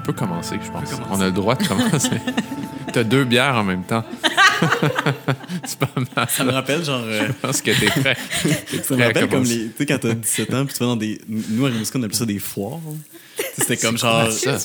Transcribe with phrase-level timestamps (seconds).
[0.00, 0.88] On peut commencer, je pense.
[1.10, 2.08] On a le droit de commencer.
[2.92, 4.02] T'as deux bières en même temps.
[5.64, 6.26] c'est pas mal.
[6.28, 7.02] Ça me rappelle, genre.
[7.04, 8.16] euh, Je pense que t'es prêt.
[8.82, 9.68] Ça me prêt rappelle comme les.
[9.68, 11.20] Tu sais, quand t'as 17 ans, puis tu vas dans des.
[11.28, 12.78] Nous, à Rimouski, on appelle ça des foires.
[13.56, 14.30] C'était comme genre.
[14.32, 14.58] Ça,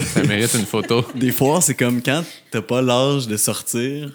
[0.00, 1.04] ça mérite une photo.
[1.14, 4.10] Des foires, c'est comme quand t'as pas l'âge de sortir.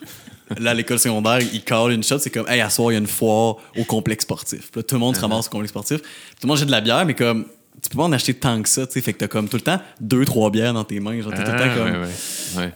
[0.59, 2.20] Là, à l'école secondaire, ils callent une shot.
[2.20, 4.72] C'est comme, hey, à soir, il y a une foire au complexe sportif.
[4.72, 5.98] Puis là, tout le monde se ramasse au complexe sportif.
[6.02, 6.05] Tout
[6.44, 7.45] le monde jette de la bière, mais comme,
[7.81, 9.01] tu peux pas en acheter tant que ça, tu sais.
[9.01, 11.19] Fait que t'as comme tout le temps deux, trois bières dans tes mains.
[11.21, 11.91] Genre, t'es tout le temps Ah, comme.
[11.91, 12.63] ouais, ouais.
[12.63, 12.73] Ouais.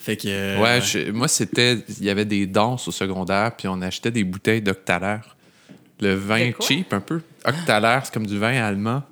[0.00, 0.28] Fait que.
[0.28, 1.78] euh, Ouais, je- moi, c'était.
[2.00, 5.36] Il y avait des danses au secondaire, puis on achetait des bouteilles d'octalaire.
[6.00, 7.20] Le vin cheap, un peu.
[7.44, 9.02] Octalaire, c'est comme du vin allemand.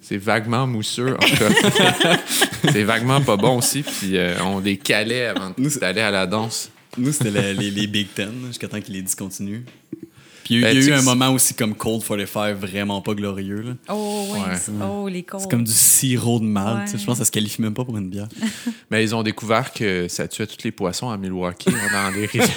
[0.00, 2.16] C'est vaguement mousseux, en tout cas.
[2.72, 6.70] c'est vaguement pas bon aussi, puis euh, on les calait avant d'aller à la danse.
[6.96, 9.64] Nous, c'était les, les Big Ten, jusqu'à temps qu'ils les discontinuent.
[10.46, 13.00] Puis il y a, Ben, y eu un sais, moment aussi comme Cold 45, vraiment
[13.00, 13.62] pas glorieux.
[13.62, 13.72] là.
[13.88, 14.38] Oh, oui.
[14.38, 14.56] Ouais.
[14.56, 15.26] c'est- Oh, les.
[15.38, 16.84] C'est comme du sirop de malt.
[16.84, 17.00] tu sais, Ouais.
[17.00, 18.28] Je pense que ça se qualifie même pas pour une bière.
[18.92, 22.48] Mais ils ont découvert que ça tuait tous les poissons à Milwaukee, dans les rivières.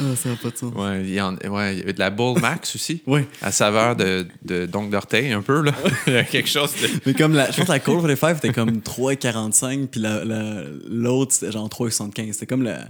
[0.00, 0.72] Ah, ça n'a pas de sens.
[0.76, 3.02] Ouais, il y, en- ouais, il y avait de la Bull Max aussi.
[3.04, 3.22] Oui.
[3.42, 5.72] À saveur de, de donc d'orteil, un peu, là.
[6.06, 6.88] Il y a quelque chose de.
[7.04, 10.62] Mais comme la, je pense que la Cold 45 était comme 3,45 puis la- la-
[10.88, 12.32] l'autre c'était genre 3,75.
[12.32, 12.82] C'était comme la.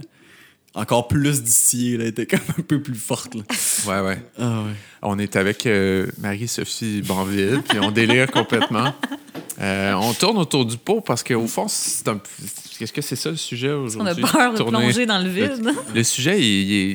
[0.75, 2.03] Encore plus distillée, là.
[2.03, 3.41] Elle était comme un peu plus forte, là.
[3.87, 4.21] Ouais, ouais.
[4.37, 4.71] Ah ouais.
[5.01, 8.93] On est avec euh, Marie-Sophie Banville, puis on délire complètement.
[9.61, 12.21] Euh, on tourne autour du pot parce qu'au fond, c'est un.
[12.77, 14.23] Qu'est-ce que c'est ça le sujet On a aujourd'hui?
[14.23, 15.61] peur de Tourner- plonger dans le vide.
[15.61, 16.45] Le, le sujet, il,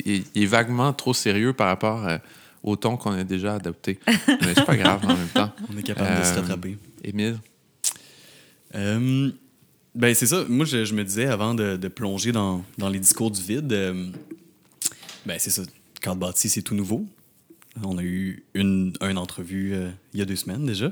[0.06, 2.16] il est- il est vaguement trop sérieux par rapport euh,
[2.62, 3.98] au ton qu'on a déjà adopté.
[4.06, 5.52] Mais c'est pas grave en même temps.
[5.74, 6.78] On est capable de se rattraper.
[7.04, 7.36] Émile,
[8.74, 9.30] Euh,
[9.94, 10.44] ben, c'est ça.
[10.48, 13.72] Moi, je, je me disais, avant de, de plonger dans, dans les discours du vide,
[13.72, 14.08] euh,
[15.26, 15.62] ben, c'est ça.
[16.00, 17.06] Carte bâtie, c'est tout nouveau.
[17.82, 20.90] On a eu une, une entrevue euh, il y a deux semaines déjà.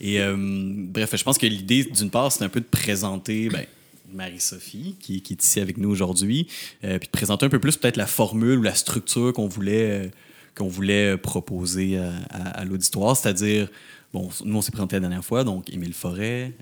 [0.00, 3.64] Et euh, bref, je pense que l'idée, d'une part, c'est un peu de présenter ben,
[4.12, 6.48] Marie-Sophie, qui, qui est ici avec nous aujourd'hui,
[6.82, 10.10] euh, puis de présenter un peu plus peut-être la formule ou la structure qu'on voulait,
[10.56, 13.16] qu'on voulait proposer à, à- l'auditoire.
[13.16, 13.68] C'est-à-dire,
[14.12, 16.52] bon, nous, on s'est présenté la dernière fois, donc Émile Forêt,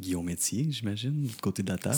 [0.00, 1.94] Guillaume Métier, j'imagine, l'autre côté de la table.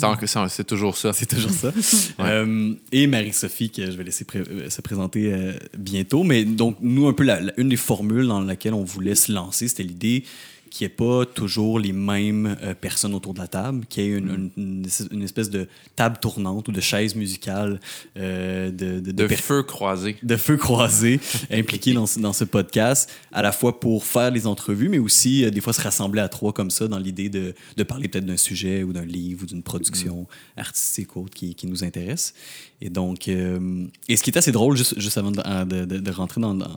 [0.51, 1.13] c'est toujours ça.
[1.13, 1.73] C'est toujours ça.
[2.21, 6.25] Euh, et Marie-Sophie, que je vais laisser pré- euh, se présenter euh, bientôt.
[6.25, 9.33] Mais donc, nous, un peu, la- la- une des formules dans laquelle on voulait se
[9.33, 10.25] lancer, c'était l'idée
[10.69, 14.06] qu'il n'y ait pas toujours les mêmes euh, personnes autour de la table, qu'il y
[14.06, 17.81] ait une, une- une espèce de table tournante ou de chaise musicale
[18.17, 20.17] euh, de, de, de De feu croisé.
[20.23, 21.21] de feu croisé
[21.51, 25.45] impliqués dans, ce- dans ce podcast, à la fois pour faire les entrevues, mais aussi
[25.45, 28.27] euh, des fois se rassembler à trois comme ça dans l'idée de, de parler peut-être
[28.27, 32.35] d'un sujet ou d'un livre ou d'une production artistique ou autre qui, qui nous intéresse.
[32.81, 36.77] Et donc, et ce qui est assez drôle, juste, juste avant de, rentrer dans, dans,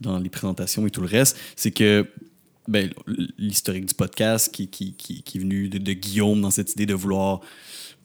[0.00, 2.06] dans les présentations et tout le reste, c'est que
[2.68, 2.90] ben,
[3.38, 6.94] l'historique du podcast qui, qui, qui, qui est venu de, Guillaume dans cette idée de
[6.94, 7.40] vouloir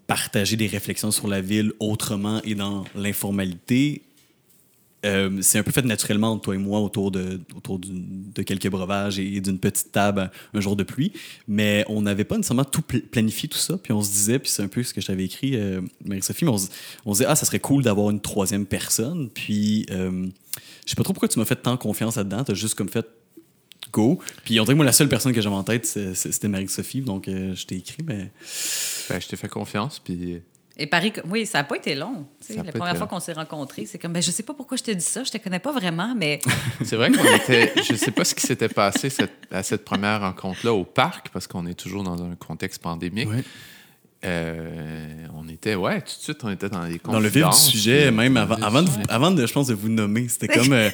[0.07, 4.03] partager des réflexions sur la ville autrement et dans l'informalité,
[5.05, 9.19] euh, c'est un peu fait naturellement toi et moi autour de, autour de quelques breuvages
[9.19, 11.11] et d'une petite table un jour de pluie.
[11.45, 13.77] Mais on n'avait pas nécessairement tout pl- planifié tout ça.
[13.77, 16.45] Puis on se disait, puis c'est un peu ce que je t'avais écrit, euh, Marie-Sophie,
[16.45, 16.59] mais on,
[17.05, 19.29] on se disait, ah, ça serait cool d'avoir une troisième personne.
[19.29, 20.27] Puis euh,
[20.85, 22.45] je sais pas trop pourquoi tu m'as fait tant confiance là-dedans.
[22.45, 23.05] Tu as juste comme fait
[23.93, 24.19] go.
[24.43, 27.01] Puis on dirait que moi, la seule personne que j'avais en tête, c'était Marie-Sophie.
[27.01, 28.31] Donc euh, je t'ai écrit, mais.
[29.09, 30.41] Ben, je t'ai fait confiance, puis
[30.77, 32.25] Et Paris, oui, ça n'a pas été long.
[32.49, 34.91] La première fois qu'on s'est rencontrés, c'est comme, ben, je sais pas pourquoi je te
[34.91, 36.39] dis ça, je te connais pas vraiment, mais
[36.83, 37.73] c'est vrai qu'on était.
[37.87, 41.45] Je sais pas ce qui s'était passé cette- à cette première rencontre-là au parc, parce
[41.47, 43.29] qu'on est toujours dans un contexte pandémique.
[43.29, 43.43] Ouais.
[44.25, 47.41] Euh, on était, ouais, tout de suite, on était dans les Dans le vif du
[47.43, 50.27] confidences, sujet, puis- même avant, avant, de, vous- avant de, je pense, de vous nommer.
[50.29, 50.71] C'était comme.
[50.73, 50.89] euh,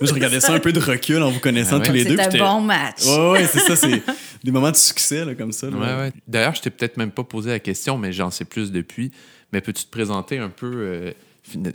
[0.00, 1.86] moi, je regardais ça un peu de recul en vous connaissant Ah ouais.
[1.86, 2.16] tous les deux.
[2.16, 3.04] puis un bon match.
[3.06, 4.02] Ouais, ouais, c'est ça, c'est
[4.42, 5.68] des moments de succès, là, comme ça.
[5.68, 5.76] là.
[5.76, 6.12] Ouais, ouais.
[6.26, 9.12] D'ailleurs, je t'ai peut-être même pas posé la question, mais j'en sais plus depuis.
[9.52, 11.12] Mais peux-tu te présenter un peu, euh,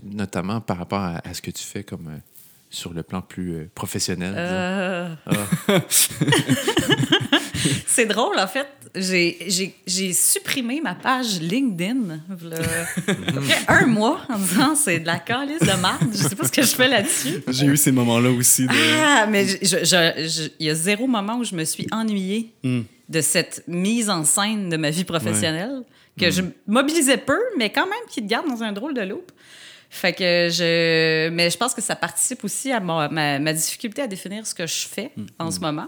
[0.03, 2.17] notamment par rapport à, à ce que tu fais comme euh,
[2.75, 4.33] sur le plan plus euh, professionnel?
[4.37, 5.09] Euh.
[7.87, 8.67] c'est drôle, en fait.
[8.95, 12.57] J'ai- J'ai j'ai supprimé ma page LinkedIn v'là
[13.27, 16.09] après un mois en disant c'est de la calice de merde.
[16.13, 17.43] Je sais pas ce que je fais là-dessus.
[17.49, 18.67] J'ai eu ces moments-là aussi.
[18.67, 18.71] De...
[19.03, 22.81] Ah, mais il y a zéro moment où je me suis ennuyée Hmm.
[23.09, 25.81] de cette mise en scène de ma vie professionnelle
[26.17, 26.21] Hmm.
[26.21, 29.29] que je mobilisais peu, mais quand même qui te garde dans un drôle de loop.
[29.95, 31.29] Fait que je.
[31.29, 34.53] Mais je pense que ça participe aussi à ma, ma- ma difficulté à définir ce
[34.53, 35.25] que je fais Hmm.
[35.39, 35.87] en ce moment.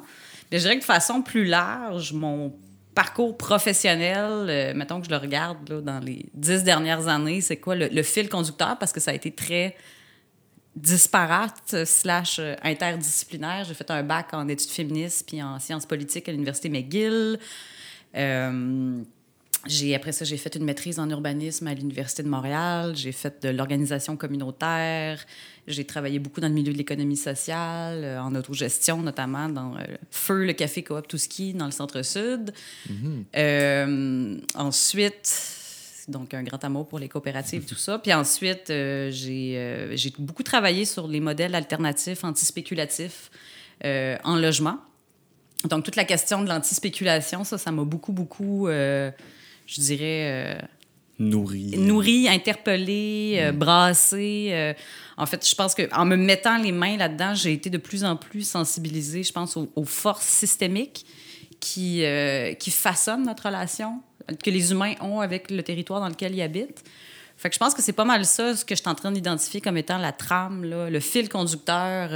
[0.51, 2.53] Mais je dirais que de façon plus large, mon
[2.95, 7.57] parcours professionnel, euh, mettons que je le regarde là, dans les dix dernières années, c'est
[7.57, 8.77] quoi le, le fil conducteur?
[8.79, 9.75] Parce que ça a été très
[10.75, 13.65] disparate slash euh, interdisciplinaire.
[13.65, 17.39] J'ai fait un bac en études féministes puis en sciences politiques à l'Université McGill.
[18.15, 19.01] Euh,
[19.65, 22.93] j'ai, après ça, j'ai fait une maîtrise en urbanisme à l'Université de Montréal.
[22.95, 25.25] J'ai fait de l'organisation communautaire.
[25.67, 29.83] J'ai travaillé beaucoup dans le milieu de l'économie sociale, euh, en autogestion notamment, dans euh,
[30.09, 32.53] Feu, le café coop Touski, dans le centre-sud.
[33.35, 35.57] Euh, ensuite,
[36.07, 37.99] donc un grand amour pour les coopératives, tout ça.
[37.99, 43.29] Puis ensuite, euh, j'ai, euh, j'ai beaucoup travaillé sur les modèles alternatifs, antispéculatifs
[43.83, 44.77] en logement.
[45.65, 48.67] Donc, toute la question de l'antispéculation, ça, ça m'a beaucoup, beaucoup,
[49.67, 50.59] je dirais, euh,
[51.19, 51.77] Nourri.
[51.77, 54.49] nourri, interpellé, euh, brassé.
[54.51, 54.73] euh,
[55.17, 58.15] en fait, je pense qu'en me mettant les mains là-dedans, j'ai été de plus en
[58.15, 61.05] plus sensibilisée, je pense, aux, aux forces systémiques
[61.59, 64.01] qui, euh, qui façonnent notre relation,
[64.43, 66.83] que les humains ont avec le territoire dans lequel ils habitent.
[67.35, 69.11] Fait que je pense que c'est pas mal ça, ce que je suis en train
[69.11, 72.09] d'identifier comme étant la trame, là, le fil conducteur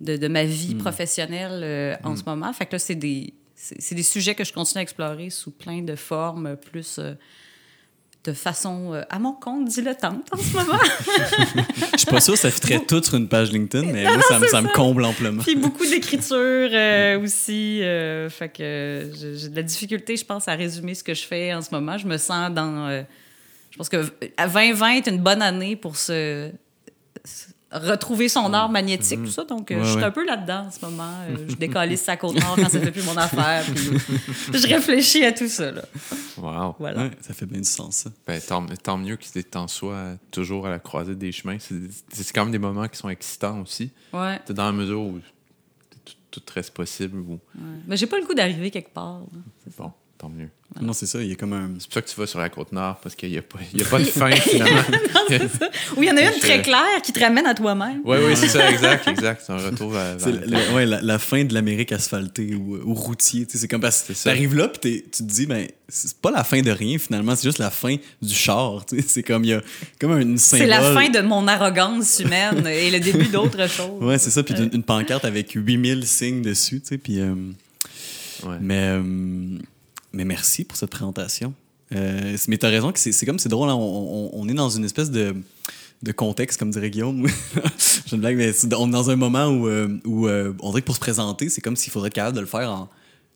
[0.00, 2.52] de, de ma vie professionnelle euh, en ce moment.
[2.52, 3.32] Fait que là, c'est des,
[3.78, 7.14] c'est des sujets que je continue à explorer sous plein de formes, plus euh,
[8.24, 10.78] de façon euh, à mon compte dilettante en ce moment.
[11.92, 14.38] Je suis pas sûr que ça fitterait tout sur une page LinkedIn, mais moi, ça,
[14.38, 15.42] me- ça me comble amplement.
[15.42, 16.36] Puis beaucoup d'écriture
[16.72, 17.82] euh, aussi.
[17.82, 21.52] euh, fait que j'ai de la difficulté, je pense, à résumer ce que je fais
[21.54, 21.96] en ce moment.
[21.98, 23.04] Je me sens dans.
[23.70, 24.04] je pense que
[24.36, 26.50] à 2020 est une bonne année pour se,
[27.24, 29.44] se- retrouver son art magnétique, tout ça.
[29.44, 30.04] Donc, euh, Ouais, je suis ouais.
[30.04, 31.10] un peu là-dedans en ce moment.
[31.28, 33.64] Euh, je décalisse sa côte nord quand ça fait plus mon affaire.
[33.64, 33.98] Puis
[34.60, 35.70] je réfléchis à tout ça.
[35.72, 35.82] Là.
[36.36, 36.76] Wow.
[36.78, 37.04] Voilà.
[37.04, 38.10] Ouais, ça fait bien du sens, ça.
[38.26, 41.56] Ben, tant, tant mieux qu'il est en soi toujours à la croisée des chemins.
[41.58, 41.74] C'est
[42.12, 43.90] c'est quand même des moments qui sont excitants aussi.
[44.12, 44.40] Ouais.
[44.46, 45.20] C'est dans la mesure où
[46.04, 47.18] tout, tout reste possible.
[47.18, 47.32] Ou...
[47.32, 47.40] ouais.
[47.86, 49.20] Mais j'ai pas le goût d'arriver quelque part.
[49.20, 49.38] là.
[49.78, 50.48] Bon, tant mieux.
[50.80, 51.70] Non, c'est ça, il y a comme un...
[51.78, 53.60] C'est pour ça que tu vas sur la côte nord, parce qu'il n'y a, pas-
[53.72, 54.82] il y a pas de fin, finalement.
[55.96, 58.00] Ou il y en a une très claire qui te ramène à toi-même.
[58.04, 59.42] Oui, oui, c'est ça, exact, exact.
[59.46, 60.18] C'est un retour à.
[60.18, 63.46] C'est vers- le- ouais, la, la fin de l'Amérique asphaltée ou, ou routier.
[63.46, 64.30] tu sais, C'est comme parce que C'est ça.
[64.30, 67.44] t'arrives là, puis tu te dis, ben, c'est pas la fin de rien, finalement, c'est
[67.48, 68.84] juste la fin du char.
[68.84, 69.04] tu sais.
[69.06, 69.62] C'est comme, il y a
[70.00, 70.66] comme une symbole.
[70.66, 74.02] C'est la fin de mon arrogance humaine et le début d'autre chose.
[74.02, 74.42] Ouais, c'est ça.
[74.42, 76.98] Puis une, une pancarte avec 8000 signes dessus, tu sais.
[76.98, 77.34] Puis, euh,
[78.44, 78.56] Ouais.
[78.60, 79.58] mais, euh,
[80.14, 81.52] mais merci pour cette présentation.
[81.94, 84.70] Euh, mais t'as raison que c'est comme, c'est drôle, hein, on, on- on est dans
[84.70, 85.34] une espèce de,
[86.02, 87.26] de contexte, comme dirait Guillaume.
[88.06, 90.80] J'ai une blague, mais on est dans un moment où, euh, où euh, on dirait
[90.80, 92.88] que pour se présenter, c'est comme s'il faudrait être capable de le faire en,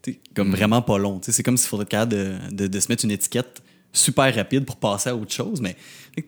[0.03, 1.19] tu comme vraiment pas long.
[1.21, 1.31] tu.
[1.33, 3.63] C'est comme s'il faudrait être capable de, de, de se mettre une étiquette
[3.93, 5.77] super rapide pour passer à autre chose, mais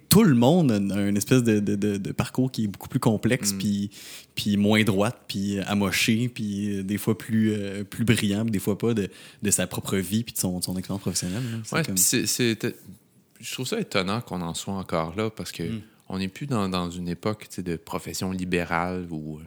[0.09, 0.77] tout le monde a
[1.09, 3.91] une espèce de, de, de- de parcours qui est beaucoup plus complexe, puis,
[4.35, 8.59] puis moins droite, puis amoché, puis euh, des fois plus, euh, plus brillant, puis des
[8.61, 9.09] fois pas de,
[9.43, 11.43] de sa propre vie, puis de son, expérience professionnelle.
[11.73, 15.81] Ouais, comme- puis je trouve ça étonnant qu'on en soit encore là parce que Mm.
[16.09, 19.41] on n'est plus dans, dans une époque de profession libérale où,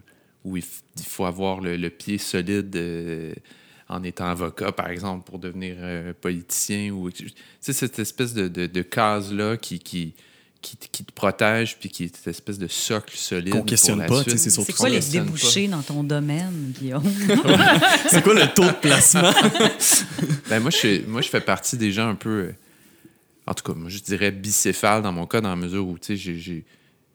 [0.44, 0.64] où il,
[1.04, 3.32] faut avoir le, le pied solide euh,
[3.94, 6.90] en étant avocat, par exemple, pour devenir euh, politicien.
[6.90, 7.28] ou Tu
[7.60, 10.14] sais, cette espèce de, de, de case-là qui, qui,
[10.60, 13.50] qui, te- qui te protège puis qui est cette espèce de socle solide.
[13.52, 17.04] Qu'on pour questionne la pas, c'est surtout C'est quoi les débouchés dans ton domaine, Guillaume?
[18.08, 19.32] C'est quoi le taux de placement?
[20.48, 22.30] Ben, moi, je, suis- moi, je fais partie des gens un peu.
[22.30, 22.52] euh,
[23.46, 26.06] en tout cas, moi, je dirais bicéphale dans mon cas, dans la mesure où, tu
[26.08, 26.64] sais, j'ai- j'ai-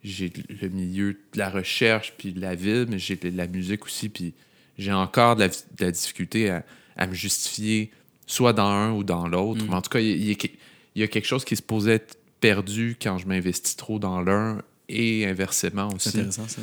[0.04, 0.32] j'ai
[0.62, 4.10] le milieu de la recherche puis de la ville, mais j'ai de la musique aussi,
[4.10, 4.34] puis
[4.80, 6.64] j'ai encore de la, de la difficulté à,
[6.98, 7.92] à me justifier
[8.30, 9.64] soit dans un ou dans l'autre.
[9.68, 13.18] Mais en tout cas, il y, a quelque chose qui se posait être perdu quand
[13.18, 16.20] je m'investis trop dans l'un et inversement C'est aussi.
[16.20, 16.62] intéressant, ça.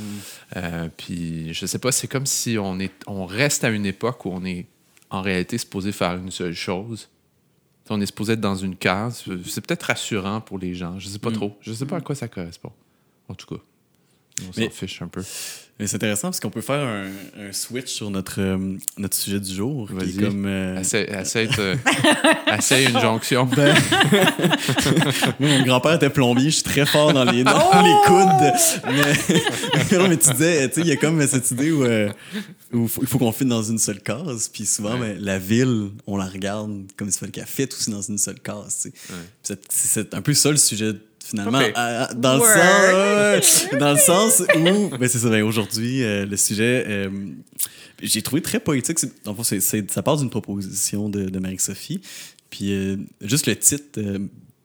[0.57, 4.25] Euh, puis je sais pas, c'est comme si on est, on reste à une époque
[4.25, 4.67] où on est
[5.11, 7.09] en réalité supposé faire une seule chose.
[7.89, 9.25] On est supposé être dans une case.
[9.45, 10.99] C'est peut-être rassurant pour les gens.
[10.99, 11.57] Je sais pas trop.
[11.61, 12.73] Je sais pas à quoi ça correspond.
[13.29, 13.63] En tout cas,
[14.49, 15.23] on s'en fiche un peu.
[15.79, 17.05] Mais c'est intéressant parce qu'on peut faire un,
[17.49, 19.89] un switch sur notre, euh, notre sujet du jour.
[19.89, 20.25] qui est Vas-y.
[20.25, 21.77] comme, euh, essaye de-
[22.57, 23.45] essaye une jonction.
[23.45, 23.75] Ben,
[25.41, 28.53] moi, mon grand-père était plombier, je suis très fort dans les, dans les coudes.
[28.87, 32.11] Mais, non, mais tu disais, tu sais, il y a comme cette idée où, euh,
[32.89, 34.49] faut- il faut qu'on fitte dans une seule case.
[34.53, 35.15] Puis souvent, Ouais.
[35.15, 38.41] ben, la ville, on la regarde comme s'il fallait qu'elle fitte aussi dans une seule
[38.41, 38.83] case.
[38.83, 38.91] tu
[39.43, 39.57] sais.
[39.57, 40.93] Puis C'est c'est un peu ça le sujet
[41.29, 42.41] finalement, à- dans, le
[43.41, 47.11] sens, ouais, dans le sens où, ben c'est ça, ben aujourd'hui, euh, le sujet, euh,
[48.03, 48.99] j'ai trouvé très poétique.
[48.99, 52.01] C'est- c'est- ça part d'une proposition de, de Marie-Sophie.
[52.51, 54.19] Puis euh, juste le titre euh,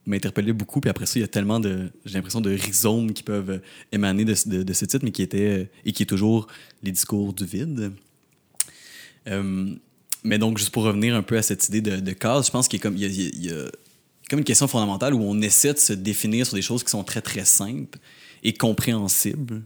[0.06, 0.80] m'a interpellé beaucoup.
[0.80, 3.58] Puis après ça, il y a tellement de, j'ai l'impression, de rhizomes qui peuvent euh,
[3.92, 6.46] émaner de, de- de ce titre, mais qui était, euh, et qui est toujours
[6.82, 7.92] les discours du vide.
[9.28, 9.74] Euh,
[10.24, 12.68] mais donc, juste pour revenir un peu à cette idée de, de case, je pense
[12.68, 13.64] qu'il y a comme, il y a- il y a- il y a
[14.28, 17.04] comme une question fondamentale où on essaie de se définir sur des choses qui sont
[17.04, 17.98] très, très simples
[18.42, 19.62] et compréhensibles.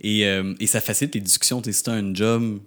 [0.00, 1.62] Et, euh, et ça facilite les discussions.
[1.62, 2.60] Si tu as un job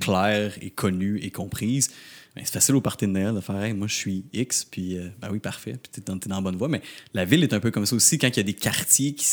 [0.00, 1.90] clair et connu et comprise,
[2.34, 5.28] ben, c'est facile au partenaire de faire hey, moi je suis X, puis euh, ben
[5.30, 6.68] oui, parfait, puis tu es, dans la bonne voie.
[6.68, 6.80] Mais
[7.12, 9.26] la ville est un peu comme ça aussi quand il y a des quartiers qui,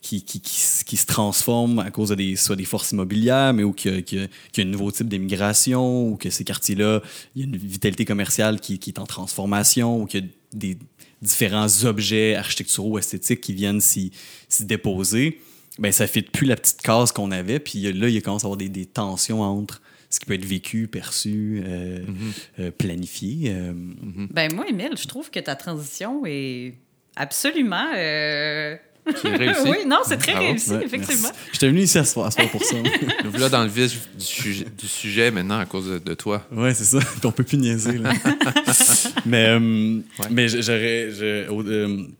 [0.00, 3.62] qui, qui, qui, qui se transforment à cause de des, soit des forces immobilières, mais
[3.62, 7.02] ou qu'il y a un nouveau type d'immigration, ou que ces quartiers-là,
[7.36, 10.26] il y a une vitalité commerciale qui, qui est en transformation, ou qu'il y a
[10.52, 10.76] des
[11.22, 14.12] différents objets architecturaux, esthétiques qui viennent s'y
[14.60, 15.40] déposer,
[15.78, 17.58] ben ça ne fit plus la petite case qu'on avait.
[17.58, 19.80] Puis là, il commence à y avoir des, des tensions entre
[20.10, 22.00] ce qui peut être vécu, perçu, euh,
[22.58, 23.52] euh, planifié.
[23.54, 23.72] euh,
[24.30, 26.74] Ben moi, Emile, je trouve que ta transition est
[27.16, 27.86] absolument...
[29.16, 29.60] C'est réussi.
[29.64, 30.46] oui, non, c'est très Bravo.
[30.48, 31.22] réussi, ouais, effectivement.
[31.28, 31.38] merci.
[31.52, 32.76] J'étais venu ici à ce soir, à ce soir pour ça.
[33.24, 36.46] Nous voilà dans le vif du sujet, du sujet maintenant à cause de, de toi.
[36.52, 36.98] Ouais, c'est ça.
[36.98, 37.98] Puis on peut plus niaiser.
[37.98, 38.12] Là.
[39.26, 41.08] mais euh, mais j'aurais.
[41.20, 41.48] euh,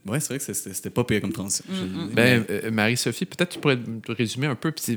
[0.06, 1.64] ouais, c'est vrai que c'était pas pire comme transition.
[1.72, 2.14] je le dis.
[2.14, 4.72] Ben, euh, Marie-Sophie, peut-être tu pourrais te résumer un peu.
[4.72, 4.96] Puis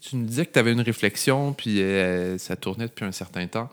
[0.00, 3.46] tu nous disais que tu avais une réflexion, puis euh, ça tournait depuis un certain
[3.46, 3.68] temps.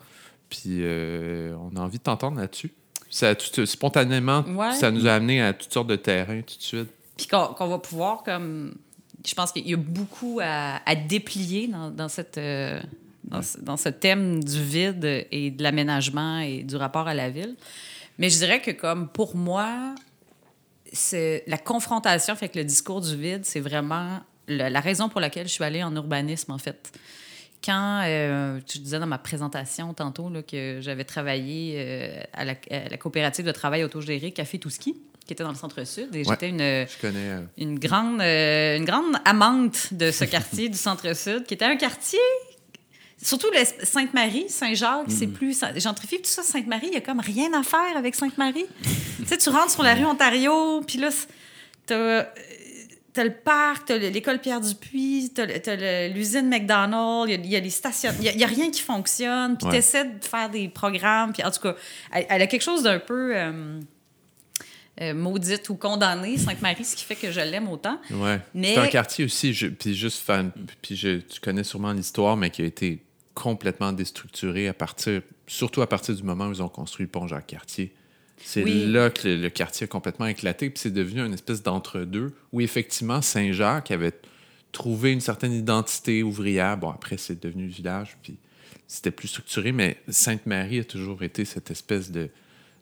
[0.50, 2.72] Puis euh, on a envie de t'entendre là-dessus.
[3.12, 4.72] Ça, tout- spontanément, Ouais.
[4.74, 6.90] ça nous a amené à toutes sortes de terrains tout de suite.
[7.20, 8.74] Puis qu'on va pouvoir, comme.
[9.28, 12.80] Je pense qu'il y a beaucoup à, à déplier dans, dans cette, euh,
[13.26, 17.30] dans, ce, dans ce thème du vide et de l'aménagement et du rapport à la
[17.30, 17.58] ville.
[18.18, 19.94] Mais je dirais que, comme pour moi,
[20.94, 25.48] c'est la confrontation avec le discours du vide, c'est vraiment le- la raison pour laquelle
[25.50, 26.90] je suis allée en urbanisme, en fait.
[27.62, 32.54] Quand euh, tu disais dans ma présentation tantôt là, que j'avais travaillé euh, à, la,
[32.72, 34.96] à la coopérative de travail autogéré Café Touski,
[35.30, 36.24] qui était dans le centre-sud, et Ouais.
[36.28, 36.58] j'étais une,
[37.00, 37.30] connais.
[37.30, 41.76] euh, une grande, euh, une grande amante de ce quartier du centre-sud, qui était un
[41.76, 42.18] quartier,
[43.22, 43.48] surtout
[43.84, 46.18] Sainte-Marie, Saint-Jacques, c'est plus gentrifié.
[46.20, 48.66] Tout ça, Sainte-Marie, il y a comme rien à faire avec Sainte-Marie.
[49.20, 51.10] tu sais, tu rentres sur la rue Ontario, puis là,
[51.86, 52.24] t'as euh,
[53.14, 57.44] t'as le parc, t'as le- l'école Pierre-Dupuis, t'as le- t'as l'usine McDonald's, il y a-
[57.46, 59.74] il y, a les stations, il y a- rien qui fonctionne, puis Ouais.
[59.74, 61.76] t'essaies de faire des programmes, puis en tout cas,
[62.14, 63.36] elle, elle a quelque chose d'un peu...
[63.36, 63.80] euh,
[65.02, 68.00] euh, maudite ou condamnée, Sainte-Marie, ce qui fait que je l'aime autant.
[68.12, 68.40] Ouais.
[68.54, 70.52] Mais- C'est un quartier aussi, je- puis juste une-
[70.82, 73.04] puis je- tu connais sûrement l'histoire, mais qui a été
[73.34, 77.28] complètement déstructuré à partir, surtout à partir du moment où ils ont construit le pont
[77.28, 77.94] Jacques-Cartier.
[78.42, 78.86] C'est Oui.
[78.92, 82.62] là que le, le quartier a complètement éclaté, puis c'est devenu une espèce d'entre-deux, où
[82.62, 84.14] effectivement Saint-Jacques avait
[84.72, 86.78] trouvé une certaine identité ouvrière.
[86.78, 88.38] Bon, après, c'est devenu le village, puis
[88.88, 92.30] c'était plus structuré, mais Sainte-Marie a toujours été cette espèce de,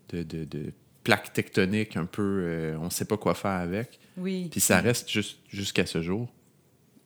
[0.10, 0.74] de, de- de
[1.08, 3.98] plaque tectonique un peu, euh, on ne sait pas quoi faire avec.
[4.18, 4.50] Oui.
[4.52, 6.28] Puis ça reste juste jusqu'à ce jour.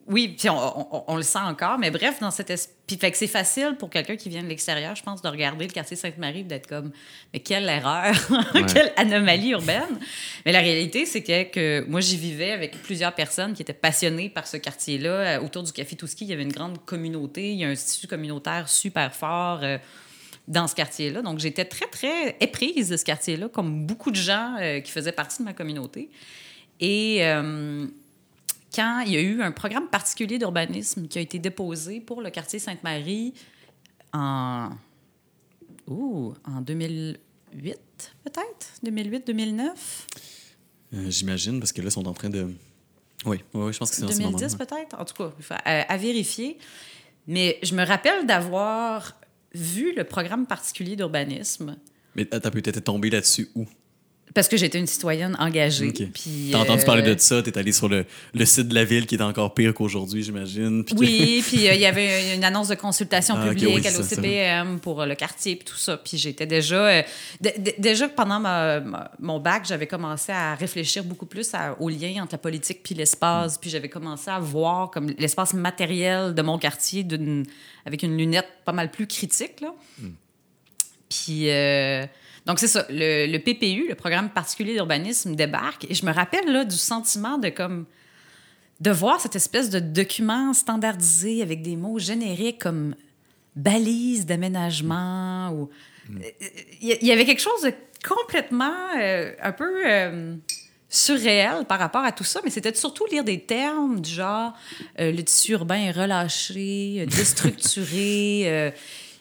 [0.08, 2.74] Oui, puis on, on- on le sent encore, mais bref, dans cet esprit.
[2.88, 5.67] Puis fait que c'est facile pour quelqu'un qui vient de l'extérieur, je pense, de regarder
[5.67, 6.91] le quartier Sainte-Marie et d'être comme,
[7.31, 8.13] mais quelle erreur,
[8.74, 10.00] quelle anomalie urbaine.
[10.46, 14.29] Mais la réalité, c'est que, que moi, j'y vivais avec plusieurs personnes qui étaient passionnées
[14.29, 15.10] par ce quartier-là.
[15.38, 17.75] Euh, Autour du Café Touski, il y avait une grande communauté, il y a un
[17.75, 19.60] tissu communautaire super fort.
[19.62, 19.77] euh,
[20.51, 21.22] dans ce quartier-là.
[21.22, 25.13] Donc, j'étais très, très éprise de ce quartier-là, comme beaucoup de gens euh, qui faisaient
[25.13, 26.10] partie de ma communauté.
[26.81, 27.88] Et euh,
[28.75, 32.29] quand il y a eu un programme particulier d'urbanisme qui a été déposé pour le
[32.29, 33.34] quartier Sainte-Marie
[34.12, 34.72] en,
[35.88, 37.77] Ouh, en 2008,
[38.25, 38.74] peut-être?
[38.86, 39.70] 2008-2009?
[40.93, 42.53] Euh, J'imagine, parce que là, ils sont en train de.
[43.25, 45.00] Oui, je pense que c'est ce moment 2010 peut-être?
[45.00, 45.31] En tout cas,
[45.63, 46.58] à, à vérifier.
[47.27, 49.15] Mais je me rappelle d'avoir
[49.53, 51.77] vu le programme particulier d'urbanisme
[52.15, 53.65] Mais t'as peut-être tombé là-dessus où?
[54.34, 55.90] Parce que j'étais une citoyenne engagée.
[55.90, 56.04] Ok.
[56.14, 58.84] Puis, T'as entendu euh, parler de ça, t'es allé sur le, le site de la
[58.84, 60.84] ville qui est encore pire qu'aujourd'hui, j'imagine.
[60.96, 64.80] Oui, puis euh, il y avait une annonce de consultation Ah, publique oui, à l'OCPM
[64.80, 65.98] pour euh, le quartier puis tout ça.
[65.98, 66.88] Puis j'étais déjà...
[66.88, 67.02] euh,
[67.78, 72.22] déjà pendant ma- ma- mon bac, j'avais commencé à réfléchir beaucoup plus à- au lien
[72.24, 73.58] entre la politique puis l'espace.
[73.58, 77.06] Puis j'avais commencé à voir comme l'espace matériel de mon quartier
[77.86, 79.62] avec une lunette pas mal plus critique.
[79.62, 79.74] Là.
[81.10, 81.48] Puis...
[82.42, 82.86] euh, donc, c'est ça.
[82.90, 85.86] Le, PPU, le programme particulier d'urbanisme, débarque.
[85.90, 91.62] Et je me rappelle là, du sentiment de voir cette espèce de document standardisé avec
[91.62, 92.96] des mots génériques comme
[93.56, 95.70] balise d'aménagement ou
[96.82, 100.36] il y, avait quelque chose de complètement euh, un peu euh,
[100.92, 104.54] surréel par rapport à tout ça, mais c'était surtout lire des termes du genre
[105.00, 108.72] euh, le tissu urbain est relâché, euh, déstructuré, euh,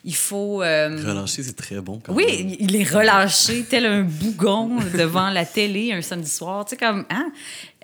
[0.04, 2.00] il faut euh, Relâcher, c'est très bon.
[2.04, 2.57] Quand oui, même.
[2.59, 6.64] il- est relâché tel un bougon devant la télé un samedi soir.
[6.64, 7.30] Tu sais, comme, hein?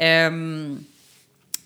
[0.00, 0.74] Euh,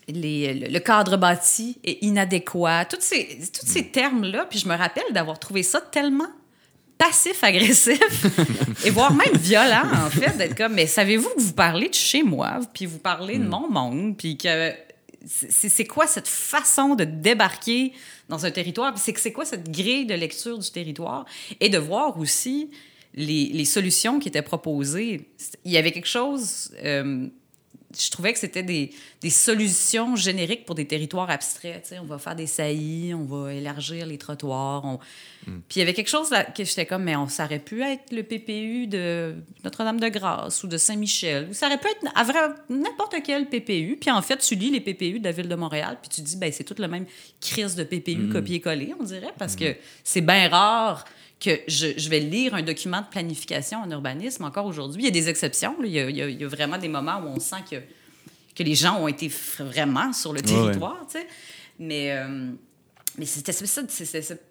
[0.07, 2.85] les- le, le cadre bâti est inadéquat.
[2.85, 4.45] Tous ces, tous ces termes-là.
[4.49, 6.27] Puis je me rappelle d'avoir trouvé ça tellement
[6.97, 7.99] passif-agressif
[8.85, 12.21] et voire même violent, en fait, d'être comme, mais savez-vous que vous parlez de chez
[12.23, 14.71] moi, puis vous parlez de mon monde, puis que
[15.25, 17.93] c'est quoi cette façon de débarquer
[18.31, 18.97] dans un territoire?
[18.97, 21.25] C'est c'est quoi cette grille de lecture du territoire?
[21.59, 22.71] Et de voir aussi
[23.13, 25.29] les, les solutions qui étaient proposées.
[25.65, 26.71] Il y avait quelque chose...
[26.83, 27.27] Euh,
[27.97, 31.85] je trouvais que c'était des, des, solutions génériques pour des territoires abstraits.
[31.85, 34.85] sais, on va faire des saillies, on va élargir les trottoirs.
[34.85, 34.99] On...
[35.47, 35.59] Mm.
[35.67, 37.81] Puis il y avait quelque chose là, que j'étais comme, mais on, ça aurait pu
[37.81, 42.03] être le PPU de Notre-Dame-de-Grâce ou de Saint-Michel, ou ça aurait pu être
[42.69, 43.97] n'importe quel PPU.
[43.99, 46.37] Puis en fait, tu lis les PPU de la ville de Montréal, puis tu dis,
[46.37, 47.05] ben c'est toute la même
[47.39, 48.33] crise de PPU mm.
[48.33, 49.59] copier-coller, on dirait, parce mm.
[49.59, 51.05] que c'est bien rare
[51.41, 55.01] que je, je, vais lire un document de planification en urbanisme encore aujourd'hui.
[55.01, 55.75] Il y a des exceptions.
[55.83, 57.77] Il y a, il, y a, vraiment des moments où on sent que,
[58.55, 61.05] que les gens ont été vraiment sur le territoire.
[61.07, 61.27] Tu sais.
[61.79, 62.51] Mais, euh,
[63.17, 63.79] mais cette, espèce,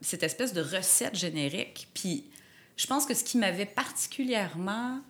[0.00, 1.86] cette espèce de recette générique.
[1.94, 2.24] Puis
[2.76, 5.00] je pense que ce qui m'avait particulièrement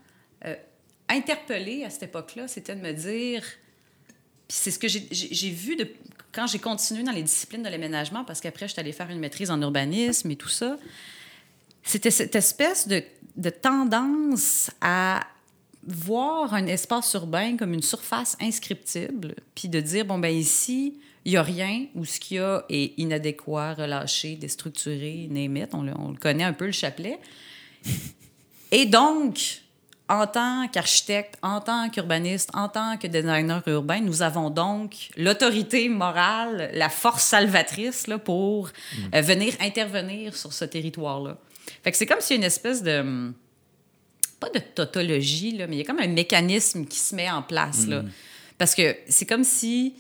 [0.44, 0.54] euh,
[1.08, 3.42] interpellée à cette époque-là, c'était de me dire.
[4.48, 5.88] Puis c'est ce que j'ai vu de,
[6.32, 9.20] quand j'ai continué dans les disciplines de l'aménagement, parce qu'après, je suis allée faire une
[9.20, 10.76] maîtrise en urbanisme et tout ça.
[11.82, 13.02] C'était cette espèce de,
[13.36, 15.26] de, tendance à
[15.86, 21.32] voir un espace urbain comme une surface inscriptible, puis de dire, bon, ben ici, il
[21.32, 25.28] n'y a rien, ou ce qu'il y a est inadéquat, relâché, déstructuré,
[25.72, 27.18] on le, on le connaît un peu, le chapelet.
[28.72, 29.62] Et donc,
[30.08, 35.88] en tant qu'architecte, en tant qu'urbaniste, en tant que designer urbain, nous avons donc l'autorité
[35.88, 39.14] morale, la force salvatrice là, pour mm.
[39.14, 41.36] euh, venir intervenir sur ce territoire-là.
[41.82, 43.32] Fait que c'est comme s'il y a une espèce de.
[44.38, 47.42] Pas de tautologie, là, mais il y a comme un mécanisme qui se met en
[47.42, 47.86] place.
[47.86, 48.02] Là.
[48.02, 48.10] Mm.
[48.58, 49.94] Parce que c'est comme si.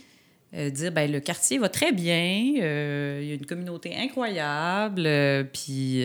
[0.52, 5.04] Euh, dire ben le quartier va très bien, euh, il y a une communauté incroyable,
[5.06, 6.04] euh, puis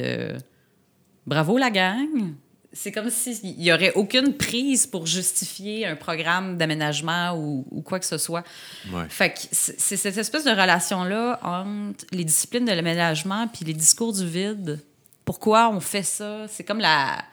[1.25, 2.33] bravo la gang.
[2.71, 7.99] C'est comme s'il n'y aurait aucune prise pour justifier un programme d'aménagement ou, ou, quoi
[7.99, 8.43] que ce soit.
[8.91, 9.05] Ouais.
[9.07, 14.11] Fait que c'est cette espèce de relation-là entre les disciplines de l'aménagement puis les discours
[14.11, 14.79] du vide
[15.25, 16.47] pourquoi on fait ça?
[16.47, 17.23] C'est comme la.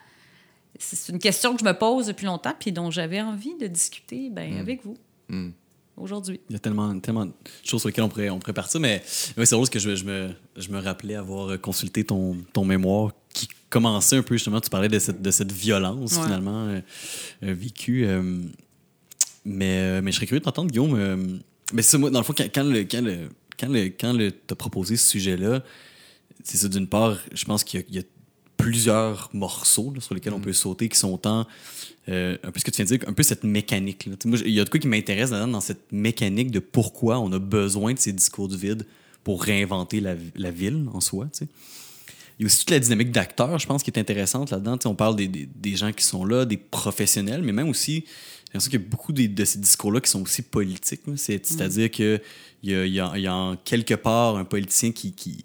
[0.79, 4.31] C'est une question que je me pose depuis longtemps, puis dont j'avais envie de discuter
[4.31, 4.59] ben, mm.
[4.59, 4.97] avec vous.
[5.29, 5.51] Mm.
[5.99, 6.41] Aujourd'hui.
[6.49, 9.03] Il y a tellement, tellement de choses sur lesquelles on pourrait, on pourrait partir, mais
[9.05, 13.47] c'est drôle que je, je, me, je me rappelais avoir consulté ton, ton mémoire qui
[13.69, 16.81] commençait un peu justement, tu parlais de cette, de cette violence finalement euh,
[17.43, 18.07] euh, vécue.
[18.07, 18.41] Euh,
[19.45, 21.41] mais, mais je serais curieux de t'entendre, Guillaume.
[21.73, 23.29] mais c'est moi, dans le fond, quand, quand le, quand le,
[23.59, 25.63] quand le, quand le, t'as proposé ce sujet-là,
[26.43, 28.03] c'est ça, d'une part, je pense qu'il y, a
[28.57, 30.43] plusieurs morceaux sur lesquels on mm.
[30.43, 31.47] peut sauter qui sont tant
[32.09, 34.07] euh, un peu ce que tu viens de dire, un peu cette mécanique.
[34.07, 34.15] Là.
[34.25, 37.39] Moi, il y a de quoi qui m'intéresse dans cette mécanique de pourquoi on a
[37.39, 38.87] besoin de ces discours du vide
[39.25, 41.29] pour réinventer la, la ville en soi.
[41.41, 44.79] Il y a aussi toute la dynamique d'acteurs, je pense, qui est intéressante là-dedans.
[44.85, 48.59] on parle des, des, des, gens qui sont là, des professionnels, mais même aussi, j'ai
[48.59, 51.07] l'impression qu'il y a beaucoup de, de ces discours-là qui sont aussi politiques.
[51.07, 51.17] Mm.
[51.17, 52.21] C'est-à-dire qu'il
[52.65, 55.45] y a, y, a, y a en quelque part un politicien qui, qui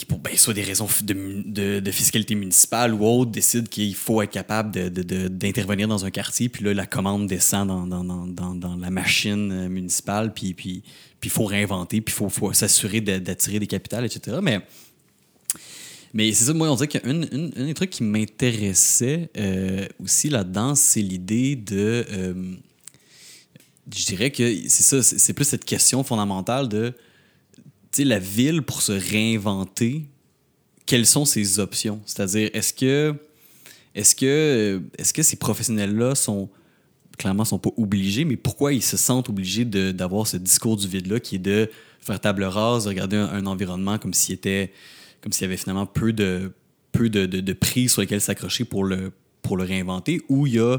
[0.00, 4.22] qui, pour ben, soit des raisons de, de, fiscalité municipale ou autre, décide qu'il faut
[4.22, 8.76] être capable d'intervenir dans un quartier, puis là, la commande descend dans, dans, dans, dans
[8.76, 10.82] la machine euh, municipale, puis il
[11.20, 14.38] puis, faut réinventer, puis il faut, faut s'assurer d'attirer des capitales, etc.
[14.42, 14.60] Mais,
[16.14, 20.74] mais c'est ça, moi, on dirait qu'un un, des trucs qui m'intéressait euh, aussi là-dedans,
[20.76, 22.06] c'est l'idée de...
[22.10, 22.54] Euh,
[23.94, 26.94] je dirais que c'est ça, c'est plus cette question fondamentale de
[27.98, 30.04] la ville, pour se réinventer,
[30.86, 32.00] quelles sont ses options?
[32.06, 33.14] C'est-à-dire, est-ce que,
[33.94, 36.48] est-ce ces professionnels-là sont
[37.20, 41.20] clairement sont pas obligés, mais pourquoi ils se sentent obligés d'avoir ce discours du vide-là
[41.20, 44.38] qui est de faire table rase, de regarder un, environnement comme s'il
[45.30, 46.50] s'il y avait finalement peu de
[46.92, 47.56] peu de, de,
[47.88, 49.12] sur lesquelles s'accrocher pour le,
[49.64, 50.78] réinventer, ou il y a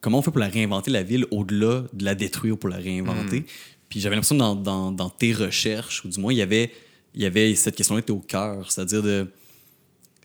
[0.00, 3.40] comment on fait pour la réinventer la ville au-delà de la détruire pour la réinventer?
[3.40, 3.44] Mm.
[3.88, 8.02] Puis j'avais l'impression dans, dans, tes recherches, ou du moins, il y avait, cette question-là
[8.02, 9.30] qui était au cœur, c'est-à-dire de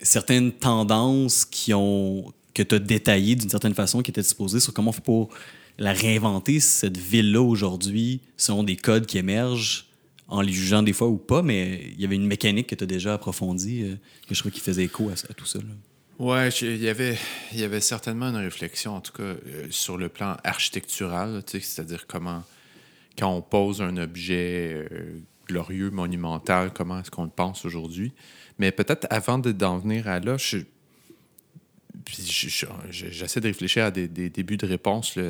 [0.00, 4.74] certaines tendances qui ont, que tu as détaillées d'une certaine façon, qui étaient disposées sur
[4.74, 5.30] comment on fait pour
[5.78, 9.86] la réinventer, cette ville-là aujourd'hui, selon des codes qui émergent,
[10.28, 12.84] en les jugeant des fois ou pas, mais il y avait une mécanique que tu
[12.84, 13.94] as déjà approfondie, euh,
[14.28, 15.58] que je crois qui faisait écho à, tout ça.
[15.58, 15.64] Là.
[16.18, 17.18] Ouais, il y avait,
[17.52, 22.44] y avait certainement une réflexion, en tout cas, euh, sur le plan architectural, c'est-à-dire comment
[23.18, 28.12] quand on pose un objet euh, glorieux, monumental, comment est-ce qu'on le pense aujourd'hui?
[28.58, 30.36] Mais peut-être avant d'en venir à là,
[32.90, 35.20] j'essaie de réfléchir à des, débuts de réponse à,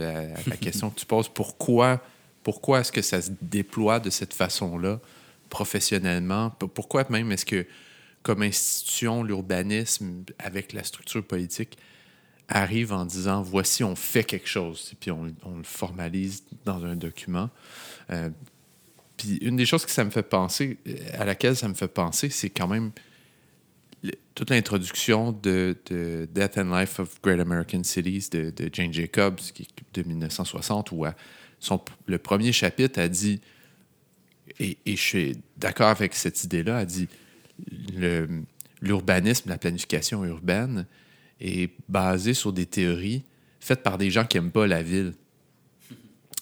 [0.47, 1.29] la question que tu poses.
[1.29, 2.03] Pourquoi,
[2.42, 5.01] pourquoi est-ce que ça se déploie de cette façon-là,
[5.51, 6.51] professionnellement?
[6.51, 7.66] Pourquoi même est-ce que,
[8.23, 11.79] comme institution, l'urbanisme, avec la structure politique,
[12.48, 17.50] arrive en disant voici, on fait quelque chose, puis on, le formalise dans un document.
[18.11, 18.30] Euh,
[19.16, 21.88] Puis une des choses que ça me fait penser, euh, à laquelle ça me fait
[21.88, 22.92] penser, c'est quand même
[24.35, 29.62] toute l'introduction de, de Death and Life of Great American Cities de, Jane Jacobs, qui
[29.62, 31.07] est de 1960, où
[32.07, 33.40] le premier chapitre a dit,
[34.59, 37.09] et, et je suis d'accord avec cette idée-là, a dit
[38.83, 40.87] l'urbanisme, la planification urbaine
[41.40, 43.25] est basée sur des théories
[43.61, 45.14] faites par des gens qui n'aiment pas la ville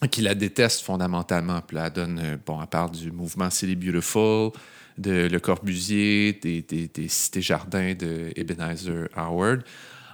[0.11, 1.61] qui la détestent fondamentalement.
[1.61, 4.51] Puis là, elle donne, euh, bon, elle parle du mouvement City Beautiful,
[4.99, 9.63] de Le Corbusier, des, des, cités-jardins de Ebenezer Howard,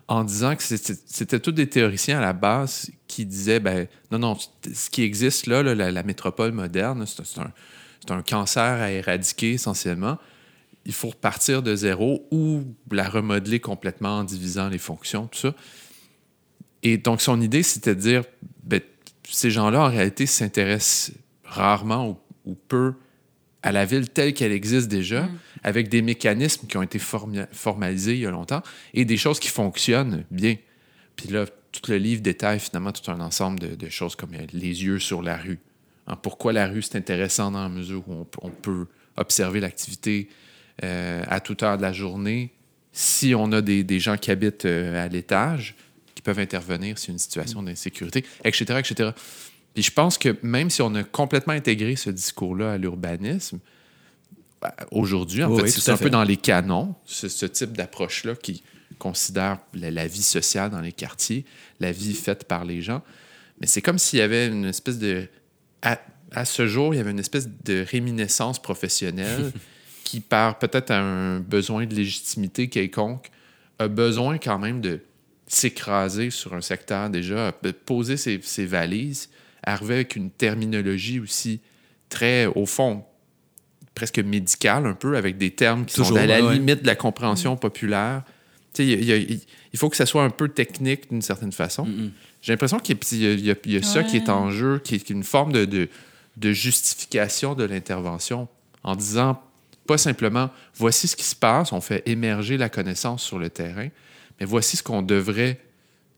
[0.07, 4.37] en disant que c'était tous des théoriciens à la base qui disaient, ben non, non,
[4.73, 7.53] ce qui existe là, la, métropole moderne, c'est un,
[8.15, 10.19] un cancer à éradiquer essentiellement.
[10.89, 15.55] Il faut repartir de zéro ou la remodeler complètement en divisant les fonctions, tout ça.
[16.83, 18.25] Et donc, son idée, c'était de dire,
[18.65, 18.81] ben,
[19.29, 21.13] ces gens-là, en réalité, s'intéressent
[21.45, 22.17] rarement ou,
[22.51, 22.95] ou peu
[23.63, 25.29] à la ville telle qu'elle existe déjà,
[25.63, 28.63] avec des mécanismes qui ont été formalisés il y a longtemps
[28.95, 30.57] et des choses qui fonctionnent bien.
[31.17, 34.47] Puis là, tout le livre détaille finalement tout un ensemble de, de choses comme euh,
[34.53, 35.59] les yeux sur la rue.
[36.07, 40.29] Hein, pourquoi la rue, c'est intéressant dans la mesure où on peut observer l'activité
[40.85, 42.53] euh, à toute heure de la journée
[42.93, 45.77] si on a des, des gens qui habitent euh, à l'étage,
[46.15, 49.11] qui peuvent intervenir a une situation d'insécurité, etc., etc.
[49.75, 53.61] Puis je pense que même si on a complètement intégré ce discours-là à l'urbanisme,
[54.61, 57.77] ben, aujourd'hui, en Oui, fait, oui, c'est un peu dans les canons, ce, ce type
[57.77, 58.65] d'approche-là qui
[58.99, 61.45] considère la, la vie sociale dans les quartiers,
[61.79, 63.03] la vie faite par les gens.
[63.61, 65.29] Mais c'est comme s'il y avait une espèce de...
[65.83, 66.01] À,
[66.33, 69.53] à ce jour, il y avait une espèce de réminiscence professionnelle
[70.09, 73.31] qui, par peut-être un besoin de légitimité quelconque,
[73.79, 75.01] a besoin quand même de
[75.47, 79.29] s'écraser sur un secteur déjà, de poser ses, ses valises,
[79.63, 81.61] arriver avec une terminologie aussi
[82.09, 83.05] très, au fond,
[83.95, 86.87] presque médicale un peu, avec des termes qui Toujours, sont à la ouais, limite de
[86.87, 88.23] la compréhension populaire.
[88.73, 89.39] Tu sais, il y a- il y a-
[89.75, 91.87] il faut que ça soit un peu technique d'une certaine façon.
[92.41, 94.05] J'ai l'impression qu'il y a, il y a- il y a- il y a ça
[94.05, 95.89] qui est en jeu, qui est une forme de, de,
[96.39, 98.49] de justification de l'intervention
[98.85, 99.43] en disant
[99.89, 103.89] pas simplement voici ce qui se passe, on fait émerger la connaissance sur le terrain,
[104.39, 105.59] mais voici ce qu'on devrait,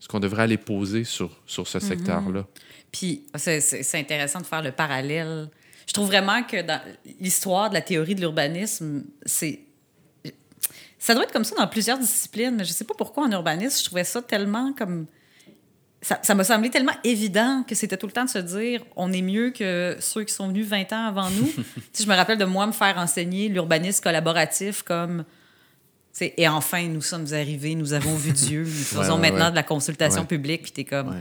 [0.00, 2.46] ce qu'on devrait aller poser sur, sur ce secteur-là.
[2.92, 5.48] Puis c'est- intéressant de faire le parallèle.
[5.86, 6.80] Je trouve vraiment que dans
[7.20, 9.60] l'histoire de la théorie de l'urbanisme, c'est.
[10.98, 13.78] Ça doit être comme ça dans plusieurs disciplines, mais je sais pas pourquoi en urbanisme,
[13.78, 15.06] je trouvais ça tellement comme.
[16.02, 19.12] Ça ça m'a semblé tellement évident que c'était tout le temps de se dire on
[19.12, 21.50] est mieux que ceux qui sont venus 20 ans avant nous.
[21.98, 25.24] Je me rappelle de moi me faire enseigner l'urbanisme collaboratif comme.
[26.12, 29.44] tu sais, Et enfin, nous sommes arrivés, nous avons vu Dieu, nous faisons ouais, maintenant
[29.46, 29.50] ouais.
[29.50, 31.20] de la consultation publique, puis t'es comme.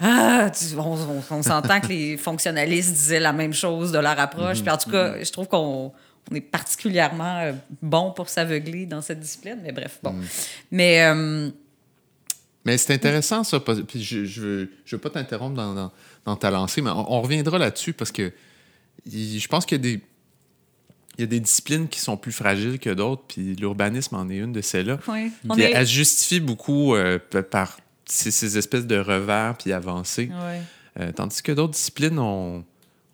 [0.00, 4.18] Ah, tu- on, on- on s'entend que les fonctionnalistes disaient la même chose de leur
[4.18, 4.58] approche.
[4.58, 4.62] Mhm.
[4.64, 5.92] Puis en tout cas, je trouve qu'on
[6.30, 9.58] on est particulièrement euh, bon pour s'aveugler dans cette discipline.
[9.62, 10.12] Mais bref, bon.
[10.12, 10.24] Mhm.
[10.72, 11.50] Mais euh,
[12.64, 13.58] Mais c'est intéressant, ça.
[13.60, 15.92] Puis je, je, veux, je veux pas t'interrompre dans, dans,
[16.24, 18.32] dans ta lancée, mais on, on reviendra là-dessus parce que
[19.06, 20.00] il- je pense qu'il y a des.
[21.18, 24.36] Il y a des disciplines qui sont plus fragiles que d'autres, puis l'urbanisme en est
[24.38, 24.98] une de celles-là.
[25.56, 25.72] Puis est.
[25.72, 27.18] elle se justifie beaucoup euh,
[27.50, 30.30] par ces, ces espèces de revers puis avancées.
[31.00, 32.64] Euh, tandis que d'autres disciplines ont,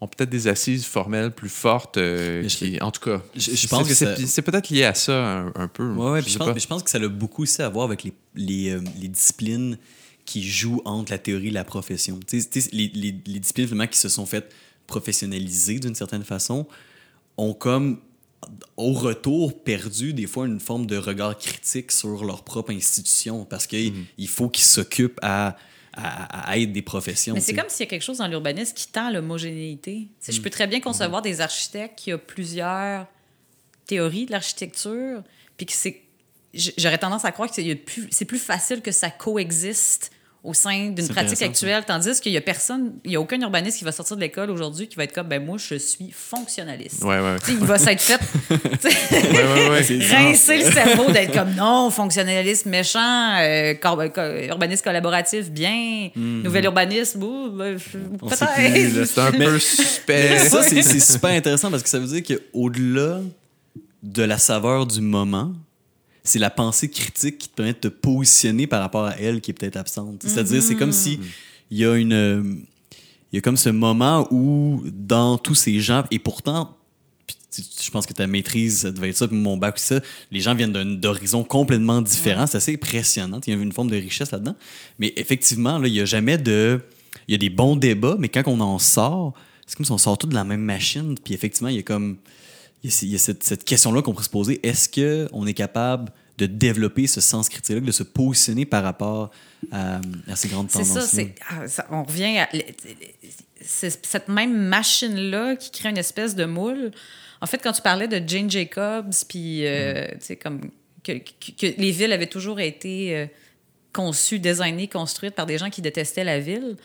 [0.01, 1.97] ont peut-être des assises formelles plus fortes.
[1.97, 5.15] euh, Mais je- qui, en tout cas, je- pense que c'est peut-être lié à ça
[5.41, 5.91] un, un peu.
[5.93, 8.13] Ouais, je pense, mais je pense que ça a beaucoup aussi à voir avec les,
[8.37, 9.77] les, euh, les disciplines
[10.25, 12.21] qui jouent entre la théorie et la profession.
[12.33, 14.53] Les, les, les disciplines finalement, qui se sont faites
[14.87, 16.67] professionnaliser d'une certaine façon
[17.37, 18.01] ont comme
[18.77, 23.67] au retour perdu des fois une forme de regard critique sur leur propre institution parce
[23.67, 24.05] qu'il Mhm.
[24.19, 25.57] il faut qu'ils s'occupent à,
[25.99, 27.35] à, à être des professions.
[27.35, 30.09] Mais c'est comme s'il y a quelque chose dans l'urbanisme qui tend à l'homogénéité.
[30.29, 33.07] Je peux très bien concevoir des architectes qui ont plusieurs
[33.87, 35.23] théories de l'architecture,
[35.57, 36.03] puis que c'est.
[36.55, 40.11] J'aurais tendance à croire que plus- c'est plus facile que ça coexiste
[40.49, 43.79] au sein d'une pratique actuelle, tandis qu'il y a personne, il y a aucun urbaniste
[43.79, 47.03] qui va sortir de l'école aujourd'hui qui va être comme, ben moi, je suis fonctionnaliste.
[47.05, 47.37] Ouais, ouais.
[47.49, 48.19] Il va s'être fait
[48.51, 49.83] Ouais, ouais, ouais.
[49.83, 50.17] C'est ça.
[50.17, 54.01] rincer le cerveau d'être comme non, fonctionnaliste méchant, euh, co-
[54.49, 57.21] urbanisme collaboratif bien, nouvel urbanisme,
[57.53, 59.07] ben, peut-être.
[59.07, 60.39] C'est un peu suspect.
[60.39, 63.21] ça, c'est c'est super intéressant parce que ça veut dire qu'au-delà
[64.03, 65.53] de la saveur du moment,
[66.29, 69.51] c'est la pensée critique qui te permet de te positionner par rapport à elle qui
[69.51, 70.23] est peut-être absente.
[70.25, 71.19] C'est-à-dire, c'est comme si
[71.71, 72.65] il y a une.
[73.33, 76.75] Il y a comme ce moment où, dans tous ces gens, et pourtant,
[77.57, 80.55] je pense que ta maîtrise ça devait être ça, puis mon bac ça, les gens
[80.55, 82.47] viennent d'un- d'horizons complètement différents.
[82.47, 83.41] C'est assez impressionnant.
[83.47, 84.55] Il y a une forme de richesse là-dedans.
[84.99, 86.81] Mais effectivement, là, il n'y a jamais de.
[87.27, 89.35] Il y a des bons débats, mais quand on en sort,
[89.67, 91.15] c'est comme si on sort tout de la même machine.
[91.23, 92.17] Puis effectivement, il y a comme.
[92.85, 94.61] Il y a, cette, cette question-là qu'on pourrait se poser.
[94.67, 99.31] Est-ce qu'on est capable de développer ce sens critique-là, de se positionner par rapport
[99.73, 102.49] à, à ces grandes tendances c'est, ah, ça- on revient à
[103.61, 106.93] cette même machine-là qui crée une espèce de moule.
[107.41, 110.71] En fait, quand tu parlais de Jane Jacobs, puis, euh, tu sais, comme
[111.03, 113.27] que, que- que les villes avaient toujours été euh,
[113.93, 116.77] conçues, designées, construites par des gens qui détestaient la ville,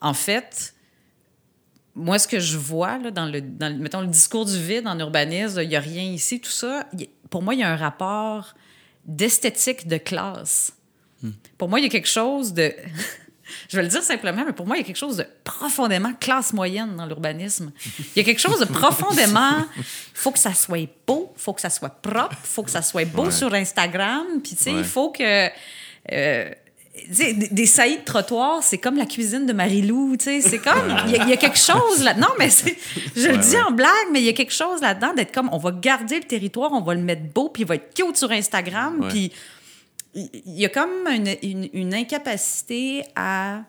[0.00, 0.74] en fait,
[1.94, 4.98] moi, ce que je vois là, dans, le, dans mettons, le discours du vide en
[4.98, 6.86] urbanisme, il n'y a rien ici, tout ça,
[7.30, 8.54] pour moi, il y a un rapport
[9.04, 10.72] d'esthétique de classe.
[11.58, 12.72] Pour moi, il y a quelque chose de...
[13.68, 16.12] Je vais le dire simplement, mais pour moi, il y a quelque chose de profondément
[16.14, 17.72] classe moyenne dans l'urbanisme.
[17.98, 19.66] Il y a quelque chose de profondément.
[19.76, 19.82] Il
[20.14, 22.80] faut que ça soit beau, il faut que ça soit propre, il faut que ça
[22.80, 23.30] soit beau Ouais.
[23.32, 24.24] sur Instagram.
[24.44, 24.78] Puis, tu sais, Ouais.
[24.78, 25.48] il faut que.
[26.12, 26.50] euh,
[27.08, 31.12] des, saillies de trottoir, c'est comme la cuisine de Marie-Lou, tu sais, c'est comme, il
[31.12, 32.48] y, a- il y a quelque chose là, non, mais
[33.16, 35.58] je le dis en blague, mais il y a quelque chose là-dedans d'être comme, on
[35.58, 38.30] va garder le territoire, on va le mettre beau, puis il va être cute sur
[38.30, 39.32] Instagram, puis
[40.14, 43.62] il y a comme une, une- une incapacité à.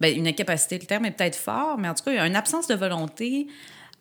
[0.00, 2.26] Ben, une incapacité, le terme est peut-être fort, mais en tout cas, il y a
[2.26, 3.46] une absence de volonté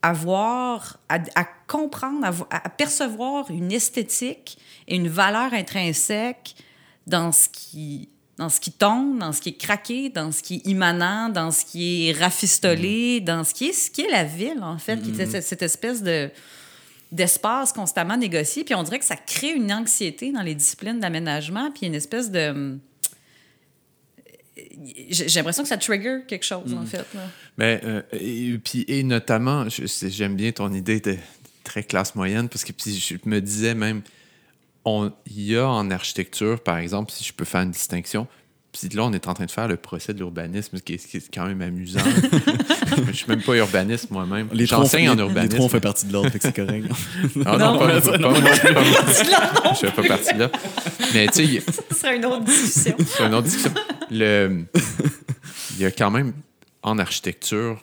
[0.01, 6.55] à voir, à, à comprendre, à percevoir une esthétique et une valeur intrinsèque
[7.07, 10.55] dans ce qui dans ce qui tombe, dans ce qui est craqué, dans ce qui
[10.55, 14.23] est immanent, dans ce qui est rafistolé, dans ce qui est ce qui est la
[14.23, 16.29] ville en fait, qui est cette, espèce de
[17.11, 21.69] d'espace constamment négocié, puis on dirait que ça crée une anxiété dans les disciplines d'aménagement,
[21.69, 22.79] puis une espèce de
[25.09, 27.05] j'ai l'impression que ça trigger quelque chose en fait.
[27.13, 27.29] là.
[27.57, 31.17] Mais, euh, et, puis, et notamment, j'aime bien ton idée de
[31.63, 34.01] très classe moyenne, parce que puis je me disais même,
[34.85, 38.27] il y a en architecture, par exemple, si je peux faire une distinction,
[38.73, 40.97] puis là, on est en train de faire le procès de l'urbanisme, ce qui est,
[40.97, 41.99] ce qui est quand même amusant.
[43.07, 44.49] je suis même pas urbaniste moi-même.
[44.51, 45.51] J'enseigne en urbanisme.
[45.51, 46.87] Les trois, on fait partie de l'ordre, c'est correct.
[47.45, 49.73] Ah non, Non, pas, pas- pas moi, pas moi.
[49.73, 50.51] Je fais pas partie de là.
[51.13, 52.95] Mais tu sais, Ce serait une autre discussion.
[53.05, 53.73] c'est une autre discussion.
[54.09, 54.65] Le,
[55.75, 56.33] il y a quand même,
[56.81, 57.79] en architecture,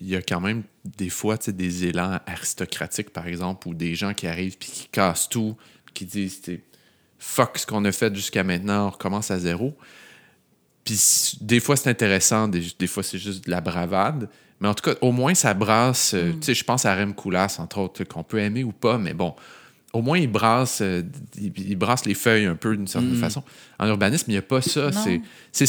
[0.00, 3.74] il y a quand même des fois tu sais, des élans aristocratiques, par exemple, ou
[3.74, 5.54] des gens qui arrivent puis qui cassent tout,
[5.94, 6.40] qui disent
[7.18, 9.76] fuck ce qu'on a fait jusqu'à maintenant, on recommence à zéro.
[10.84, 14.28] Puis des fois, c'est intéressant, des, des fois, c'est juste de la bravade.
[14.60, 16.12] Mais en tout cas, au moins, ça brasse.
[16.14, 18.98] euh, Tu sais, je pense à Rem Koolhaas, entre autres, qu'on peut aimer ou pas,
[18.98, 19.34] mais bon,
[19.92, 21.02] au moins, il brasse, euh,
[21.36, 23.42] il, il brasse les feuilles un peu d'une certaine façon.
[23.78, 24.90] En urbanisme, il n'y a pas ça.
[25.52, 25.66] C'est,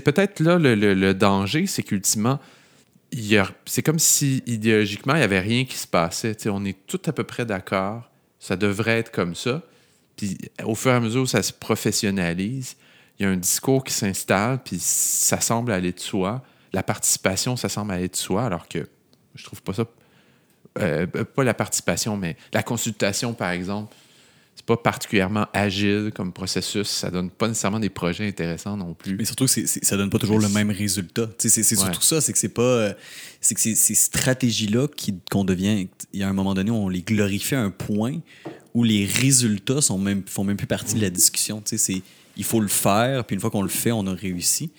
[0.00, 2.40] peut-être là le, le- le danger, c'est qu'ultimement,
[3.66, 6.34] c'est comme si idéologiquement, il n'y avait rien qui se passait.
[6.34, 8.10] Tu sais, on est tout à peu près d'accord.
[8.44, 9.62] Ça devrait être comme ça.
[10.18, 12.76] Puis au fur et à mesure ça se professionnalise,
[13.18, 16.42] il y a un discours qui s'installe, puis ça semble aller de soi.
[16.74, 18.86] La participation, ça semble aller de soi, alors que
[19.34, 19.86] je trouve pas ça.
[20.78, 23.96] euh, pas la participation, mais la consultation, par exemple,
[24.66, 26.88] c'est pas particulièrement agile comme processus.
[26.88, 29.16] Ça donne pas nécessairement des projets intéressants non plus.
[29.18, 31.28] Mais surtout que c'est- c'est- ça donne pas toujours le même résultat.
[31.38, 31.62] C'est Ouais.
[31.76, 32.62] surtout ça, c'est que c'est pas.
[32.62, 32.94] euh,
[33.42, 35.86] c'est que ces- stratégies-là qui- qu'on devient.
[36.14, 38.20] Il y a un moment donné on les glorifie à un point
[38.72, 41.62] où les résultats sont même, font même plus partie de la discussion.
[41.64, 42.02] C'est-
[42.36, 44.70] il faut le faire, puis une fois qu'on le fait, on a réussi.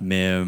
[0.00, 0.28] Mais.
[0.28, 0.44] euh,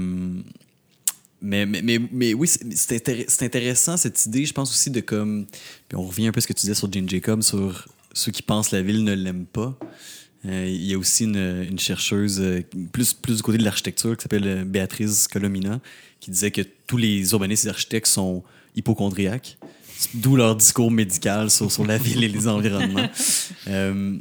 [1.42, 4.90] mais, mais, mais, mais oui, c'est c'est intér- c'est intéressant cette idée, je pense aussi
[4.90, 5.46] de comme.
[5.88, 8.32] Puis on revient un peu à ce que tu disais sur Jane Jacob, sur ceux
[8.32, 9.78] qui pensent la ville ne l'aime pas.
[10.46, 14.16] Euh, il y a aussi une, une chercheuse euh, plus, plus du côté de l'architecture
[14.16, 15.80] qui s'appelle euh, Béatrice Colomina
[16.20, 18.42] qui disait que tous les urbanistes et architectes sont
[18.74, 19.58] hypochondriaques,
[20.14, 23.08] d'où leur discours médical sur, sur la ville et les environnements.
[23.68, 24.16] Euh,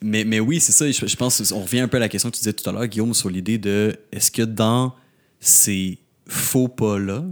[0.00, 0.90] mais, mais oui, c'est ça.
[0.90, 2.72] Je, je pense on revient un peu à la question que tu disais tout à
[2.72, 4.94] l'heure, Guillaume, sur l'idée de est-ce que dans
[5.38, 7.24] ces faux pas-là,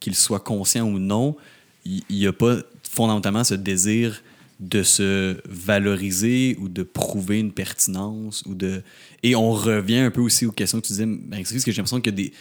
[0.00, 1.36] qu'ils soient conscients ou non,
[1.84, 4.20] il n'y a pas fondamentalement ce désir
[4.60, 8.82] de se valoriser ou de prouver une pertinence ou de
[9.22, 12.00] et on revient un peu aussi aux questions que tu disais parce que j'ai l'impression
[12.00, 12.32] que des,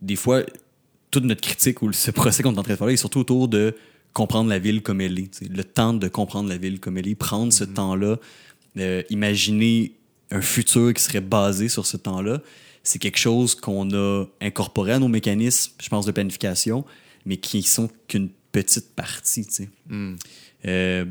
[0.00, 0.42] des fois
[1.10, 3.20] toute notre critique ou ce procès qu'on est en train de faire là est surtout
[3.20, 3.74] autour de
[4.14, 7.14] comprendre la ville comme elle est le temps de comprendre la ville comme elle est
[7.14, 8.16] prendre ce temps-là
[8.78, 9.92] euh, imaginer
[10.30, 12.40] un futur qui serait basé sur ce temps-là
[12.84, 16.86] c'est quelque chose qu'on a incorporé à nos mécanismes je pense de planification
[17.26, 19.68] mais qui sont qu'une petite partie tu sais.
[20.64, 21.04] Euh,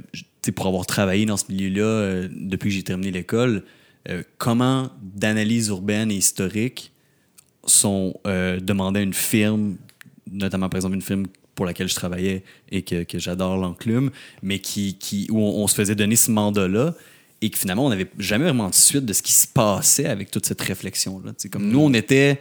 [0.51, 3.63] pour avoir travaillé dans ce milieu-là euh, depuis que j'ai terminé l'école,
[4.09, 6.91] euh, comment d'analyse urbaine et historique
[7.65, 9.77] sont euh, demandées à une firme,
[10.31, 14.11] notamment par exemple une firme pour laquelle je travaillais et que, que j'adore l'enclume,
[14.43, 16.93] mais qui, qui, où on, on se faisait donner ce mandat-là
[17.41, 20.31] et que finalement on n'avait jamais vraiment de suite de ce qui se passait avec
[20.31, 21.33] toute cette réflexion-là.
[21.51, 22.39] Comme nous, on était,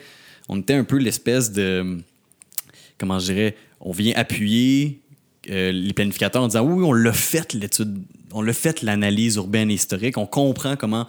[0.48, 1.98] on était un peu l'espèce de
[2.98, 5.00] comment je dirais, on vient appuyer
[5.50, 8.02] euh, les planificateurs en disant oui, on l'a fait l'étude,
[8.32, 11.06] on l'a fait l'analyse urbaine et historique, on comprend comment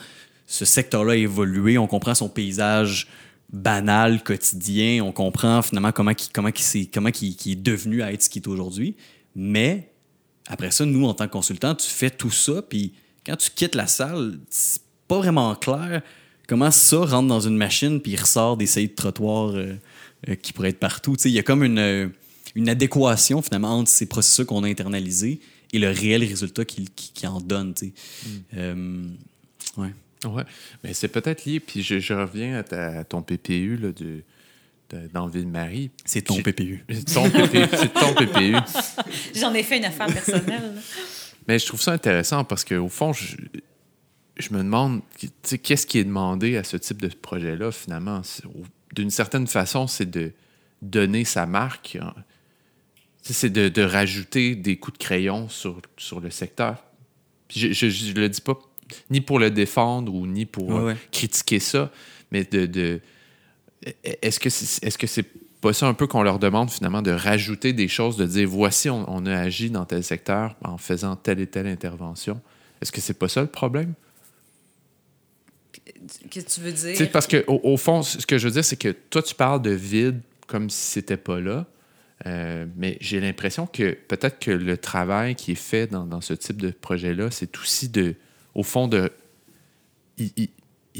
[0.48, 3.08] ce secteur-là a évolué, on comprend son paysage
[3.52, 8.24] banal, quotidien, on comprend finalement comment il, comment qui comment qui, est devenu à être
[8.24, 8.96] ce qu'il est aujourd'hui.
[9.36, 9.92] Mais
[10.48, 12.94] après ça, nous, en tant que consultants, tu fais tout ça, puis
[13.26, 16.02] quand tu quittes la salle, c'est pas vraiment clair
[16.48, 19.76] comment ça rentre dans une machine, puis ressort des saillies de trottoir euh,
[20.30, 21.16] euh, qui pourraient être partout.
[21.26, 22.12] Il y a comme une,
[22.56, 25.42] une adéquation finalement entre ces processus qu'on a internalisés
[25.74, 27.74] et le réel résultat qu'ils qui, en donnent.
[27.82, 28.30] Mm.
[28.58, 29.04] Euh,
[29.78, 29.94] ouais.
[30.24, 30.44] Ouais,
[30.84, 31.60] mais c'est peut-être lié.
[31.60, 34.24] Puis je, reviens à, ton PPU là, de,
[35.14, 35.92] dans Ville-Marie.
[36.04, 36.84] C'est ton PPU.
[36.90, 37.66] C'est ton PPU.
[37.72, 38.56] c'est ton PPU.
[39.36, 40.74] J'en ai fait une affaire personnelle.
[41.48, 43.36] Mais je trouve ça intéressant parce qu'au fond, je,
[44.38, 45.02] je, me demande
[45.62, 48.22] qu'est-ce qui est demandé à ce type de projet-là, finalement?
[48.94, 50.32] D'une certaine façon, c'est de
[50.82, 51.98] donner sa marque.
[52.02, 52.14] Hein.
[53.28, 56.84] C'est de, de, rajouter des coups de crayon sur, sur le secteur.
[57.50, 58.60] je ne le dis pas
[59.10, 61.92] ni pour le défendre ou ni pour euh, critiquer ça,
[62.32, 63.02] mais de,
[64.22, 65.26] est-ce que c'est, est-ce que c'est
[65.62, 68.90] pas ça un peu qu'on leur demande finalement de rajouter des choses, de dire voici
[68.90, 72.40] on, a agi dans tel secteur en faisant telle et telle intervention.
[72.82, 73.94] Est-ce que c'est pas ça le problème?
[76.30, 77.12] Qu'est-ce que tu veux dire?
[77.12, 79.72] parce que au, fond, ce que je veux dire, c'est que toi, tu parles de
[79.72, 81.66] vide comme si c'était pas là.
[82.28, 86.34] Euh, mais j'ai l'impression que peut-être que le travail qui est fait dans, dans ce
[86.34, 88.16] type de projet-là, c'est aussi de,
[88.56, 89.12] au fond, de,
[90.18, 90.50] il,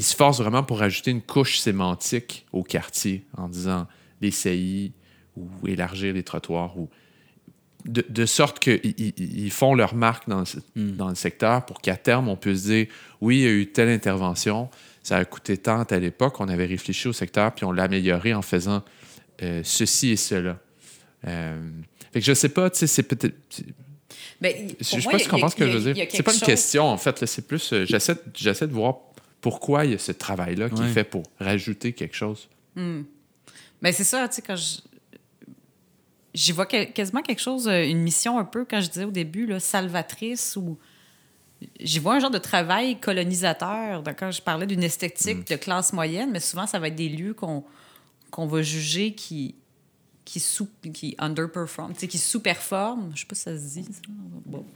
[0.02, 3.88] se force vraiment pour ajouter une couche sémantique au quartier en disant
[4.20, 4.92] les CI
[5.36, 6.88] ou élargir les trottoirs ou
[7.86, 10.42] de, sorte qu'ils font leur marque dans,
[10.74, 10.96] hmm.
[10.96, 12.86] dans le secteur pour qu'à terme, on puisse dire
[13.20, 14.68] oui, il y a eu telle intervention,
[15.02, 18.34] ça a coûté tant à l'époque, on avait réfléchi au secteur, puis on l'a amélioré
[18.34, 18.82] en faisant
[19.42, 20.58] euh, ceci et cela.
[21.26, 21.70] Euh,
[22.12, 23.34] fait que je sais pas, tu sais, c'est peut-être
[24.40, 26.06] mais je sais pas si tu comprends ce que je veux dire.
[26.10, 27.24] C'est pas une question, en fait.
[27.26, 27.72] C'est plus.
[27.72, 28.98] Euh, j'essaie de voir
[29.40, 32.48] pourquoi il y a ce travail-là qui est fait pour rajouter quelque chose.
[33.82, 34.80] Mais c'est ça, tu sais, quand je.
[36.34, 39.46] J'y vois quasiment quelque chose, euh, une mission un peu, quand je disais au début,
[39.46, 40.78] là, salvatrice ou.
[41.80, 44.02] J'y vois un genre de travail colonisateur.
[44.18, 45.52] Quand je parlais d'une esthétique hmm.
[45.52, 47.64] de classe moyenne, mais souvent, ça va être des lieux qu'on
[48.30, 49.54] qu'on va juger qui,
[50.26, 53.12] qui, sous, qui underperform, qui sous-performent.
[53.14, 53.84] Je sais pas si ça se dit.
[53.84, 54.00] Ça.
[54.44, 54.66] Bon,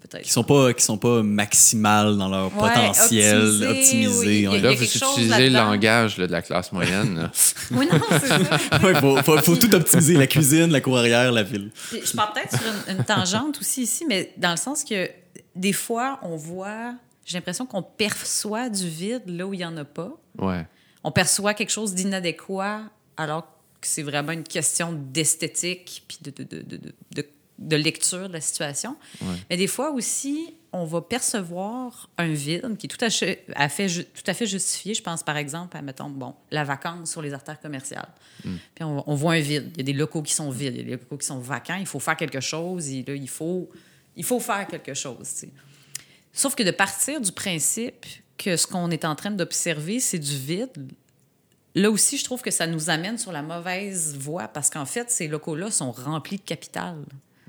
[0.00, 0.22] peut-être.
[0.22, 4.42] Qui sont pas qui sont pas maximales dans leur potentiel, optimisés.
[4.42, 7.30] là, vous utilisez le langage de la classe moyenne.
[7.72, 8.58] oui, non, c'est ça.
[8.88, 11.72] Il faut, faut, tout optimiser, la cuisine, la cour arrière, la ville.
[11.90, 15.08] Je pars peut-être sur une, tangente aussi ici, mais dans le sens que
[15.56, 19.76] des fois, on voit, j'ai l'impression qu'on perçoit du vide là où il y en
[19.78, 20.12] a pas.
[20.38, 20.66] Ouais.
[21.02, 22.82] On perçoit quelque chose d'inadéquat
[23.16, 23.46] alors
[23.82, 26.80] que c'est vraiment une question d'esthétique puis de, de, de,
[27.14, 27.26] de,
[27.58, 28.96] de lecture de la situation.
[29.50, 34.22] Mais des fois aussi, on va percevoir un vide qui est tout à, fait, tout
[34.26, 34.94] à fait justifié.
[34.94, 38.08] Je pense par exemple à, mettons, bon, la vacance sur les artères commerciales.
[38.44, 38.56] Hmm.
[38.74, 39.70] Puis on, on, voit un vide.
[39.74, 41.38] Il y a des locaux qui sont vides, il y a des locaux qui sont
[41.38, 41.76] vacants.
[41.78, 42.88] Il faut faire quelque chose.
[42.88, 43.68] Et là, il, faut,
[44.16, 45.44] il faut faire quelque chose.
[46.32, 48.06] Sauf que de partir du principe
[48.38, 50.90] que ce qu'on est en train d'observer, c'est du vide,
[51.74, 55.10] là aussi, je trouve que ça nous amène sur la mauvaise voie parce qu'en fait,
[55.10, 56.96] ces locaux-là sont remplis de capital.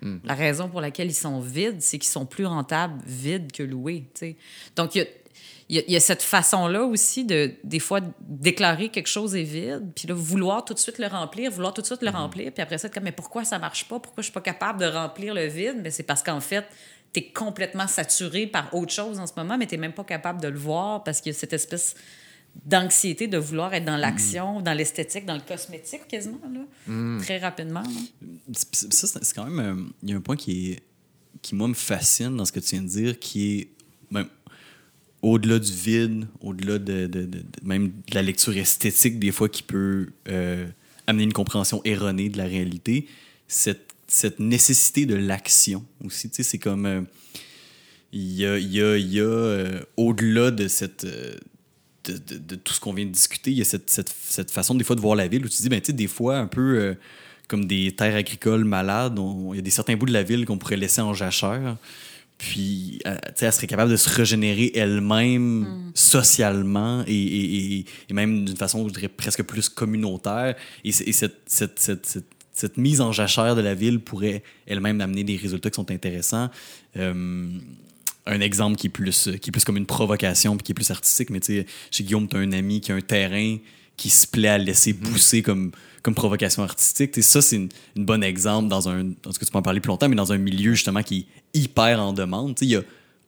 [0.01, 0.17] Hmm.
[0.23, 4.05] La raison pour laquelle ils sont vides, c'est qu'ils sont plus rentables vides que loués.
[4.75, 5.07] Donc, il
[5.69, 10.13] y a, cette façon-là aussi de, des fois, déclarer quelque chose est vide, puis là,
[10.13, 12.15] vouloir tout de suite le remplir, vouloir tout de suite le hmm.
[12.15, 13.99] remplir, puis après ça, comme, mais pourquoi ça marche pas?
[13.99, 15.79] Pourquoi je suis pas capable de remplir le vide?
[15.81, 16.65] Mais c'est parce qu'en fait,
[17.13, 20.03] tu es complètement saturé par autre chose en ce moment, mais tu n'es même pas
[20.03, 21.95] capable de le voir parce qu'il y a cette espèce
[22.65, 27.21] d'anxiété de vouloir être dans l'action, dans l'esthétique, dans le cosmétique quasiment, là, mm.
[27.21, 27.83] très rapidement.
[28.53, 29.59] Ça, c'est quand même...
[29.59, 30.83] Euh, il y a un point qui, est,
[31.41, 33.67] qui, moi, me fascine dans ce que tu viens de dire, qui est
[34.11, 34.27] ben,
[35.21, 39.63] au-delà du vide, au-delà de, de, de, même de la lecture esthétique, des fois, qui
[39.63, 40.67] peut euh,
[41.07, 43.07] amener une compréhension erronée de la réalité,
[43.47, 46.29] cette, cette nécessité de l'action aussi.
[46.29, 46.85] Tu sais, c'est comme...
[46.85, 47.01] Euh,
[48.15, 51.07] il y a, y a, y a au-delà de cette
[52.11, 54.95] de, tout ce qu'on vient de discuter, il y a cette, cette, façon des fois
[54.95, 56.77] de voir la ville où tu te dis, ben, tu sais, des fois, un peu
[56.77, 56.93] euh,
[57.47, 59.19] comme des terres agricoles malades,
[59.51, 61.77] il y a des certains bouts de la ville qu'on pourrait laisser en jachère.
[62.37, 65.91] Puis, euh, tu sais, elle serait capable de se régénérer elle-même mm.
[65.93, 70.55] socialement et, et, et, même d'une façon, je dirais, presque plus communautaire.
[70.83, 75.37] Et, cette, cette, cette, cette, mise en jachère de la ville pourrait elle-même amener des
[75.37, 76.49] résultats qui sont intéressants.
[76.97, 77.47] Euh,
[78.25, 80.91] un exemple qui est plus, qui est plus comme une provocation puis qui est plus
[80.91, 81.29] artistique.
[81.29, 83.57] Mais tu sais, chez Guillaume, tu as un ami qui a un terrain
[83.97, 85.71] qui se plaît à laisser pousser comme,
[86.01, 87.17] comme provocation artistique.
[87.17, 89.11] Et ça, c'est une, une bon exemple dans un.
[89.21, 91.59] Parce que tu peux en parler plus longtemps, mais dans un milieu justement qui est
[91.59, 92.57] hyper en demande.
[92.61, 92.81] Il y a,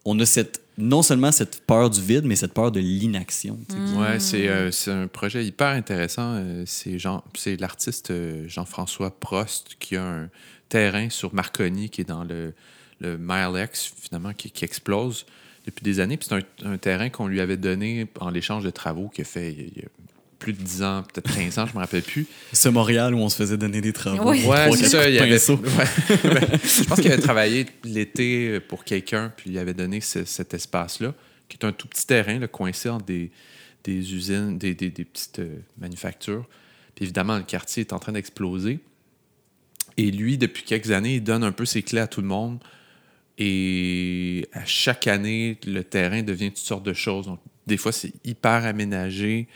[0.05, 3.59] on a cette, non seulement cette peur du vide, mais cette peur de l'inaction.
[3.67, 6.35] qui- Ouais, c'est euh, c'est un projet hyper intéressant.
[6.35, 10.29] Euh, c'est Jean- c'est l'artiste euh, Jean-François Prost qui a un
[10.69, 12.53] terrain sur Marconi qui est dans le,
[13.01, 15.25] le Mile X, finalement, qui, qui explose
[15.65, 16.17] depuis des années.
[16.17, 16.35] Puis c'est
[16.65, 19.59] un, un terrain qu'on lui avait donné en l'échange de travaux qu'il a fait il
[19.59, 19.89] y a, il y a
[20.39, 22.27] plus de 10 ans, peut-être 15 ans, je me rappelle plus.
[22.53, 24.29] Ce Montréal où on se faisait donner des travaux.
[24.29, 24.43] Oui.
[24.45, 25.09] Ouais, c'est ça.
[25.09, 25.57] Il de avait, ouais,
[26.29, 26.59] ouais.
[26.63, 31.13] je pense qu'il avait travaillé l'été pour quelqu'un, puis il avait donné ce- cet espace-là,
[31.49, 33.31] qui est un tout petit terrain là, coincé entre des,
[33.85, 36.45] des usines, des, des- des petites euh, manufactures.
[36.95, 38.79] Puis évidemment, le quartier est en train d'exploser.
[39.97, 42.59] Et lui, depuis quelques années, il donne un peu ses clés à tout le monde.
[43.37, 47.25] Et à chaque année, le terrain devient toutes sortes de choses.
[47.25, 49.47] Donc, des fois, c'est hyper aménagé.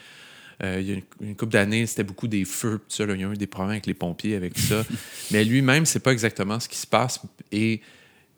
[0.62, 2.80] Euh, il y a une, une couple d'années, c'était beaucoup des feux.
[2.80, 3.14] tout ça, là.
[3.16, 4.84] Il y a eu des problèmes avec les pompiers avec ça.
[5.32, 7.22] Mais lui-même, c'est pas exactement ce qui se passe.
[7.54, 7.80] Et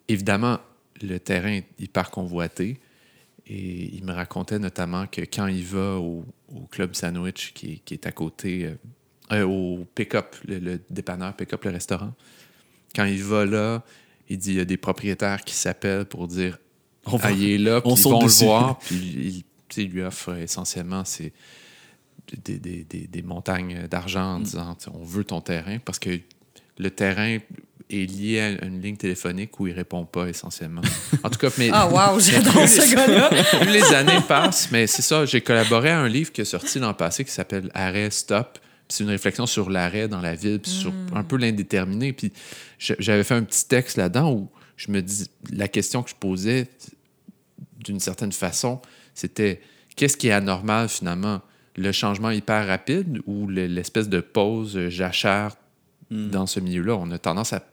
[0.08, 0.60] évidemment,
[1.02, 2.80] le terrain est hyper convoité.
[3.48, 6.24] Et il me racontait notamment que quand il va au,
[6.54, 8.76] au Club Sandwich, qui, est- qui est à côté, euh,
[9.32, 12.14] euh, au Pick-up, le, le dépanneur Pick-up, le restaurant,
[12.96, 13.84] quand il va là,
[14.32, 16.58] il dit il y a des propriétaires qui s'appellent pour dire
[17.06, 18.44] On va- ah, il est là, puis on ils vont dessus.
[18.44, 21.34] le voir, puis il, tu sais, il lui offre essentiellement c'est
[22.46, 24.44] des, des- des- des montagnes d'argent en Mm.
[24.44, 26.12] disant tu sais, on veut ton terrain parce que
[26.78, 27.38] le terrain
[27.90, 30.82] est lié à une ligne téléphonique où il répond pas essentiellement.
[31.24, 33.30] En tout cas, mais Ah, wow, j'adore ce gars-là.
[33.60, 36.80] plus les années passent, mais c'est ça, j'ai collaboré à un livre qui est sorti
[36.80, 38.60] l'an passé qui s'appelle Arrêt, Stop.
[38.92, 42.14] C'est une réflexion sur l'arrêt dans la ville, puis sur un peu l'indéterminé.
[42.14, 42.32] Puis
[42.78, 46.68] j'avais fait un petit texte là-dedans où je me dis, la question que je posais,
[47.80, 48.82] d'une certaine façon,
[49.14, 49.62] c'était
[49.96, 51.42] qu'est-ce qui est anormal finalement?
[51.78, 55.56] Le changement hyper rapide ou le- l'espèce de pause euh, jachère
[56.10, 56.96] dans ce milieu-là?
[56.98, 57.64] On a tendance à,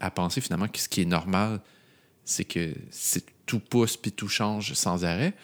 [0.00, 1.60] à penser finalement que ce qui est normal,
[2.24, 5.34] c'est que c'est tout pousse puis tout change sans arrêt.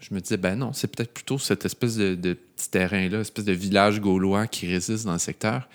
[0.00, 3.44] Je me disais, ben non, c'est peut-être plutôt cette espèce de, de petit terrain-là, espèce
[3.44, 5.68] de village gaulois qui résiste dans le secteur,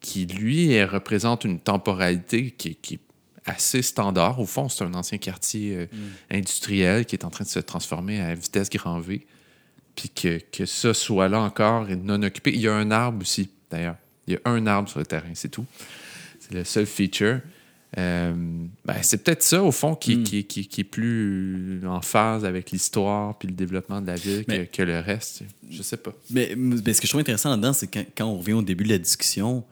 [0.00, 3.00] qui, lui, elle représente une temporalité qui, est- qui est
[3.46, 4.38] assez standard.
[4.40, 5.86] Au fond, c'est un ancien quartier euh,
[6.30, 9.26] industriel qui est en train de se transformer à vitesse grand V.
[9.96, 12.52] Puis que, que ça soit là encore et non occupé.
[12.52, 13.96] Il y a un arbre aussi, d'ailleurs.
[14.26, 15.66] Il y a un arbre sur le terrain, c'est tout.
[16.40, 17.40] C'est le seul feature.
[17.96, 18.32] Euh,
[18.84, 22.70] ben, c'est peut-être ça, au fond, qui, qui, qui- qui est plus en phase avec
[22.72, 25.42] l'histoire puis le développement de la ville que, Mais- que le reste.
[25.70, 26.12] Je sais pas.
[26.30, 28.84] Mais, mais ce que je trouve intéressant là-dedans, c'est quand, quand on revient au début
[28.84, 29.62] de la discussion,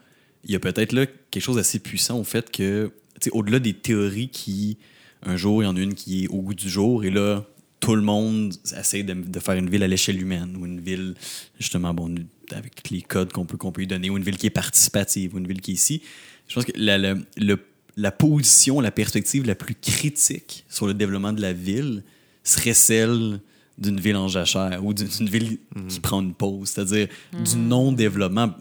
[0.45, 2.93] il y a peut-être là quelque chose d'assez puissant au fait que,
[3.33, 4.79] au-delà des théories qui,
[5.25, 7.45] un jour, il y en a une qui est au goût du jour, et là,
[7.81, 11.14] tout le monde essaie de, de faire une ville à l'échelle humaine, ou une ville,
[11.59, 12.14] justement, bon,
[12.53, 15.35] avec les codes qu'on peut, qu'on peut lui donner, ou une ville qui est participative,
[15.35, 16.03] ou une ville qui est ici.
[16.49, 17.59] Je pense que la, la, le-
[17.97, 22.03] la position, la perspective la plus critique sur le développement de la ville
[22.43, 23.40] serait celle
[23.78, 28.55] d'une ville en jachère ou d'une ville qui prend une pause, c'est-à-dire du non-développement.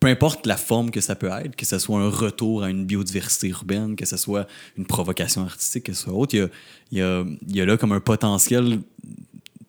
[0.00, 2.84] Peu importe la forme que ça peut être, que ce soit un retour à une
[2.84, 4.46] biodiversité urbaine, que ce soit
[4.76, 6.48] une provocation artistique, que ce soit autre, il y a,
[6.92, 8.80] il y a, il y a là comme un potentiel,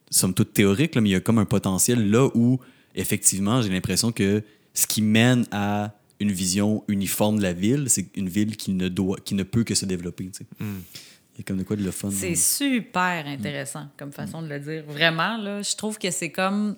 [0.09, 2.59] somme toute théorique, là, mais il y a comme un potentiel là où,
[2.93, 4.43] effectivement, j'ai l'impression que
[4.73, 8.89] ce qui mène à une vision uniforme de la ville, c'est une ville qui ne,
[8.89, 10.25] doit, qui ne peut que se développer.
[10.25, 10.45] tu sais.
[10.59, 12.09] Il y a comme de quoi de le fun.
[12.11, 14.83] C'est super intéressant comme façon de le dire.
[14.87, 16.75] Vraiment, là, je trouve que c'est comme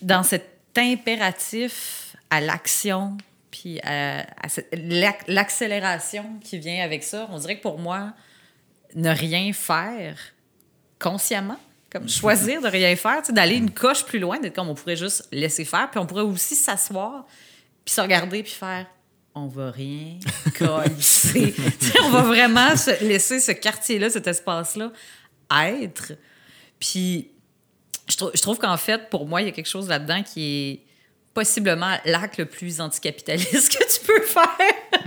[0.00, 3.18] dans cet impératif à l'action,
[3.50, 4.48] puis à, à
[5.26, 7.28] l'accélération qui vient avec ça.
[7.30, 8.14] On dirait que pour moi,
[8.94, 10.16] ne rien faire
[10.98, 11.58] consciemment,
[11.90, 15.28] comme choisir de rien faire, d'aller une coche plus loin, d'être comme on pourrait juste
[15.32, 17.26] laisser faire, puis on pourrait aussi s'asseoir,
[17.84, 18.86] puis se regarder, puis faire
[19.34, 20.18] on va rien
[20.58, 21.54] colisser.
[22.04, 24.92] On va vraiment se laisser ce quartier-là, cet espace-là
[25.66, 26.12] être.
[26.78, 27.30] Puis
[28.10, 30.44] je, trou- je trouve qu'en fait, pour moi, il y a quelque chose là-dedans qui
[30.44, 30.80] est
[31.32, 34.44] possiblement l'acte le plus anticapitaliste que tu peux faire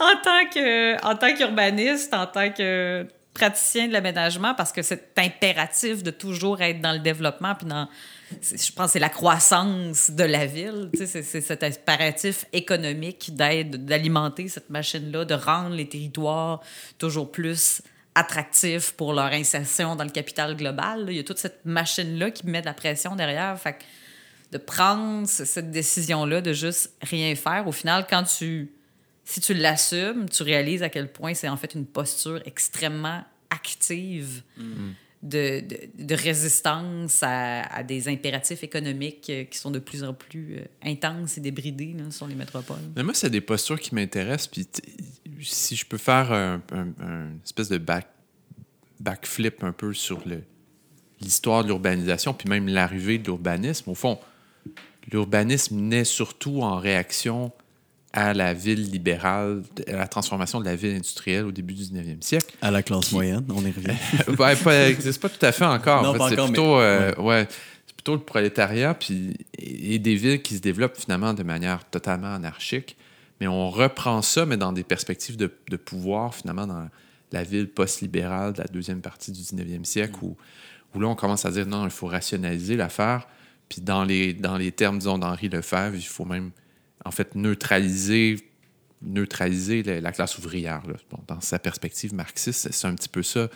[0.00, 3.06] en tant que en tant qu'urbaniste, en tant que
[3.38, 7.88] praticien de l'aménagement, parce que c'est impératif de toujours être dans le développement, puis dans,
[8.42, 13.34] je pense que c'est la croissance de la ville, tu sais, c'est, cet impératif économique
[13.34, 16.60] d'aide, d'alimenter cette machine-là, de rendre les territoires
[16.98, 17.80] toujours plus
[18.14, 21.06] attractifs pour leur insertion dans le capital global.
[21.08, 23.56] Il y a toute cette machine-là qui met de la pression derrière.
[23.58, 23.84] Fait que
[24.50, 28.72] de prendre ce- cette décision-là de juste rien faire, au final, quand tu
[29.28, 34.42] si tu l'assumes, tu réalises à quel point c'est en fait une posture extrêmement active
[35.22, 40.14] de, de, de résistance à, à, des impératifs économiques euh, qui sont de plus en
[40.14, 42.78] plus euh, intenses et débridés là, sur les métropoles.
[42.96, 44.48] Mais moi, c'est des postures qui m'intéressent.
[44.48, 44.66] Puis
[45.42, 48.08] si je peux faire un, un, un espèce de back,
[48.98, 50.22] backflip un peu sur
[51.20, 54.18] l'histoire de l'urbanisation, puis même l'arrivée de l'urbanisme, au fond,
[55.12, 57.52] l'urbanisme naît surtout en réaction
[58.12, 62.22] à la ville libérale, à la transformation de la ville industrielle au début du 19e
[62.22, 62.54] siècle.
[62.62, 63.14] À la classe qui...
[63.14, 63.96] moyenne, on y revient.
[64.28, 66.02] ouais, pas, c'est pas tout à fait encore.
[66.02, 66.82] Non, en fait, encore, plutôt, mais...
[66.82, 67.46] euh, ouais.
[67.86, 72.34] c'est plutôt le prolétariat puis, et des villes qui se développent finalement de manière totalement
[72.34, 72.96] anarchique.
[73.40, 76.88] Mais on reprend ça, mais dans des perspectives de, de pouvoir, finalement, dans
[77.30, 80.24] la ville post-libérale de la deuxième partie du 19e siècle, mm.
[80.24, 80.36] où,
[80.94, 83.28] où là, on commence à dire non, il faut rationaliser l'affaire.
[83.68, 86.50] Puis dans les, dans les termes, disons, d'Henri Lefebvre, il faut même
[87.08, 88.36] en fait, neutraliser,
[89.00, 90.82] neutraliser la, la classe ouvrière.
[91.10, 93.48] Bon, dans sa perspective marxiste, c'est un petit peu ça.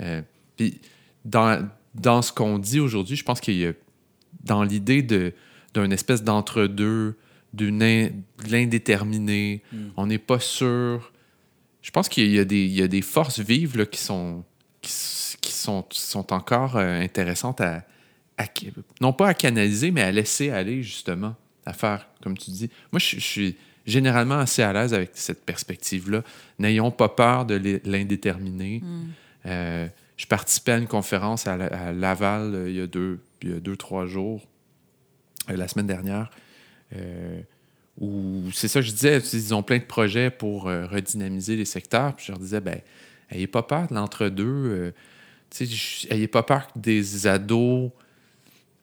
[0.00, 0.20] Euh,
[0.56, 0.78] puis,
[1.24, 3.72] dans, dans ce qu'on dit aujourd'hui, je pense qu'il y a,
[4.44, 7.16] dans l'idée d'une espèce d'entre-deux,
[7.54, 8.10] d'une in,
[8.44, 9.78] de l'indéterminé, mm.
[9.96, 11.10] on n'est pas sûr.
[11.80, 14.44] Je pense qu'il y, y, y, a des forces vives là, qui, sont,
[14.82, 14.92] qui,
[15.40, 17.82] qui sont, sont encore euh, intéressantes à,
[18.36, 18.44] à,
[19.00, 21.34] non pas à canaliser, mais à laisser aller, justement
[21.66, 22.70] à faire, comme tu dis.
[22.92, 23.56] Moi, je, je suis
[23.86, 26.22] généralement assez à l'aise avec cette perspective-là.
[26.58, 28.80] N'ayons pas peur de l'indéterminé.
[28.82, 29.08] Mm.
[29.46, 29.86] Euh,
[30.16, 33.54] je participais à une conférence à, à Laval euh, il, y a deux, il y
[33.54, 34.42] a deux, trois jours,
[35.48, 36.30] euh, la semaine dernière,
[37.98, 42.16] où c'est ça que je disais, ils ont plein de projets pour redynamiser les secteurs.
[42.16, 42.80] Puis je leur disais, ben,
[43.30, 44.92] ayez pas peur de l'entre-deux.
[46.10, 47.90] ayez pas peur que des ados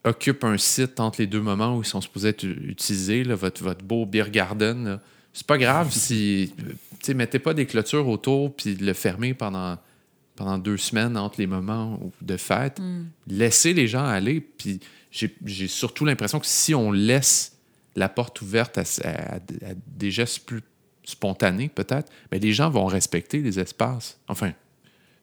[0.08, 3.64] occupe un site entre les deux moments où ils sont supposés être utilisés, là, votre,
[3.64, 5.00] votre beau beer garden.
[5.34, 6.54] C'est pas grave si.
[7.04, 9.78] Tu mettez pas des clôtures autour puis le fermer pendant,
[10.36, 12.80] pendant deux semaines entre les moments de fête.
[12.80, 13.06] Mm.
[13.28, 14.42] Laissez les gens aller.
[14.42, 14.80] Puis
[15.12, 17.58] j'ai surtout l'impression que si on laisse
[17.96, 19.40] la porte ouverte à, à, à
[19.88, 20.62] des gestes plus
[21.04, 24.20] spontanés, peut-être, ben les gens vont respecter les espaces.
[24.28, 24.54] Enfin,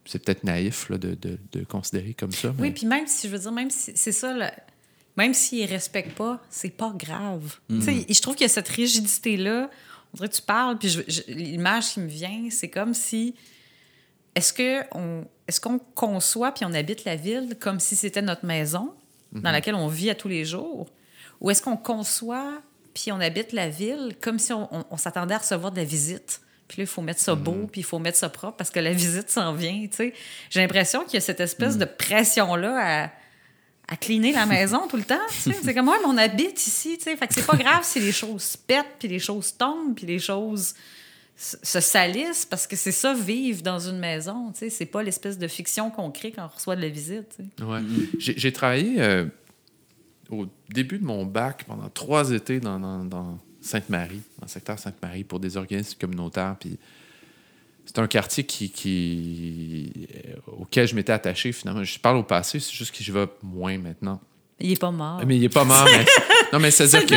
[0.04, 2.52] c'est peut-être naïf là, de, de, de, considérer comme ça.
[2.56, 2.62] Mais...
[2.62, 4.52] Oui, puis même si, je veux dire, même si c'est ça, là,
[5.16, 7.58] même s'ils ne respectent pas, c'est pas grave.
[7.68, 8.14] Mm -hmm.
[8.14, 9.70] Je trouve qu'il y a cette rigidité-là.
[10.12, 13.34] On dirait que tu parles, puis l'image qui me vient, c'est comme si.
[14.34, 18.86] Est-ce qu'on est qu'on conçoit puis on habite la ville comme si c'était notre maison
[18.86, 19.42] mm -hmm.
[19.42, 20.86] dans laquelle on vit à tous les jours?
[21.40, 22.52] Ou est-ce qu'on conçoit
[22.94, 25.88] puis on habite la ville comme si on, on, on s'attendait à recevoir de la
[25.96, 26.40] visite?
[26.68, 27.70] Puis là, il faut mettre ça beau, mm -hmm.
[27.72, 30.10] puis il faut mettre ça propre parce que la visite s'en vient, tu sais.
[30.50, 33.10] J'ai l'impression qu'il y a cette espèce de pression-là à
[33.86, 35.20] à cleaner la maison tout le temps.
[35.28, 36.98] C'est comme, moi, on habite ici.
[36.98, 40.18] Fait que c'est pas grave si les choses pètent, puis les choses tombent, puis les
[40.18, 40.74] choses
[41.36, 44.52] se salissent, parce que c'est ça, vivre dans une maison.
[44.54, 47.36] C'est pas l'espèce de fiction qu'on crée quand on reçoit de la visite.
[47.60, 47.80] Ouais.
[48.18, 49.26] J'ai travaillé euh,
[50.30, 54.78] au début de mon bac pendant trois étés dans, dans, dans Sainte-Marie, dans le secteur
[54.78, 56.56] Sainte-Marie, pour des organismes communautaires.
[56.58, 56.78] Puis
[57.86, 61.84] c'est un quartier qui, qui, euh, auquel je m'étais attaché finalement.
[61.84, 64.20] Je parle au passé, c'est juste que je vais moins maintenant.
[64.60, 65.22] Il est pas mort.
[65.26, 65.84] Mais il est pas mort.
[65.84, 66.04] mais...
[66.52, 67.14] Non, mais c'est dire que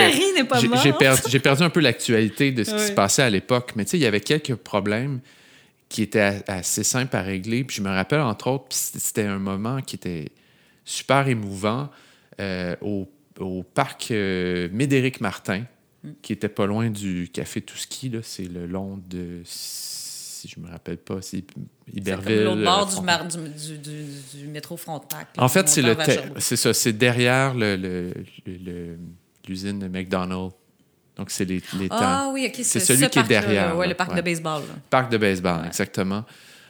[0.81, 3.73] j'ai perdu, perdu, un peu l'actualité de ce qui se passait à l'époque.
[3.75, 5.19] Mais tu sais, il y avait quelques problèmes
[5.89, 7.63] qui étaient assez simples à régler.
[7.63, 10.29] Puis je me rappelle, entre autres, c'était un moment qui était
[10.85, 11.89] super émouvant
[12.39, 13.07] euh, au,
[13.39, 15.65] au, parc euh, Médéric Martin,
[16.03, 16.09] mm.
[16.23, 18.11] qui était pas loin du Café Touski.
[18.23, 19.41] C'est le long de
[20.47, 21.43] si je me rappelle pas, c'est
[21.93, 22.43] Iberville.
[22.43, 25.27] l'autre bord du, mar, du, du, du, du, métro Frontenac.
[25.37, 25.95] En fait, c'est le
[26.37, 28.19] c'est ça, c'est derrière l'usine
[29.79, 30.55] le, le, McDonald's.
[31.17, 31.97] Donc, c'est les, les ah, temps.
[31.99, 32.61] Ah oui, OK.
[32.63, 33.75] C'est celui qui est derrière.
[33.75, 34.17] Oui, le parc ouais.
[34.17, 34.61] de baseball.
[34.61, 34.75] Là.
[34.89, 35.67] Parc de baseball, ouais.
[35.67, 36.23] exactement.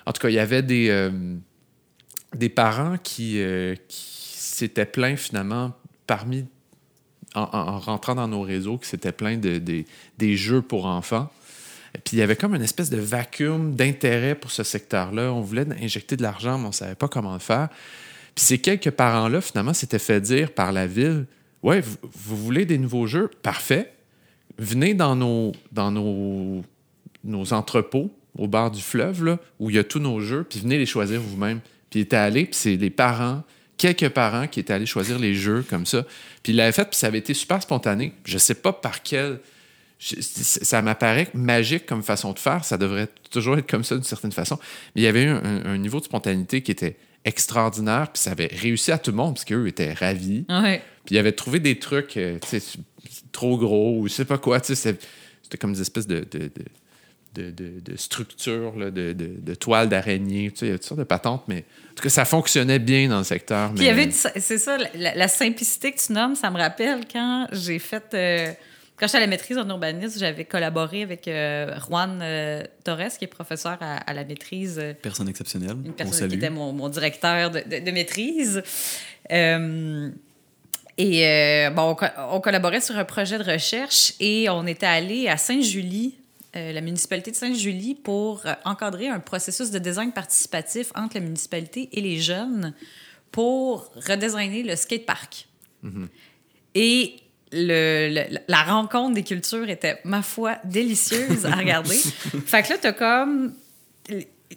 [0.05, 1.11] En tout cas, il y avait des, euh,
[2.33, 5.73] des parents qui, euh, qui s'étaient plaints finalement
[6.07, 6.45] parmi,
[7.35, 9.83] en, en, rentrant dans nos réseaux, qui s'étaient plaints de, de,
[10.17, 11.29] des jeux pour enfants.
[12.03, 15.33] Puis il y avait comme une espèce de vacuum d'intérêt pour ce secteur-là.
[15.33, 17.69] On voulait injecter de l'argent, mais on ne savait pas comment le faire.
[18.35, 21.25] Puis ces quelques parents-là, finalement, s'étaient fait dire par la ville
[21.63, 23.93] Ouais, vous, voulez des nouveaux jeux Parfait.
[24.57, 25.53] Venez dans nos
[27.53, 30.77] entrepôts au bord du fleuve, là, où il y a tous nos jeux, puis venez
[30.77, 31.59] les choisir vous-même.
[31.89, 33.43] Puis il était allé, puis c'est les parents,
[33.77, 36.05] quelques parents qui étaient allés choisir les jeux comme ça.
[36.43, 38.13] Puis il l'avait fait, puis ça avait été super spontané.
[38.25, 39.39] Je ne sais pas par quel
[39.99, 42.63] ça m'apparaît magique comme façon de faire.
[42.63, 44.59] Ça devrait toujours être comme ça d'une certaine façon.
[44.95, 48.07] Mais il y avait eu un, un, niveau de spontanéité qui était extraordinaire.
[48.13, 50.45] Puis ça avait réussi à tout le monde parce qu'eux étaient ravis.
[50.49, 50.81] Ouais.
[51.05, 52.37] Puis ils avaient trouvé des trucs euh,
[53.31, 54.59] trop gros ou je sais pas quoi.
[54.61, 54.97] C'était
[55.59, 56.51] comme des espèces de, de, de
[57.35, 60.49] de, de, de structures, de, toiles d'araignée.
[60.49, 62.79] Tu sais, il y a toutes sortes de patentes, mais en tout cas, ça fonctionnait
[62.79, 63.71] bien dans le secteur.
[63.75, 67.01] Puis il y mais- c'est ça, la, la simplicité que tu nommes, ça me rappelle
[67.11, 68.05] quand j'ai fait.
[68.15, 68.51] euh,
[68.99, 73.25] quand j'étais à la maîtrise en urbanisme, j'avais collaboré avec euh, Juan euh, Torres, qui
[73.25, 74.79] est professeur à, à la maîtrise.
[74.81, 75.77] euh, Personne exceptionnelle.
[75.85, 78.63] une On personne qui était mon, mon directeur de, de- de maîtrise.
[79.31, 80.09] Euh,
[80.97, 84.87] et euh, bon, on, co- on collaborait sur un projet de recherche et on était
[84.87, 86.15] allé à Sainte-Julie,
[86.55, 91.89] euh, la municipalité de Sainte-Julie, pour encadrer un processus de design participatif entre la municipalité
[91.91, 92.73] et les jeunes
[93.31, 95.47] pour redesigner le skatepark.
[96.73, 97.15] Et
[97.51, 101.95] le, le- la rencontre des cultures était, ma foi, délicieuse à regarder.
[102.45, 103.53] fait que là, t'as comme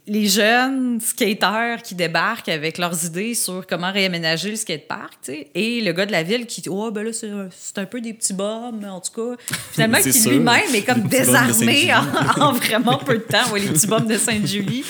[0.07, 5.49] les jeunes skateurs qui débarquent avec leurs idées sur comment réaménager le skatepark, tu sais,
[5.55, 8.15] et le gars de la ville qui dit Oh, ben là, c'est un, peu des
[8.15, 9.43] petits bums, en tout cas.
[9.73, 13.51] Finalement, qui lui-même est comme désarmé en, en vraiment peu de temps.
[13.53, 14.85] Ouais, les petits bums de Sainte-Julie.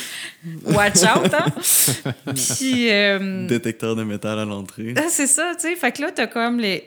[0.66, 1.46] Watch out, hein?
[2.34, 2.90] Puis.
[2.90, 4.94] euh, Détecteur de métal à l'entrée.
[4.98, 5.76] ah, c'est ça, tu sais.
[5.76, 6.84] Fait que là, t'as comme les.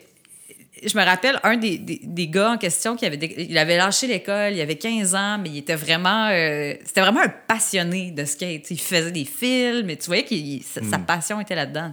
[0.85, 4.07] Je me rappelle un des, des, des gars en question qui avait, il avait lâché
[4.07, 6.27] l'école, il avait 15 ans, mais il était vraiment.
[6.29, 8.69] euh, c'était vraiment un passionné de skate.
[8.71, 11.91] Il faisait des films, mais tu voyais que sa passion était là-dedans.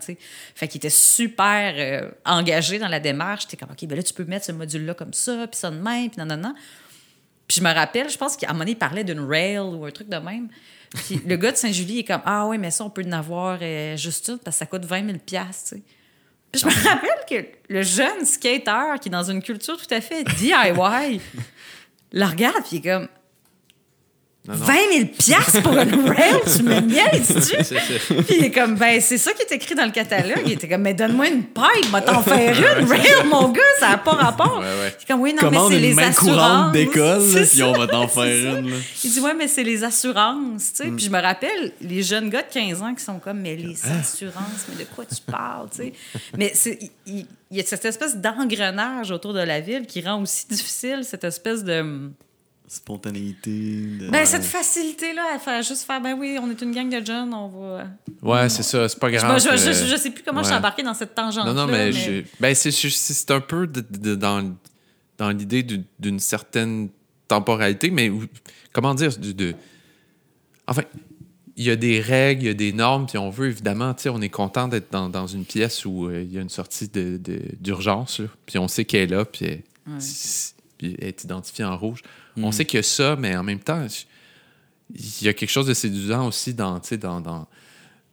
[0.54, 3.46] Fait qu'il était super euh, engagé dans la démarche.
[3.46, 5.76] T'es comme, OK, ben là, tu peux mettre ce module-là comme ça, puis ça de
[5.76, 6.54] même, puis non, non, non.
[7.46, 9.84] Puis je me rappelle, je pense qu'à un moment donné, il parlait d'une rail ou
[9.84, 10.48] un truc de même.
[10.94, 13.58] Puis le gars de Saint-Julie est comme Ah oui, mais ça, on peut en avoir
[13.60, 15.82] euh, juste une parce que ça coûte 20 000 tu sais.
[16.52, 20.00] Puis je me rappelle que le jeune skater qui est dans une culture tout à
[20.00, 20.52] fait DIY,
[22.12, 23.08] le regarde, puis il est comme
[24.48, 24.64] Non, non.
[24.64, 27.74] 20 000 piastres pour une rail, tu me niaises-tu?
[28.24, 30.40] Puis il est comme, ben, c'est ça qui est écrit dans le catalogue.
[30.46, 33.90] Il était comme, mais donne-moi une paille, va t'en faire une, rail, mon gars, ça
[33.90, 34.58] n'a pas rapport.
[34.60, 34.94] Ouais, ouais.
[34.98, 36.72] Il est comme, oui, non, mais c'est les assurances.
[36.72, 38.70] d'école, puis on va t'en faire une.
[38.70, 38.76] là.
[39.04, 40.86] Il dit, ouais, mais c'est les assurances, tu sais.
[40.90, 40.96] Mm.
[40.96, 43.76] Puis je me rappelle, les jeunes gars de 15 ans qui sont comme, mais les
[43.84, 44.00] Ah.
[44.00, 45.92] assurances, mais de quoi tu parles, tu sais?
[46.38, 50.22] mais c'est- il- il y a cette espèce d'engrenage autour de la ville qui rend
[50.22, 52.10] aussi difficile cette espèce de.
[52.72, 53.50] Spontanéité.
[53.50, 57.04] de- Ben, cette facilité-là à faire juste faire, ben oui, on est une gang de
[57.04, 57.86] jeunes, on va.
[58.22, 59.40] Ouais, c'est ça, c'est pas grave.
[59.40, 60.58] je, je- euh, je sais plus comment je suis ouais.
[60.58, 61.46] embarquée dans cette tangente.
[61.46, 64.54] Non, non, mais, je- ben, c'est, c'est- c'est un peu de- de- dans,
[65.18, 66.90] dans l'idée du- d'une certaine
[67.26, 68.24] temporalité, mais où-
[68.72, 69.54] comment dire, de, de-
[70.68, 70.82] enfin,
[71.56, 74.02] il y a des règles, il y a des normes, puis on veut évidemment, tu
[74.04, 76.48] sais, on est content d'être dans, dans une pièce où euh, il y a une
[76.48, 79.62] sortie de, de- d'urgence, là, puis on sait qu'elle est là, puis elle,
[80.78, 82.02] puis elle est identifiée en rouge.
[82.36, 83.86] On sait qu'il y a ça, mais en même temps,
[84.94, 87.46] il y a quelque chose de séduisant aussi dans, dans, dans,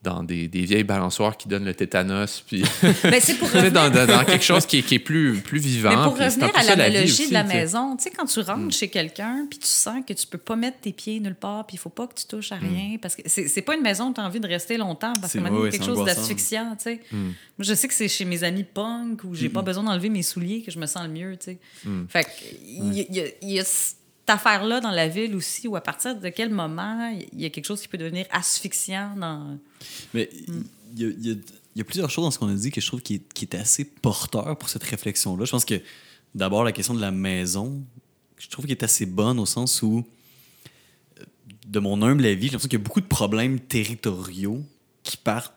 [0.03, 2.61] dans des, des vieilles balançoires qui donnent le tétanos, puis
[3.03, 5.89] Ben, c'est pour revenir, dans, dans- quelque chose qui est, qui est plus, plus vivant.
[5.89, 7.43] mais pour revenir à l'analogie de la.
[7.43, 7.47] Mm.
[7.47, 10.55] maison, tu sais, quand tu rentres chez quelqu'un, puis tu sens que tu peux pas
[10.55, 12.69] mettre tes pieds nulle part, puis il faut pas que tu touches à Mm.
[12.69, 15.33] rien, parce que c'est pas une maison où tu as envie de rester longtemps, parce
[15.33, 17.01] que a quelque chose d'asphyxiant, tu sais.
[17.11, 17.17] Mm.
[17.17, 20.21] Moi, je sais que c'est chez mes amis punk où j'ai pas besoin d'enlever mes
[20.23, 21.57] souliers que je me sens le mieux, tu sais.
[21.85, 22.03] Mm.
[22.07, 22.29] Fait que,
[22.65, 23.63] il y, a- il y a- il y a
[24.27, 27.49] cette affaire-là dans la ville aussi, où à partir de quel moment il y a
[27.49, 29.57] quelque chose qui peut devenir asphyxiant dans...
[30.13, 30.29] Mais
[30.93, 31.35] il y, a- il y a-
[31.75, 33.33] il y a plusieurs choses dans ce qu'on a dit que je trouve qui est,
[33.33, 35.45] qui est assez porteur pour cette réflexion-là.
[35.45, 35.79] Je pense que
[36.35, 37.83] d'abord, la question de la maison,
[38.37, 40.03] je trouve qu'elle est assez bonne au sens où,
[41.19, 41.23] euh,
[41.67, 44.61] de mon humble avis, j'ai l'impression qu'il y a beaucoup de problèmes territoriaux
[45.03, 45.53] qui partent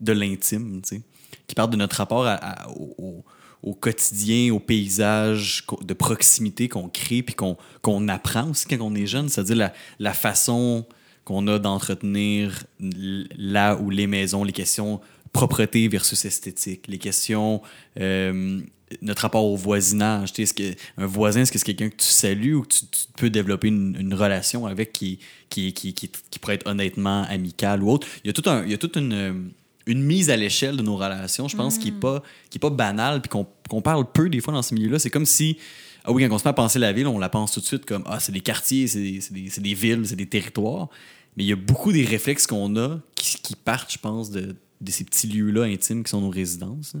[0.00, 1.02] de l'intime, tu sais,
[1.48, 3.24] qui partent de notre rapport à- à- au,
[3.64, 8.94] au- quotidien, au paysage de proximité qu'on crée puis qu'on qu'on apprend aussi quand on
[8.94, 10.86] est jeune, c'est-à-dire la, la façon
[11.24, 15.00] qu'on a d'entretenir là où les maisons, les questions
[15.32, 17.60] propreté versus esthétique, les questions,
[18.00, 18.60] euh,
[19.02, 20.30] notre rapport au voisinage.
[20.38, 22.84] Est-ce que un voisin, est-ce que c'est quelqu'un que tu salues ou que tu,
[23.16, 25.18] peux développer une, relation avec qui,
[25.50, 28.06] qui, qui, qui, qui pourrait être honnêtement amicale ou autre?
[28.22, 29.50] Il y a, tout un, il y a toute une,
[29.86, 32.70] une mise à l'échelle de nos relations, je pense, qui n'est pas, qui est pas
[32.70, 34.98] banale puis qu'on qu'on parle peu des fois dans ce milieu-là.
[34.98, 35.58] C'est comme si
[36.04, 37.64] ah oui, quand on se met à penser la ville, on la pense tout de
[37.66, 40.26] suite comme Ah, c'est des quartiers, c'est des, c'est des- c'est des villes, c'est des
[40.26, 40.88] territoires.
[41.36, 44.54] Mais il y a beaucoup des réflexes qu'on a qui, qui partent, je pense, de,
[44.80, 46.94] de ces petits lieux-là intimes qui sont nos résidences.
[46.94, 47.00] là.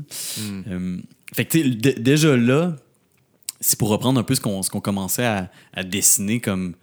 [0.68, 0.98] Euh,
[1.34, 2.76] fait que, tu sais, d- déjà là,
[3.60, 6.74] c'est pour reprendre un peu ce qu'on ce qu'on commençait à, à dessiner comme,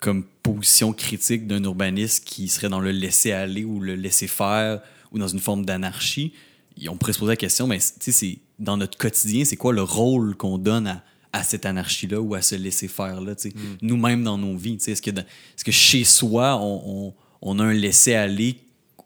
[0.00, 4.80] comme position critique d'un urbaniste qui serait dans le laisser-aller ou le laisser-faire
[5.12, 6.32] ou dans une forme d'anarchie.
[6.88, 9.72] On pourrait se poser la question, mais tu sais, c'est dans notre quotidien, c'est quoi
[9.72, 13.52] le rôle qu'on donne à, à cette anarchie-là ou à ce laisser-faire-là, sais,
[13.82, 14.78] nous-mêmes dans nos vies.
[14.78, 14.92] tu sais.
[14.92, 18.56] Est-ce que, dans- est-ce que chez soi, on, on- on a un laisser-aller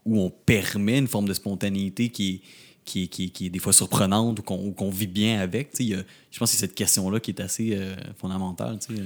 [0.05, 2.41] où on permet une forme de spontanéité qui est,
[2.85, 5.71] qui est, qui est- qui est des fois surprenante ou qu'on, vit bien avec?
[5.71, 7.95] tu sais, il y a- je pense que c'est cette question-là qui est assez euh,
[8.19, 8.79] fondamentale.
[8.87, 9.03] tu sais.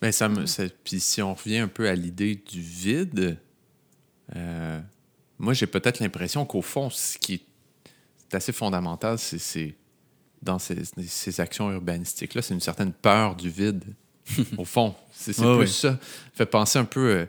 [0.00, 3.36] Ben, ça me, ça- puis si on revient un peu à l'idée du vide,
[4.34, 4.80] euh,
[5.42, 9.74] moi j'ai peut-être l'impression qu'au fond, ce qui est assez fondamental, c'est,
[10.40, 13.84] dans ces, ces actions urbanistiques-là, c'est une certaine peur du vide.
[14.56, 15.66] au fond, c'est, Ouais, plus ouais.
[15.66, 15.98] ça.
[16.32, 17.26] fait penser un peu euh,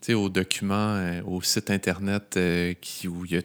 [0.00, 3.42] sais, aux documents, euh, au site internet euh, qui, où il y a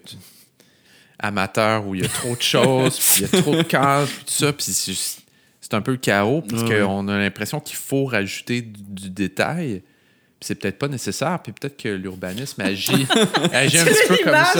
[1.17, 4.09] amateur, où il y a trop de choses, puis il y a trop de cases,
[4.11, 6.79] puis tout ça, puis c'est, un peu le chaos parce ouais.
[6.79, 9.81] qu'on a l'impression qu'il faut rajouter du, du détail.
[10.39, 13.07] C'est peut-être pas nécessaire, puis peut-être que l'urbanisme agit,
[13.53, 14.53] agit un petit peu comme ça.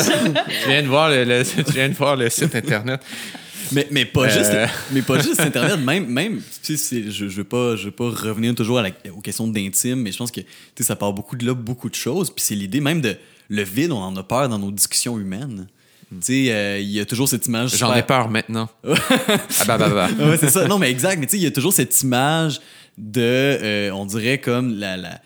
[0.63, 2.99] je, viens de voir le, le- je viens de voir le site internet.
[3.73, 4.65] Mais, mais, pas juste, Euh.
[4.91, 7.91] mais pas juste Internet, même, même tu sais, c'est- je ne veux, pas- je veux
[7.91, 10.47] pas revenir toujours à la- aux questions d'intime, mais je pense que tu
[10.77, 12.29] sais, ça part beaucoup de là, beaucoup de choses.
[12.33, 13.17] Puis c'est l'idée même de
[13.49, 15.67] le vide, on en a peur dans nos discussions humaines.
[16.09, 17.75] Tu sais, euh, il y a toujours cette image.
[17.75, 18.69] J'en ai peur maintenant.
[18.87, 18.95] ah
[19.67, 20.09] bah bah bah.
[20.25, 20.65] ouais, c'est ça.
[20.65, 21.19] Non, mais exact.
[21.19, 22.61] Mais tu sais, il y a toujours cette image
[22.97, 25.19] de, euh, on dirait comme la, la-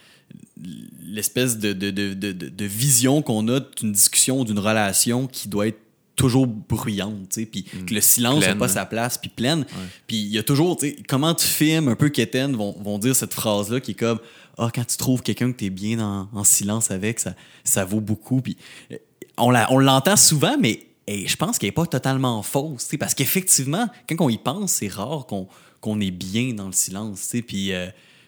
[1.03, 5.80] l'espèce de, de, de, de, vision qu'on a d'une discussion, d'une relation qui doit être
[6.16, 9.66] toujours bruyante, tu sais, puis que le silence n'a pas sa place, puis pleine.
[10.07, 12.99] Puis il y a toujours, tu sais, comment tu filmes, un peu quétaine, vont, vont
[12.99, 14.20] dire cette phrase-là qui est comme
[14.57, 17.34] «Ah, quand tu trouves quelqu'un que tu es bien en, en silence avec, ça,
[17.64, 18.57] ça vaut beaucoup.» Puis
[18.91, 18.97] euh,
[19.38, 23.88] on, l'entend souvent, mais je pense qu'elle n'est pas totalement fausse, tu sais, parce qu'effectivement,
[24.07, 25.47] quand on y pense, c'est rare qu'on
[25.80, 27.74] qu'on est bien dans le silence, tu sais, puis...
[27.74, 27.88] euh,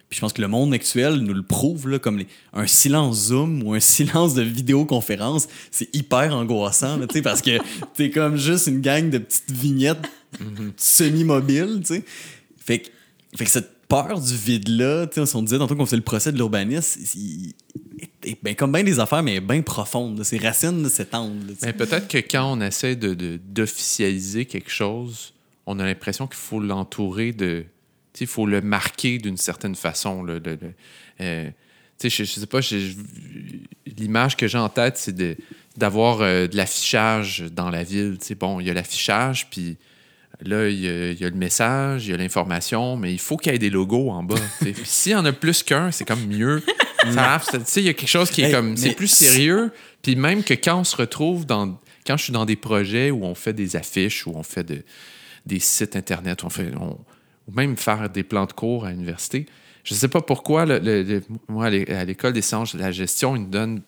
[0.10, 2.22] puis je pense que le monde actuel nous le prouve, là, comme
[2.54, 7.58] un silence Zoom ou un silence de vidéoconférence, c'est hyper angoissant, là, parce que
[7.96, 10.06] t'es comme juste une gang de petites vignettes
[10.78, 11.82] semi-mobiles.
[12.58, 12.90] Fait que,
[13.36, 17.02] fait que cette peur du vide-là, on disait tantôt qu'on faisait le procès de l'urbanisme,
[18.42, 20.18] ben, comme bien des affaires, mais bien profondes.
[20.18, 20.24] là.
[20.24, 21.54] Ses racines s'étendent.
[21.62, 25.34] Mais peut-être que quand on essaie de, de- d'officialiser quelque chose,
[25.66, 27.66] on a l'impression qu'il faut l'entourer de.
[28.20, 30.24] Il faut le marquer d'une certaine façon.
[30.24, 30.74] là, le- le-
[31.22, 31.50] euh,
[32.02, 32.60] je, je sais pas,
[33.98, 35.36] l'image que j'ai en tête, c'est de,
[35.78, 38.18] d'avoir euh, de l'affichage dans la ville.
[38.40, 39.78] Bon, il y a l'affichage, puis
[40.42, 43.20] là, il y, a, il y a le message, il y a l'information, mais il
[43.20, 44.36] faut qu'il y ait des logos en bas.
[44.62, 46.62] Puis s'il y en a plus qu'un, c'est comme mieux.
[47.06, 47.14] Il
[47.84, 48.78] y a quelque chose qui est Hey, comme.
[48.78, 49.72] C'est plus sérieux.
[50.02, 51.80] Puis même que quand on se retrouve dans.
[52.06, 54.84] Quand je suis dans des projets où on fait des affiches, où on fait de-
[55.46, 56.72] des sites Internet, où on fait.
[56.80, 56.98] on-
[57.48, 59.46] ou même faire des plans de cours à l'université.
[59.84, 62.74] Je ne sais pas pourquoi, le- le- le- moi, à l'é- à l'école des sciences
[62.74, 63.82] de la gestion, ils nous donnent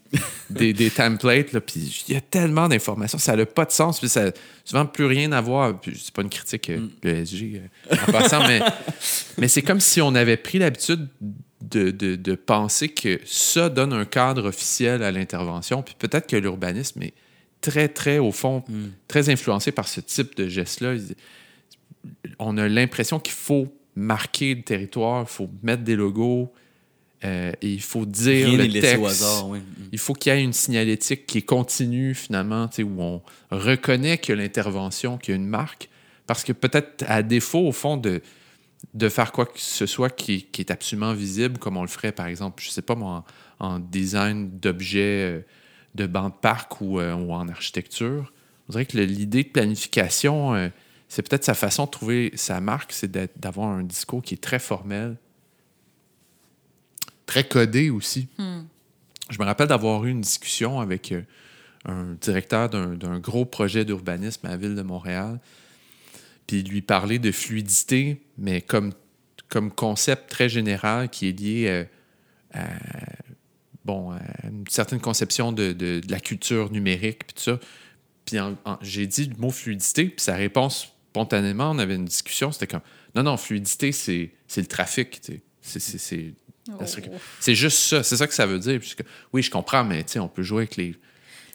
[0.50, 4.10] des, des templates, puis il y a tellement d'informations, ça n'a pas de sens, puis
[4.10, 4.32] ça n'a
[4.66, 5.80] souvent plus rien à voir.
[5.80, 8.60] Puis C'est pas une critique, euh, le SG, euh, en passant, mais,
[9.38, 11.08] mais c'est comme si on avait pris l'habitude
[11.62, 16.36] de, de- de penser que ça donne un cadre officiel à l'intervention, puis peut-être que
[16.36, 17.14] l'urbanisme est
[17.62, 18.66] très, très, au fond,
[19.08, 20.96] très influencé par ce type de geste-là.
[22.40, 26.52] On a l'impression qu'il faut marquer le territoire, il faut mettre des logos,
[27.24, 29.02] euh, et il faut dire Rien le n'est laissé texte.
[29.04, 29.50] au hasard.
[29.50, 29.60] oui.
[29.92, 34.36] Il faut qu'il y ait une signalétique qui est continue, finalement, où on reconnaît qu'il
[34.36, 35.90] y a l'intervention, qu'il y a une marque.
[36.28, 38.22] Parce que peut-être, à défaut, au fond, de,
[38.94, 42.12] de faire quoi que ce soit qui, qui est absolument visible, comme on le ferait,
[42.12, 43.24] par exemple, je sais pas moi,
[43.60, 45.40] en, en design d'objets euh,
[45.96, 48.34] de bancs de parc ou, euh, ou en architecture,
[48.68, 50.70] on dirait que l'idée de planification, euh,
[51.08, 54.60] c'est peut-être sa façon de trouver sa marque, c'est d'avoir un discours qui est très
[54.60, 55.18] formel,
[57.26, 58.28] très codé aussi.
[59.30, 61.22] Je me rappelle d'avoir eu une discussion avec euh,
[61.86, 65.40] un directeur d'un gros projet d'urbanisme à la ville de Montréal,
[66.48, 68.94] puis lui parler de fluidité, mais comme,
[69.50, 71.86] comme concept très général qui est lié euh,
[72.54, 72.66] à,
[73.84, 77.60] bon, à une certaine conception de, de- de la culture numérique, puis tout ça.
[78.26, 78.38] Puis
[78.82, 82.82] j'ai dit le mot fluidité, puis sa réponse, spontanément, on avait une discussion, c'était comme,
[83.16, 85.22] non, non, fluidité, c'est le trafic.
[85.62, 86.34] C'est-
[87.40, 88.74] c'est juste ça, c'est ça que ça veut dire.
[88.80, 90.96] Puis je suis comme, oui, je comprends, mais on peut jouer avec les,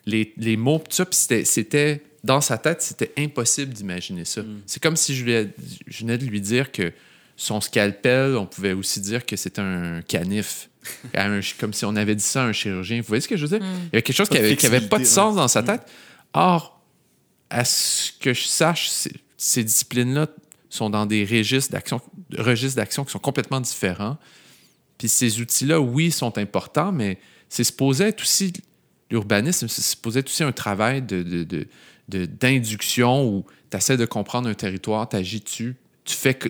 [0.07, 1.05] les, les mots, puis tout ça.
[1.05, 4.43] Puis c'était- dans sa tête, c'était impossible d'imaginer ça.
[4.67, 5.49] C'est comme si je, lui
[5.87, 6.93] je venais de lui dire que
[7.37, 10.69] son scalpel, on pouvait aussi dire que c'était un canif.
[11.15, 12.99] Un- comme si on avait dit ça à un chirurgien.
[13.03, 13.67] Vous voyez ce que je veux dire?
[13.67, 15.63] Il y avait quelque chose qui de avait, qui avait pas de sens dans sa
[15.63, 15.83] tête.
[16.33, 16.81] Or,
[17.51, 20.27] à ce que je sache, c'est- ces disciplines-là
[20.69, 24.19] sont dans des registres d'action, qui sont complètement différents.
[24.99, 27.19] Puis ces outils-là, oui, sont importants, mais
[27.49, 28.53] c'est supposé être aussi
[29.11, 31.67] l'urbanisme, c'est supposé être aussi un travail de,
[32.07, 36.49] d'induction où tu essaies de comprendre un territoire, tu agis dessus, tu fais que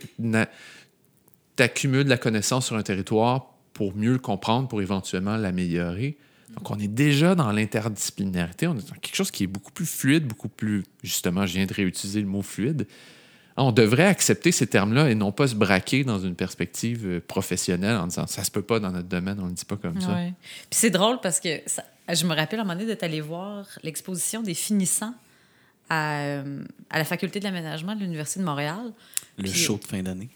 [1.59, 6.17] accumules de la connaissance sur un territoire pour mieux le comprendre, pour éventuellement l'améliorer.
[6.57, 9.87] Donc, on est déjà dans l'interdisciplinarité, on est dans quelque chose qui est beaucoup plus
[9.87, 12.87] fluide, beaucoup plus, justement, je viens de réutiliser le mot fluide,
[13.57, 17.97] on devrait accepter ces termes-là et non pas se braquer dans une perspective euh, professionnelle
[17.97, 20.01] en disant ça se peut pas dans notre domaine, on ne le dit pas comme
[20.01, 20.15] ça.
[20.15, 20.33] Puis
[20.71, 21.49] c'est drôle parce que
[22.09, 25.15] je me rappelle à un moment donné de t'aller voir l'exposition des finissants
[25.91, 28.93] à, euh, à la faculté de l'aménagement de l'Université de Montréal.
[29.37, 30.31] Le Puis- show de fin d'année.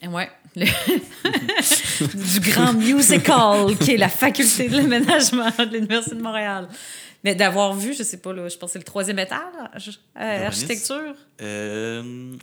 [0.55, 0.65] Le-
[2.15, 6.67] du grand musical qui est la faculté de l'aménagement de l'Université de Montréal.
[7.23, 10.45] Mais d'avoir vu, je sais pas, là, je pense que c'est le troisième étage, euh,
[10.45, 12.33] architecture, Euh,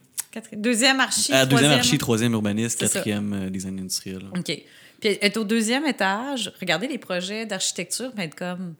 [0.54, 1.72] deuxième archi, ah, deuxième troisième.
[1.78, 4.22] archi, troisième urbaniste, quatrième euh, design industriel.
[4.36, 4.44] OK.
[5.00, 8.74] Puis être au deuxième étage, regarder les projets d'architecture, puis être comme.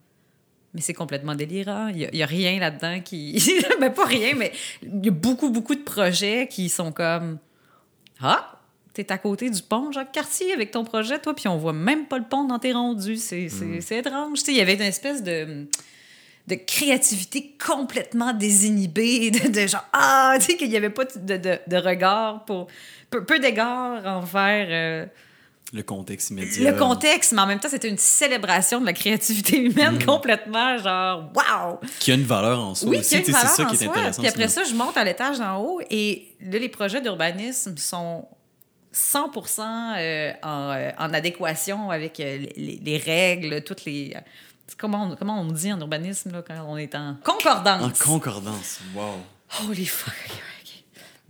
[0.75, 1.89] Mais c'est complètement délirant.
[1.89, 3.43] Il n'y a, rien là-dedans qui.
[3.81, 4.53] ben, pas rien, mais
[4.83, 7.39] il y a beaucoup, beaucoup de projets qui sont comme.
[8.21, 8.59] Ah!
[8.95, 12.19] T'es à côté du pont Jacques-Cartier avec ton projet, toi, puis on voit même pas
[12.19, 13.17] le pont dans tes rendus.
[13.17, 14.41] C'est c'est- c'est étrange.
[14.41, 15.67] Tu sais, il y avait une espèce de
[16.49, 21.37] de créativité complètement désinhibée, de, de genre, ah, tu sais, qu'il n'y avait pas de,
[21.37, 22.67] de, de regard pour.
[23.11, 25.07] peu, peu d'égard envers euh,
[25.75, 26.71] Le contexte immédiat.
[26.71, 31.31] le contexte, mais en même temps, c'était une célébration de la créativité humaine complètement, genre,
[31.35, 31.81] wow!
[31.99, 33.09] Qui a une valeur en soi Oui, aussi.
[33.09, 33.93] qui a une tu sais, valeur C'est ça en qui est soi.
[33.95, 34.21] intéressant.
[34.23, 38.29] Puis après ça, je monte à l'étage d'en haut et là, les projets d'urbanisme sont
[38.93, 44.15] 100 euh, en, euh, en adéquation avec euh, les, les règles, toutes les...
[44.79, 47.83] Comment on, comment on dit en urbanisme là, quand on est en concordance?
[48.03, 48.81] En concordance.
[48.95, 49.23] Wow.
[49.69, 50.13] Holy fuck.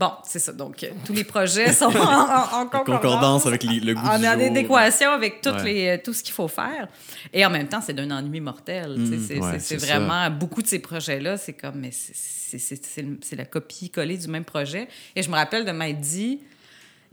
[0.03, 0.53] Bon, c'est ça.
[0.53, 2.85] Donc, euh, tous les projets sont en, en- en concordance.
[3.01, 4.33] Concordance avec les- le goût En du jour.
[4.33, 5.73] adéquation avec toutes Ouais.
[5.95, 6.89] les, tout ce qu'il faut faire.
[7.33, 8.97] Et en même temps, c'est d'un ennui mortel.
[9.09, 9.77] sais, c'est ouais, ça.
[9.77, 10.29] vraiment...
[10.31, 11.77] Beaucoup de ces projets-là, c'est comme...
[11.77, 14.89] mais c'est- la copie-collée du même projet.
[15.15, 16.41] Et je me rappelle de m'être dit...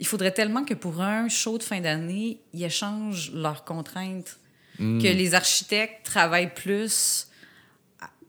[0.02, 4.38] Il faudrait tellement que pour un show de fin d'année, ils échangent leurs contraintes.
[4.80, 5.00] Mm.
[5.02, 7.28] Que les architectes travaillent plus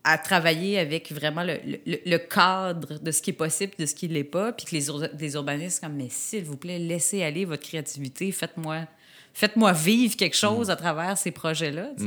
[0.04, 3.94] à, travailler avec vraiment le, le- le cadre de ce qui est possible, de ce
[3.94, 6.78] qui ne l'est pas, puis que les, ur- les urbanistes, comme, mais s'il vous plaît,
[6.78, 8.86] laissez aller votre créativité, faites-moi
[9.32, 11.90] faites-moi vivre quelque chose à travers ces projets-là.
[11.96, 12.04] sais.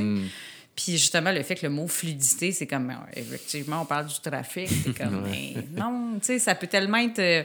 [0.76, 4.20] Puis justement, le fait que le mot fluidité, c'est comme, euh, effectivement, on parle du
[4.20, 7.20] trafic, c'est comme, mais non, tu sais, ça peut tellement être.
[7.20, 7.44] euh,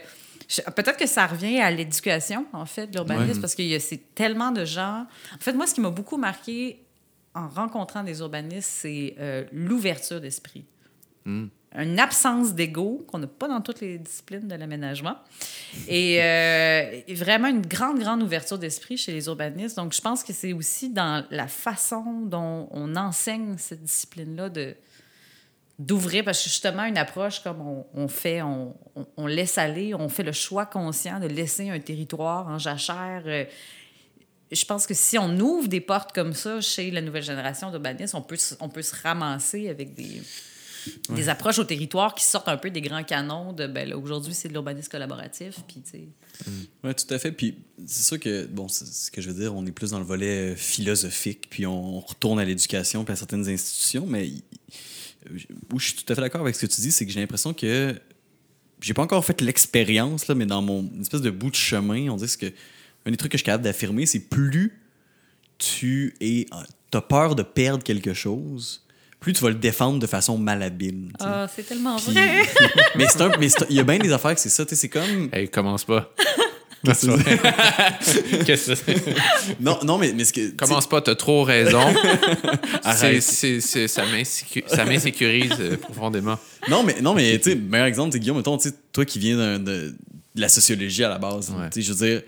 [0.74, 3.40] Peut-être que ça revient à l'éducation, en fait, de l'urbanisme, Ouais.
[3.40, 5.06] parce que c'est tellement de gens.
[5.34, 6.78] En fait, moi, ce qui m'a beaucoup marqué
[7.38, 10.64] en rencontrant des urbanistes, c'est euh, l'ouverture d'esprit.
[11.26, 15.16] Une absence d'ego qu'on n'a pas dans toutes les disciplines de l'aménagement.
[15.86, 19.76] Et euh, et vraiment une grande, grande ouverture d'esprit chez les urbanistes.
[19.76, 24.74] Donc, je pense que c'est aussi dans la façon dont on enseigne cette discipline-là de
[25.78, 29.94] d'ouvrir, parce que justement, une approche comme on, on fait, on, on- on laisse aller,
[29.94, 33.22] on fait le choix conscient de laisser un territoire en jachère.
[33.26, 33.44] euh,
[34.50, 38.14] je pense que si on ouvre des portes comme ça chez la nouvelle génération d'urbanistes,
[38.14, 40.22] on peut, se- on peut se ramasser avec des,
[41.10, 44.48] des approches au territoire qui sortent un peu des grands canons de ben, aujourd'hui, c'est
[44.48, 45.56] de l'urbanisme collaboratif.
[45.68, 46.08] Puis, sais,
[46.82, 47.32] Oui, tout à fait.
[47.32, 49.98] Puis c'est sûr que, bon, c'est ce que je veux dire, on est plus dans
[49.98, 54.30] le volet euh, philosophique, puis on retourne à l'éducation, puis à certaines institutions, mais
[55.72, 57.20] où je suis tout à fait d'accord avec ce que tu dis, c'est que j'ai
[57.20, 57.94] l'impression que
[58.80, 62.16] j'ai pas encore fait l'expérience, là, mais dans mon espèce de bout de chemin, on
[62.16, 62.46] dit que
[63.08, 64.72] un des trucs que je suis capable d'affirmer, c'est plus
[65.58, 66.46] tu es,
[66.94, 68.84] as peur de perdre quelque chose,
[69.18, 71.10] plus tu vas le défendre de façon malhabile.
[71.18, 72.42] ah, c'est tellement Puis- vrai.
[72.96, 74.76] mais c'est un, mais il y a bien des affaires que c'est ça, tu sais,
[74.82, 76.12] c'est comme Hey, commence pas.
[76.84, 79.14] Qu'est-ce que c'est?
[79.60, 81.82] non, non, mais, mais ce que Commence pas, t'as trop raison.
[81.92, 83.22] C'est- Arrête.
[83.22, 86.38] c'est- c'est- ça m'insécu- ça m'insécurise euh, profondément.
[86.68, 89.18] Non, mais, non, mais tu sais, meilleur exemple, c'est Guillaume, mettons, tu sais, toi qui
[89.18, 89.94] viens d'un- de,
[90.34, 91.68] de la sociologie à la base, Ouais.
[91.70, 92.22] tu sais, je veux dire,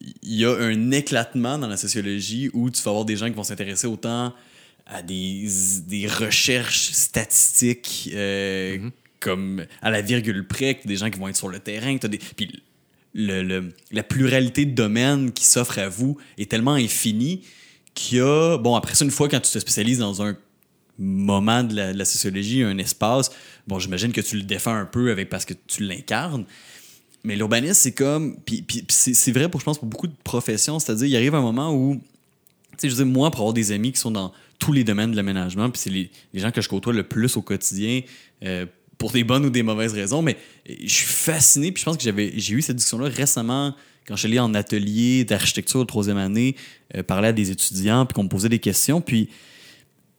[0.00, 3.34] il y a un éclatement dans la sociologie où tu vas avoir des gens qui
[3.34, 4.34] vont s'intéresser autant
[4.86, 5.48] à des,
[5.88, 8.90] des recherches statistiques euh,
[9.20, 12.02] comme à la virgule près, que des gens qui vont être sur le terrain, que
[12.02, 12.62] t'as des, puis
[13.14, 17.42] le, le- la pluralité de domaines qui s'offre à vous est tellement infinie
[17.94, 20.36] qu'il y a, bon, après ça, une fois quand tu te spécialises dans un
[20.98, 23.30] moment de la, de la sociologie, un espace,
[23.66, 26.44] bon, j'imagine que tu le défends un peu avec parce que tu l'incarnes,
[27.26, 31.16] mais l'urbanisme, c'est comme, puis, c'est vrai je pense, pour beaucoup de professions, c'est-à-dire, il
[31.16, 33.98] arrive un moment où, tu sais, je veux dire, moi, pour avoir des amis qui
[33.98, 37.02] sont dans tous les domaines de l'aménagement, puis c'est les, gens que je côtoie le
[37.02, 38.02] plus au quotidien,
[38.44, 38.64] euh,
[38.96, 40.36] pour des bonnes ou des mauvaises raisons, mais
[40.70, 43.74] euh, je suis fasciné, puis je pense que j'avais, j'ai eu cette discussion-là récemment
[44.06, 46.54] quand je suis allé en atelier d'architecture troisième année,
[46.94, 49.30] euh, parler à des étudiants, puis qu'on me posait des questions, puis,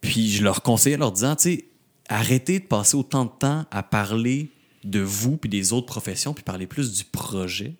[0.02, 1.64] puis je leur conseillais en leur disant, tu sais,
[2.10, 4.50] arrêtez de passer autant de temps à parler
[4.84, 7.74] de vous puis des autres professions, puis parler plus du projet.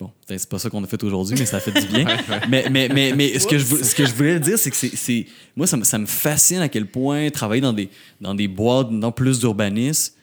[0.00, 2.04] Bon, ben, c'est pas ça qu'on a fait aujourd'hui, mais ça fait du bien.
[2.48, 4.96] mais mais, mais, mais ce, que je, ce que je voulais dire, c'est que c'est-
[4.96, 5.26] c'est.
[5.54, 7.88] Moi, ça, me- ça me fascine à quel point travailler dans des,
[8.20, 10.14] dans des boîtes, dans plus d'urbanisme,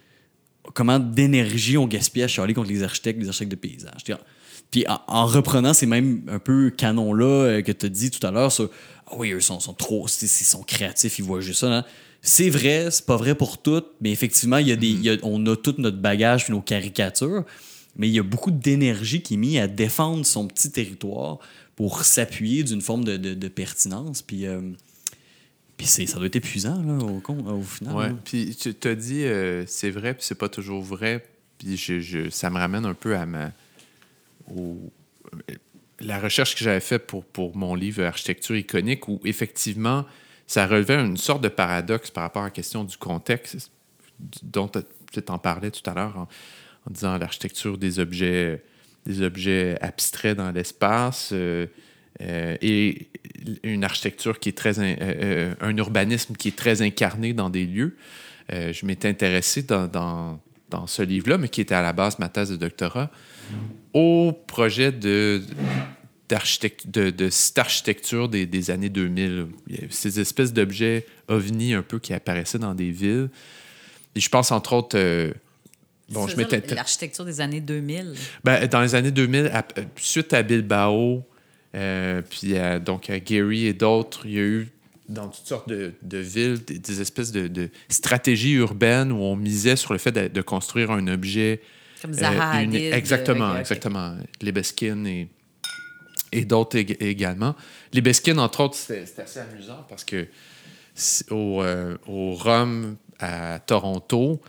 [0.73, 4.03] comment d'énergie on gaspillait à Charlie contre les architectes, les architectes de paysage.
[4.69, 8.25] Puis en, en, reprenant ces mêmes un peu canons-là euh, que tu as dit tout
[8.27, 8.69] à l'heure, sur
[9.07, 11.85] ah oui, eux sont, sont trop, ils sont créatifs, ils voient juste ça.
[12.21, 15.09] C'est vrai, c'est pas vrai pour tout, mais effectivement, il y a des, il y
[15.09, 17.45] a, on a tout notre bagage nos caricatures,
[17.95, 21.39] mais il y a beaucoup d'énergie qui est mise à défendre son petit territoire
[21.75, 24.21] pour s'appuyer d'une forme de, de, de, pertinence.
[24.21, 24.61] Puis, euh,
[25.77, 27.95] puis ça doit être épuisant là, au, au final.
[27.95, 28.11] Ouais.
[28.23, 31.25] Puis tu t'as dit, euh, c'est vrai, puis c'est pas toujours vrai.
[31.57, 33.51] Puis je, je, ça me ramène un peu à ma.
[34.55, 34.77] Au,
[35.99, 40.05] la recherche que j'avais faite pour, pour mon livre Architecture iconique, où effectivement,
[40.51, 43.71] ça relevait une sorte de paradoxe par rapport à la question du contexte,
[44.43, 46.27] dont tu en parlais tout à l'heure en,
[46.89, 48.61] disant l'architecture des objets,
[49.05, 51.29] des objets abstraits dans l'espace.
[51.31, 51.67] Euh,
[52.19, 53.07] euh, et
[53.63, 54.73] une architecture qui est très.
[54.77, 57.95] Euh, un urbanisme qui est très incarné dans des lieux.
[58.49, 62.27] Je m'étais intéressé dans, dans, dans ce livre-là, mais qui était à la base ma
[62.27, 63.09] thèse de doctorat,
[63.93, 65.41] au projet de,
[66.85, 69.47] de, de cette architecture des, des, années 2000.
[69.89, 73.29] Ces espèces d'objets ovnis un peu qui apparaissaient dans des villes.
[74.15, 74.97] Et je pense entre autres.
[74.97, 75.33] Euh,
[76.09, 76.61] bon, je m'étais.
[76.73, 78.13] L'architecture des années 2000.
[78.43, 79.65] Ben, dans les années 2000, à,
[79.97, 81.23] suite à Bilbao,
[81.75, 84.69] euh, puis à, donc à Gary et d'autres, il y a eu
[85.09, 89.35] dans toutes sortes de, de villes des, des espèces de, de, stratégies urbaines où on
[89.35, 91.61] misait sur le fait de, de construire un objet.
[92.01, 94.15] Comme Zaha euh, une, Exactement, exactement.
[94.41, 95.27] Lebeskin et,
[96.31, 97.55] et d'autres également.
[97.93, 100.27] Lebeskin, entre autres, c'était assez amusant parce que
[101.29, 104.41] au, euh, au Rhum, à Toronto,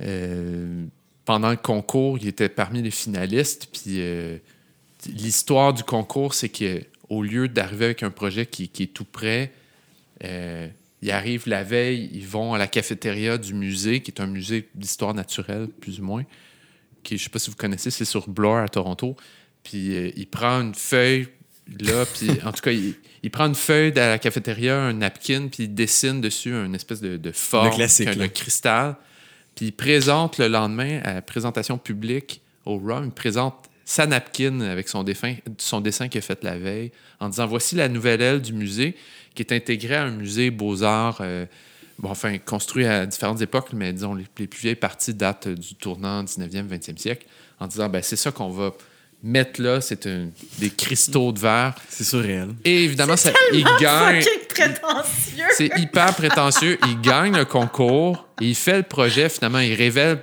[0.00, 0.84] euh,
[1.24, 3.68] pendant le concours, il était parmi les finalistes.
[3.72, 4.38] Puis euh,
[5.06, 9.52] l'histoire du concours, c'est qu'au lieu d'arriver avec un projet qui, qui, est tout prêt,
[11.02, 14.68] ils arrivent la veille, ils vont à la cafétéria du musée, qui est un musée
[14.74, 16.24] d'histoire naturelle, plus ou moins.
[17.02, 19.16] Qui, je ne sais pas si vous connaissez, c'est sur Bloor à Toronto.
[19.62, 21.28] Puis euh, il prend une feuille,
[21.80, 25.48] là, puis en tout cas, il, il, prend une feuille de la cafétéria, un napkin,
[25.48, 28.96] puis il dessine dessus une espèce de, de forme, le un cristal.
[29.54, 34.60] Puis il présente le lendemain, à la présentation publique au RUM, il présente sa napkin
[34.60, 38.22] avec son, défunt, son dessin qu'il a fait la veille, en disant voici la nouvelle
[38.22, 38.94] aile du musée
[39.34, 41.46] qui est intégrée à un musée beaux-arts, euh,
[41.98, 45.74] bon, enfin, construit à différentes époques, mais disons, les, les, plus vieilles parties datent du
[45.74, 47.26] tournant 19e, 20e siècle,
[47.58, 48.72] en disant ben, c'est ça qu'on va
[49.22, 50.08] mettre là, c'est
[50.58, 51.74] des cristaux de verre.
[51.88, 52.48] C'est surréel.
[52.64, 54.24] Et évidemment, ça, il gagne.
[54.48, 55.44] prétentieux.
[55.52, 56.78] C'est hyper prétentieux.
[56.86, 60.22] il gagne le concours, il fait le projet, finalement, il révèle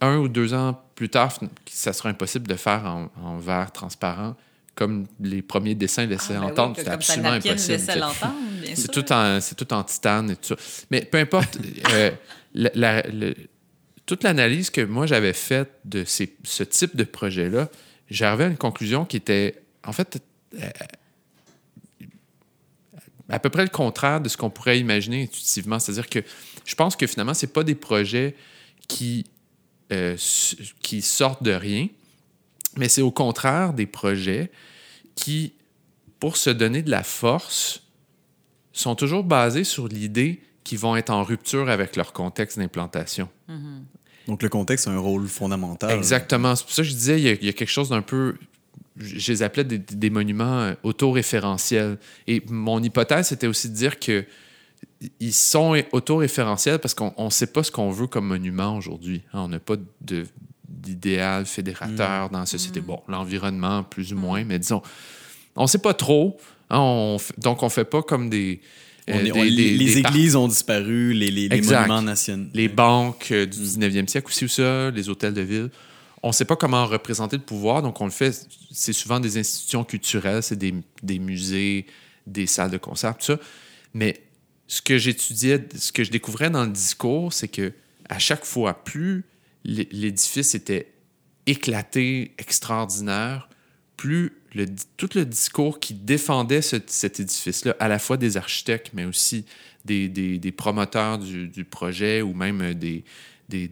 [0.00, 3.70] un ou deux ans plus tard que ça sera impossible de faire en, en verre
[3.70, 4.34] transparent
[4.76, 7.80] comme les premiers dessins laissaient ah, ben entendre, oui, c'est absolument impossible.
[8.74, 10.56] C'est tout, en, tout en titane et tout ça.
[10.90, 11.58] Mais peu importe,
[11.92, 12.10] euh,
[12.54, 13.30] la, la, la,
[14.04, 17.68] toute l'analyse que moi j'avais faite de ces, ce type de projet-là,
[18.08, 20.22] j'arrivais à une conclusion qui était, en fait,
[20.54, 20.70] euh,
[23.28, 25.78] à peu près le contraire de ce qu'on pourrait imaginer intuitivement.
[25.78, 26.20] C'est-à-dire que
[26.64, 28.36] je pense que finalement, ce pas des projets
[28.88, 29.24] qui,
[29.92, 30.16] euh,
[30.80, 31.88] qui sortent de rien,
[32.76, 34.50] mais c'est au contraire des projets
[35.14, 35.54] qui,
[36.20, 37.82] pour se donner de la force,
[38.72, 43.28] sont toujours basés sur l'idée qu'ils vont être en rupture avec leur contexte d'implantation.
[43.48, 43.95] Mm -hmm.
[44.26, 45.90] Donc le contexte a un rôle fondamental.
[45.90, 46.56] Exactement.
[46.56, 48.02] C'est pour ça que je disais, il y a, il y a quelque chose d'un
[48.02, 48.34] peu
[48.98, 51.98] je les appelais des, des monuments autoréférentiels.
[52.26, 54.24] Et mon hypothèse, c'était aussi de dire que
[55.20, 59.22] ils sont autoréférentiels parce qu'on ne sait pas ce qu'on veut comme monument aujourd'hui.
[59.32, 59.76] On n'a pas
[60.68, 62.32] d'idéal fédérateur mmh.
[62.32, 62.80] dans la société.
[62.80, 62.84] Mmh.
[62.84, 64.82] Bon, l'environnement, plus ou moins, mais disons,
[65.54, 66.38] on ne sait pas trop.
[66.70, 68.60] Hein, on, donc, on ne fait pas comme des.
[69.08, 72.48] On est, on, des, les, églises ont disparu, les, les, les monuments nationaux.
[72.54, 75.70] Les banques euh, du 19e siècle aussi, ou ça, les hôtels de ville
[76.26, 79.38] on ne sait pas comment représenter le pouvoir, donc on le fait, c'est souvent des
[79.38, 81.86] institutions culturelles, c'est des, des, musées,
[82.26, 83.38] des salles de concert, tout ça.
[83.94, 84.20] Mais
[84.66, 87.72] ce que j'étudiais, ce que je découvrais dans le discours, c'est que
[88.08, 89.24] à chaque fois, plus
[89.64, 90.92] l'édifice était
[91.46, 93.48] éclaté, extraordinaire,
[93.96, 94.66] plus le,
[94.96, 99.44] tout le discours qui défendait ce, cet édifice-là, à la fois des architectes, mais aussi
[99.84, 103.04] des, des, des promoteurs du, du, projet ou même des,
[103.48, 103.68] des,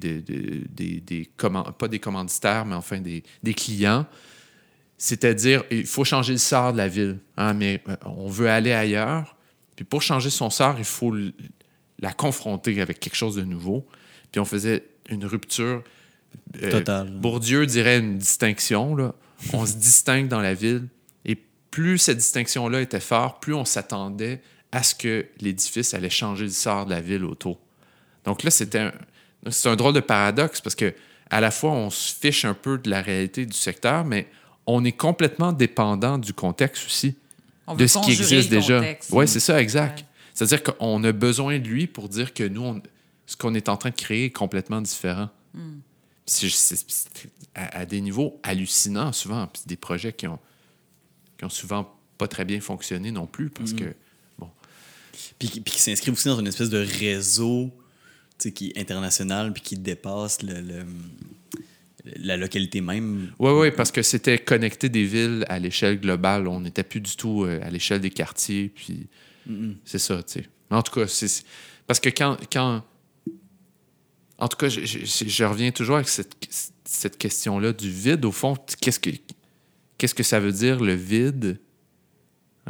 [1.78, 4.06] pas des commanditaires, mais enfin des, clients.
[4.96, 9.36] C'est-à-dire, il faut changer le sort de la ville, hein, mais on veut aller ailleurs.
[9.76, 11.14] Puis pour changer son sort, il faut
[11.98, 13.86] la confronter avec quelque chose de nouveau.
[14.30, 15.82] Puis on faisait une rupture.
[16.62, 17.10] Euh, Totale.
[17.10, 18.94] Bourdieu dirait une distinction.
[18.94, 19.14] Là.
[19.53, 20.87] On se distingue dans la ville.
[21.24, 21.37] Et
[21.70, 24.41] plus cette distinction-là était forte, plus on s'attendait
[24.72, 27.59] à ce que l'édifice allait changer le sort de la ville autour.
[28.24, 28.93] Donc là, c'était un,
[29.51, 30.95] c'est un drôle de paradoxe parce que
[31.30, 34.28] à la fois, on se fiche un peu de la réalité du secteur, mais
[34.66, 37.16] on est complètement dépendant du contexte aussi,
[37.66, 38.80] On de ce qui existe déjà.
[39.11, 40.01] Oui, c'est ça, exact.
[40.01, 40.07] Ouais.
[40.32, 42.82] C'est-à-dire qu'on a besoin de lui pour dire que nous, on-
[43.26, 45.28] ce qu'on est en train de créer est complètement différent.
[45.55, 45.78] Hmm.
[47.54, 49.46] À, à des niveaux hallucinants, souvent.
[49.46, 50.38] Puis des projets qui ont,
[51.38, 53.76] qui ont souvent pas très bien fonctionné non plus, parce Hmm.
[53.76, 53.94] que,
[54.38, 54.50] bon,
[55.38, 57.70] Puis, qui- puis qui s'inscrivent aussi dans une espèce de réseau
[58.38, 60.84] tu sais, qui est international puis qui dépasse le, le-
[62.16, 63.32] la localité même.
[63.38, 66.48] Oui, oui, parce que c'était connecter des villes à l'échelle globale.
[66.48, 68.68] On n'était plus du tout euh, à l'échelle des quartiers.
[68.74, 69.06] Puis
[69.84, 70.48] c'est ça, tu sais.
[70.70, 71.44] En tout cas, c'est-
[71.86, 72.82] parce que quand, quand
[74.45, 76.34] en tout cas, je, je- je- je reviens toujours avec cette,
[76.84, 78.24] cette question-là du vide.
[78.24, 79.11] Au fond, qu'est-ce que
[79.99, 81.61] qu'est-ce que ça veut dire le vide?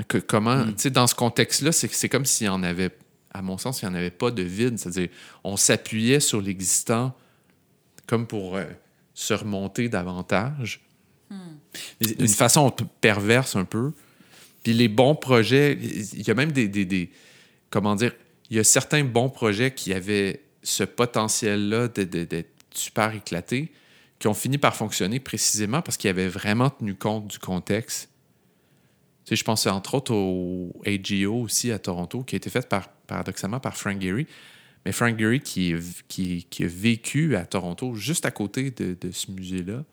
[0.09, 2.91] Que, Comment, tu sais, dans ce contexte-là, c'est c'est comme s'il y en avait,
[3.33, 4.79] à mon sens, il n'y en avait pas de vide.
[4.79, 5.09] C'est-à-dire,
[5.45, 7.17] on s'appuyait sur l'existant
[8.07, 8.65] comme pour euh,
[9.15, 10.81] se remonter davantage
[12.01, 12.71] mais d'une façon
[13.01, 13.93] perverse un peu.
[14.63, 17.11] Puis les bons projets, il y a même des, des- des-
[17.71, 18.13] comment dire,
[18.51, 23.71] il y a certains bons projets qui avaient ce potentiel-là d'être super éclatés,
[24.19, 28.09] qui ont fini par fonctionner précisément parce qu'ils avaient vraiment tenu compte du contexte.
[29.25, 32.69] Tu sais, je pense entre autres au AGO aussi à Toronto, qui a été fait
[32.69, 34.27] par, paradoxalement par Frank Gehry.
[34.85, 35.75] Mais Frank Gehry qui,
[36.09, 39.85] qui a vécu à Toronto, juste à côté de, de ce musée-là,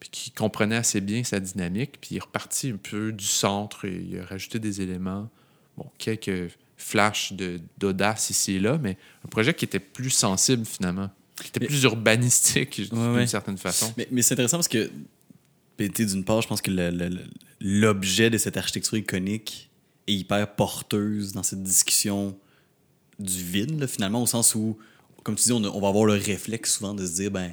[0.00, 3.84] puis qui comprenait assez bien sa dynamique, puis il est reparti un peu du centre,
[3.84, 5.28] et il a rajouté des éléments,
[5.76, 10.64] bon, quelques flashs de- d'audace ici et là, mais un projet qui était plus sensible
[10.66, 11.10] finalement,
[11.40, 13.92] qui était Mais- plus urbanistique d'une Ouais, certaine façon.
[13.96, 14.90] Mais, mais c'est intéressant parce que,
[15.78, 16.70] ben, d'une part, je pense que
[17.60, 19.70] l'objet de cette architecture iconique
[20.06, 22.36] est hyper porteuse dans cette discussion
[23.18, 24.78] du vide, là, finalement, au sens où,
[25.22, 27.52] comme tu dis, on, a- on va avoir le réflexe souvent de se dire, ben,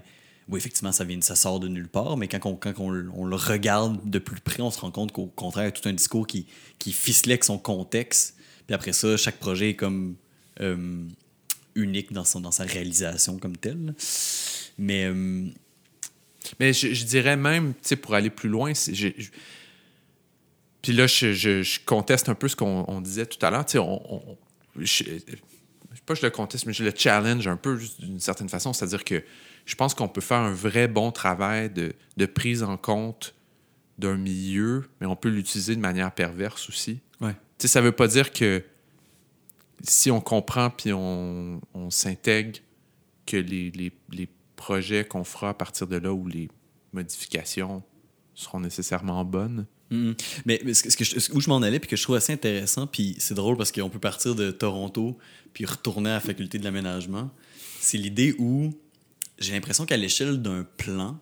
[0.49, 3.25] oui, effectivement, ça, vient, ça sort de nulle part, mais quand, on, quand on, on
[3.25, 5.89] le regarde de plus près, on se rend compte qu'au contraire, il y a tout
[5.89, 6.45] un discours qui,
[6.79, 8.36] qui ficelait avec son contexte.
[8.67, 10.15] Puis après ça, chaque projet est comme
[10.61, 11.03] euh,
[11.75, 13.95] unique dans, son, dans sa réalisation comme telle.
[14.77, 15.05] Mais.
[15.05, 15.47] euh,
[16.59, 19.07] Mais je, dirais même, pour aller plus loin, je-
[20.81, 23.65] puis là, je, conteste un peu ce qu'on on disait tout à l'heure.
[23.75, 24.37] On, on-
[24.79, 25.03] je,
[26.05, 28.71] pas je le conteste, mais je le challenge un peu d'une certaine façon.
[28.71, 29.23] C'est-à-dire que
[29.65, 33.33] je pense qu'on peut faire un vrai bon travail de, de prise en compte
[33.97, 36.99] d'un milieu, mais on peut l'utiliser de manière perverse aussi.
[37.59, 38.63] Sais, ça veut pas dire que
[39.83, 42.59] si on comprend puis on, on s'intègre
[43.25, 46.49] que les, les- les projets qu'on fera à partir de là ou les
[46.93, 47.83] modifications
[48.33, 49.65] seront nécessairement bonnes.
[49.91, 50.15] Mhm.
[50.45, 52.87] Mais, mais ce que, je- où je m'en allais, puis que je trouve assez intéressant,
[52.87, 55.17] puis c'est drôle parce qu'on peut partir de Toronto,
[55.53, 57.29] puis retourner à la faculté de l'aménagement,
[57.79, 58.73] c'est l'idée où
[59.39, 61.19] j'ai l'impression qu'à l'échelle d'un plan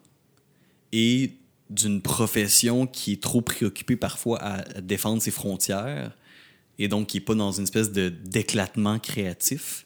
[0.94, 1.34] et
[1.70, 6.16] d'une profession qui est trop préoccupée parfois à défendre ses frontières,
[6.80, 9.86] et donc qui n'est pas dans une espèce de d'éclatement créatif,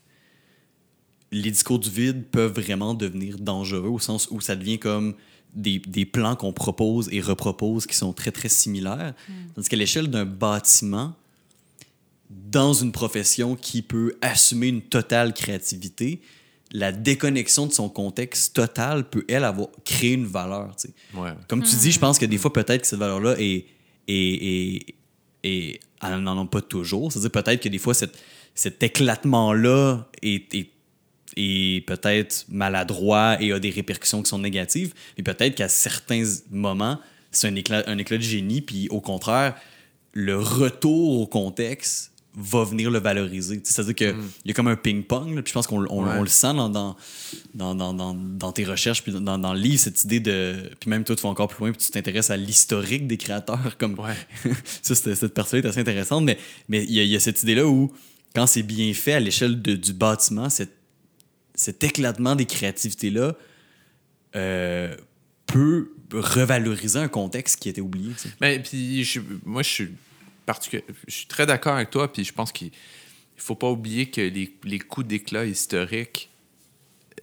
[1.32, 5.16] les discours du vide peuvent vraiment devenir dangereux au sens où ça devient comme
[5.54, 9.14] des, des plans qu'on propose et repropose qui sont très, très similaires.
[9.56, 11.16] Tandis qu'à l'échelle d'un bâtiment,
[12.30, 16.22] dans une profession qui peut assumer une totale créativité,
[16.72, 20.76] la déconnexion de son contexte total peut, elle, avoir créé une valeur.
[21.16, 21.32] Ouais.
[21.48, 23.66] Comme tu dis, je pense que des fois, peut-être que cette valeur-là est,
[24.08, 24.96] est, est,
[25.44, 27.12] est- elle n'en a pas toujours.
[27.12, 30.70] C'est-à-dire peut-être que des fois, cet éclatement-là est, est,
[31.38, 37.00] est peut-être maladroit et a des répercussions qui sont négatives, mais peut-être qu'à certains moments,
[37.32, 39.56] c'est un éclat, un éclat de génie, puis au contraire,
[40.14, 43.60] le retour au contexte va venir le valoriser.
[43.64, 44.16] C'est-à-dire qu'il
[44.46, 46.16] y a comme un ping-pong, puis je pense qu'on on- Ouais.
[46.18, 46.96] on le sent dans, dans,
[47.54, 50.56] dans, dans, tes recherches, puis dans, dans le livre, cette idée de...
[50.80, 53.78] Puis même toi, tu vas encore plus loin, puis tu t'intéresses à l'historique des créateurs,
[53.78, 53.98] comme...
[54.00, 54.14] Ouais.
[54.82, 56.38] ça, cette partie-là est assez intéressante, mais
[56.70, 57.92] mais il y, a- y a cette idée-là où,
[58.36, 60.78] quand c'est bien fait à l'échelle de- du bâtiment, cette-
[61.56, 63.36] cet éclatement des créativités-là
[64.36, 64.96] euh,
[65.48, 68.14] peut revaloriser un contexte qui était oublié.
[68.14, 68.36] tu sais.
[68.40, 69.90] Mais puis, je- moi, je suis,
[71.08, 74.22] je suis très d'accord avec toi, puis je pense qu'il ne faut pas oublier que
[74.22, 76.30] les, les coups d'éclat historiques,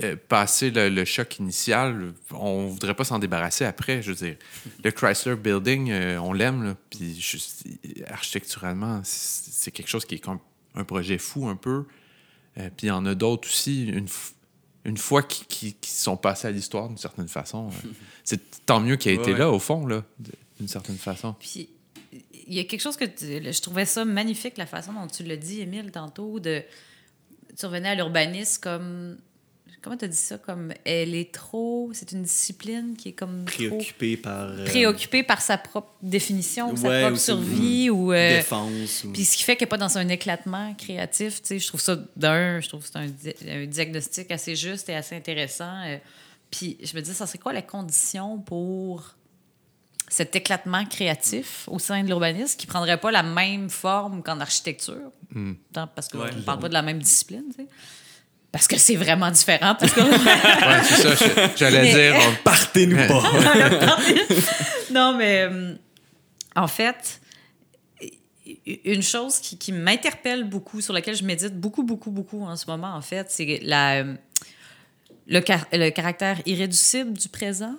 [0.03, 4.03] euh, passé le, le choc initial, on voudrait pas s'en débarrasser après.
[4.03, 4.37] Je veux dire,
[4.85, 7.19] le Chrysler Building, euh, on l'aime, puis
[8.09, 10.39] architecturalement, c'est quelque chose qui est comme
[10.75, 11.85] un projet fou un peu.
[12.59, 13.87] Euh, puis il y en a d'autres aussi,
[14.85, 17.69] une, fois qui, qui- qui sont passés à l'histoire d'une certaine façon.
[17.69, 17.89] euh,
[18.25, 19.39] c'est tant mieux qu'il ait Ouais, été ouais.
[19.39, 20.05] là, au fond, là,
[20.59, 21.35] d'une certaine façon.
[21.39, 21.69] Puis,
[22.47, 25.23] il y a quelque chose que tu- je trouvais ça magnifique, la façon dont tu
[25.25, 26.63] l'as dit, Émile, tantôt, de.
[27.59, 29.17] Tu revenais à l'urbanisme comme.
[29.83, 30.37] comment tu dit ça?
[30.39, 31.91] Comme elle est trop.
[31.95, 33.45] C'est une discipline qui est comme.
[33.47, 34.49] Préoccupée par.
[34.51, 37.89] euh, Préoccupée par sa propre définition, sa propre survie.
[37.91, 39.05] Ou, euh, défense.
[39.05, 41.67] ou- Puis ce qui fait qu'elle n'est pas dans un éclatement créatif, tu sais, je
[41.69, 45.83] trouve ça d'un, je trouve que c'est un diagnostic assez juste et assez intéressant.
[45.87, 45.97] euh,
[46.51, 49.16] puis je me dis, ça serait quoi la condition pour
[50.09, 55.11] cet éclatement créatif au sein de l'urbanisme qui prendrait pas la même forme qu'en architecture,
[55.73, 56.35] Tant parce qu'on Ouais.
[56.35, 57.69] ne parle pas de la même discipline, tu sais.
[58.53, 59.75] Parce que c'est vraiment différent.
[59.79, 60.01] Parce que...
[60.01, 61.51] Ouais, c'est ça.
[61.57, 62.15] J'allais Mais- dire.
[62.31, 63.99] on- Partez-nous pas!
[64.93, 65.75] non, mais euh,
[66.55, 67.21] en fait,
[68.85, 72.65] une chose qui, qui m'interpelle beaucoup, sur laquelle je médite beaucoup, beaucoup, beaucoup en ce
[72.67, 74.15] moment, en fait, c'est la, euh,
[75.27, 77.75] le, car- le caractère irréducible du présent,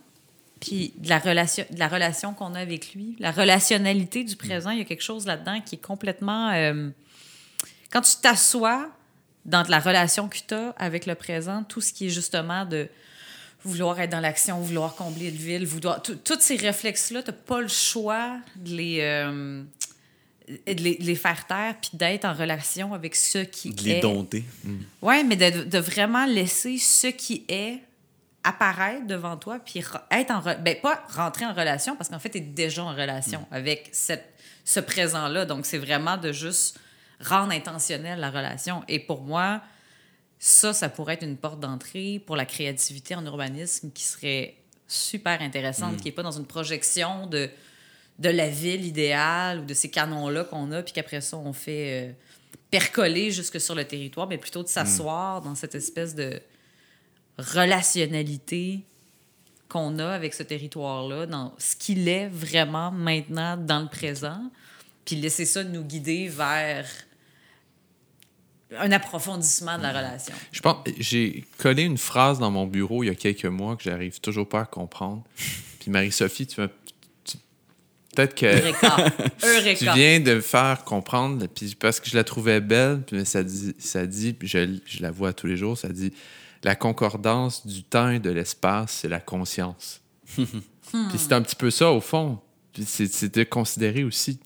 [0.59, 4.71] puis de la relation, de la relation qu'on a avec lui, la relationnalité du présent.
[4.71, 6.51] Il y a quelque chose là-dedans qui est complètement.
[6.51, 6.89] euh,
[7.91, 8.89] quand tu t'assois
[9.45, 12.87] dans la relation que tu as avec le présent, tout ce qui est justement de
[13.63, 16.01] vouloir être dans l'action, vouloir combler le vide, vouloir...
[16.01, 19.63] Tous ces réflexes-là, tu n'as pas le choix de les, euh,
[20.49, 23.91] de les, de les faire taire puis d'être en relation avec ce qui De les
[23.91, 23.99] est.
[24.01, 24.43] dompter.
[25.01, 27.79] Oui, mais de, de vraiment laisser ce qui est
[28.47, 30.39] apparaître devant toi, puis re- être en...
[30.41, 33.89] re- Ben, pas rentrer en relation, parce qu'en fait, tu es déjà en relation avec
[33.91, 34.33] cette,
[34.63, 35.45] ce présent-là.
[35.45, 36.79] Donc, c'est vraiment de juste
[37.19, 38.83] rendre intentionnelle la relation.
[38.87, 39.61] Et pour moi,
[40.39, 44.55] ça, ça pourrait être une porte d'entrée pour la créativité en urbanisme qui serait
[44.87, 47.49] super intéressante, qui n'est pas dans une projection de,
[48.19, 52.07] de la ville idéale ou de ces canons-là qu'on a, puis qu'après ça, on fait
[52.07, 52.11] euh,
[52.69, 56.39] percoler jusque sur le territoire, mais plutôt de s'asseoir dans cette espèce de
[57.37, 58.83] relationnalité
[59.69, 64.49] qu'on a avec ce territoire-là, dans ce qu'il est vraiment maintenant dans le présent,
[65.05, 66.87] puis laisser ça nous guider vers
[68.77, 70.33] un approfondissement de la relation.
[70.51, 73.83] Je pense, j'ai collé une phrase dans mon bureau il y a quelques mois que
[73.83, 75.23] j'arrive toujours pas à comprendre.
[75.79, 76.61] Puis Marie-Sophie, tu
[78.15, 79.11] Peut-être que Eureka!
[79.77, 83.43] tu viens de me faire comprendre, puis parce que je la trouvais belle, puis ça
[83.43, 86.11] dit, ça dit puis je, je la vois tous les jours, ça dit
[86.63, 90.01] la concordance du temps et de l'espace, c'est la conscience.
[90.37, 92.39] puis c'est un petit peu ça, au fond.
[92.73, 94.39] Puis c'est de considérer aussi,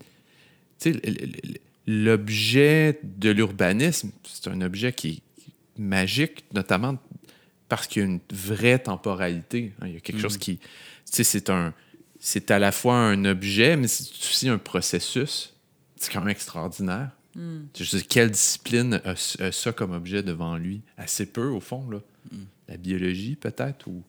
[1.87, 5.21] l'objet de l'urbanisme, c'est un objet qui est
[5.77, 6.97] magique, notamment
[7.67, 9.73] parce qu'il y a une vraie temporalité.
[9.79, 9.87] hein.
[9.87, 10.65] Il y a quelque chose qui, tu
[11.05, 11.73] sais, c'est un,
[12.19, 15.53] c'est à la fois un objet, mais c'est aussi un processus.
[15.95, 17.11] C'est quand même extraordinaire.
[17.35, 19.11] Je sais quelle discipline a,
[19.43, 20.81] a ça comme objet devant lui?
[20.97, 21.99] Assez peu, au fond, là.
[22.67, 24.03] La biologie, peut-être, ou...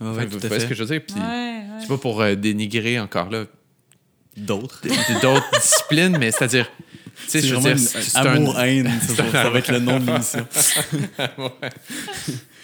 [0.00, 1.02] Ah Enfin, ouais, vous tout à voyez ce que je veux dire?
[1.06, 1.62] Puis, Ouais, ouais.
[1.80, 3.44] C'est pas pour euh, dénigrer encore là
[4.36, 4.82] D'autres.
[5.22, 6.70] d'autres disciplines, mais c'est-à-dire...
[6.76, 8.26] Tu sais, C'est je veux vraiment dire, une- c'est c'est un...
[8.26, 10.46] amour-haine, ça, va- ça va être le nom de l'émission.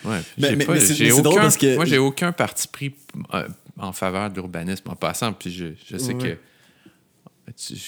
[0.05, 0.19] Ouais.
[0.37, 2.95] Mais- J'ai mais- c'est- drôle aucun- parce que- Moi, j'ai aucun parti pris
[3.35, 3.47] euh,
[3.79, 5.33] en faveur de l'urbanisme en passant.
[5.33, 6.35] Puis je, je sais Ouais.
[6.35, 6.39] que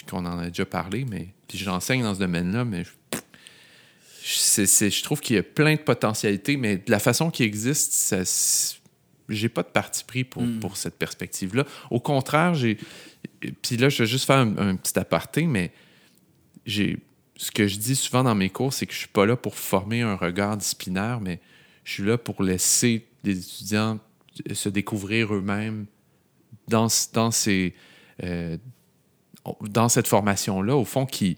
[0.09, 2.91] qu'on en a déjà parlé, mais puis j'enseigne dans ce domaine-là, mais je,
[4.25, 7.31] je- c'est- c'est- je trouve qu'il y a plein de potentialités, mais de la façon
[7.31, 8.19] qui existe, ça,
[9.29, 10.61] j'ai pas de parti pris pour, Hmm.
[10.61, 11.65] pour cette perspective-là.
[11.91, 12.79] Au contraire, j'ai.
[13.63, 15.73] Puis là, je vais juste faire un, un petit aparté, mais
[16.67, 16.99] j'ai.
[17.37, 19.57] Ce que je dis souvent dans mes cours, c'est que je suis pas là pour
[19.57, 21.41] former un regard disciplinaire, mais
[21.85, 23.99] je suis là pour laisser les étudiants
[24.53, 25.87] se découvrir eux-mêmes
[26.69, 27.75] dans, dans, ces,
[28.23, 28.57] euh,
[29.63, 31.37] dans cette formation-là, au fond, qui,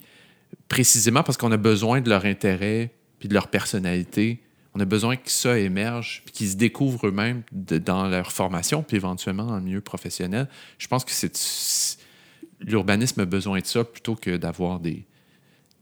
[0.68, 4.40] précisément parce qu'on a besoin de leur intérêt puis de leur personnalité,
[4.74, 8.96] on a besoin que ça émerge puis qu'ils se découvrent eux-mêmes dans leur formation puis
[8.96, 10.48] éventuellement dans le milieu professionnel.
[10.78, 11.96] Je pense que c'est
[12.60, 15.04] l'urbanisme a besoin de ça plutôt que d'avoir des,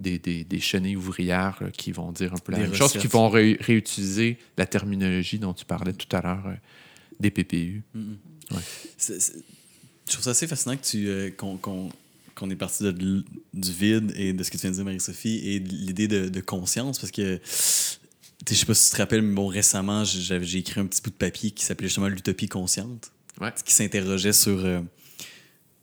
[0.01, 2.93] des, des, des chenilles ouvrières là, qui vont dire un peu la Des même chose,
[2.97, 6.55] qui vont ré- réutiliser la terminologie dont tu parlais tout à l'heure euh,
[7.21, 7.83] des PPU.
[8.51, 11.91] Je trouve ça assez fascinant que tu, euh, qu'on,
[12.35, 15.37] qu'on est parti de du vide et de ce que tu viens de dire, Marie-Sophie,
[15.45, 19.35] et l'idée de, de conscience, parce que, je sais pas si tu te rappelles, mais
[19.35, 23.53] bon, récemment, j'ai écrit un petit bout de papier qui s'appelait justement L'utopie consciente, Ouais.
[23.65, 24.81] qui s'interrogeait sur, euh,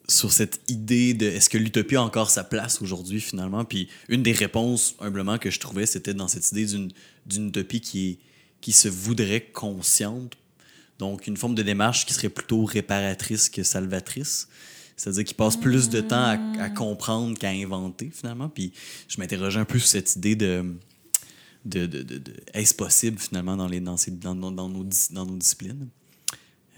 [0.08, 3.66] sur cette idée de est-ce que l'utopie a encore sa place aujourd'hui, finalement?
[3.66, 8.20] Puis une des réponses, humblement, que je trouvais, c'était dans cette idée d'une, utopie qui,
[8.62, 10.38] qui se voudrait consciente,
[11.00, 14.48] donc, une forme de démarche qui serait plutôt réparatrice que salvatrice.
[15.02, 18.50] C'est-à-dire qu'il passe plus de temps à, à comprendre qu'à inventer, finalement.
[18.50, 18.72] Puis,
[19.08, 20.64] je m'interrogeais un peu sur cette idée de.
[21.66, 24.86] de, de, de- de- est-ce possible, finalement, dans, les, dans, ces- dans, dans- dans nos,
[25.12, 25.88] dans nos disciplines?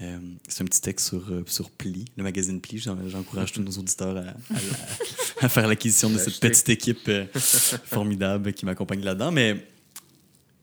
[0.02, 0.18] Euh,
[0.48, 2.78] c'est un petit texte sur, euh, sur Pli, le magazine Pli.
[2.78, 7.08] J'en- J'encourage tous nos auditeurs à, à la- à faire l'acquisition de cette petite équipe
[7.10, 9.32] euh, formidable qui m'accompagne là-dedans.
[9.32, 9.68] Mais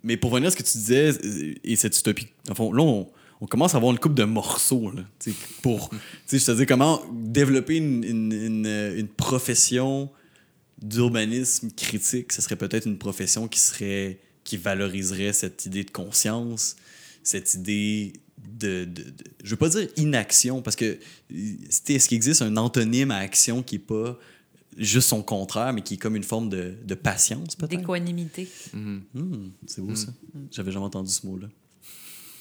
[0.02, 1.10] mais pour venir à ce que tu disais,
[1.62, 3.06] et cette utopie, dans le fond, là, on,
[3.40, 5.02] on commence à avoir une coupe de morceaux, là,
[5.62, 5.96] pour, tu
[6.26, 10.10] sais, je te dis comment développer une, une, une, une profession
[10.82, 16.76] d'urbanisme critique, ce serait peut-être une profession qui serait, qui valoriserait cette idée de conscience,
[17.22, 18.14] cette idée
[18.58, 19.14] de, de, de-
[19.44, 20.98] je veux pas dire inaction, parce que
[21.34, 24.18] euh, c'était ce qui existe un antonyme à action qui est pas
[24.78, 27.78] juste son contraire, mais qui est comme une forme de, de patience, peut-être?
[27.80, 28.48] D'équanimité.
[28.72, 29.00] Hmm,
[29.66, 30.08] c'est beau ça.
[30.50, 31.48] J'avais jamais entendu ce mot-là.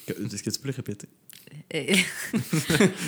[0.08, 1.08] Est-ce que tu peux le répéter?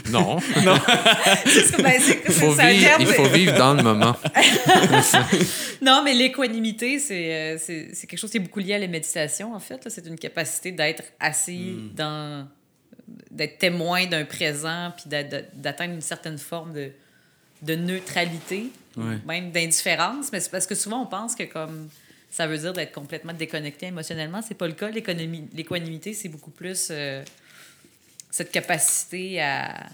[0.10, 0.39] Non.
[0.40, 1.93] c'est- ben,
[2.27, 4.16] Il faut, vivre, il faut vivre dans le moment.
[5.82, 8.86] Non, mais l'équanimité, c'est euh, c'est c'est quelque chose qui est beaucoup lié à la
[8.86, 9.85] méditation, en fait.
[9.85, 9.90] là.
[9.90, 12.47] C'est une capacité d'être assis dans.
[13.31, 15.06] d'être témoin d'un présent, puis
[15.55, 16.90] d'atteindre une certaine forme de,
[17.62, 18.66] de neutralité,
[18.97, 19.19] Ouais.
[19.27, 20.27] même d'indifférence.
[20.32, 21.89] Mais c'est parce que souvent, on pense que comme
[22.33, 24.41] ça veut dire d'être complètement déconnecté émotionnellement.
[24.43, 24.91] C'est pas le cas.
[24.91, 27.23] L'équanimité, c'est beaucoup plus euh,
[28.31, 29.87] cette capacité à.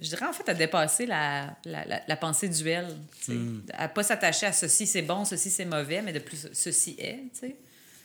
[0.00, 2.88] Je dirais en fait à dépasser la, la, la, la pensée duelle.
[3.24, 3.38] tu sais.
[3.72, 7.22] À pas s'attacher à ceci c'est bon, ceci c'est mauvais, mais de plus ceci est.
[7.32, 7.56] tu sais.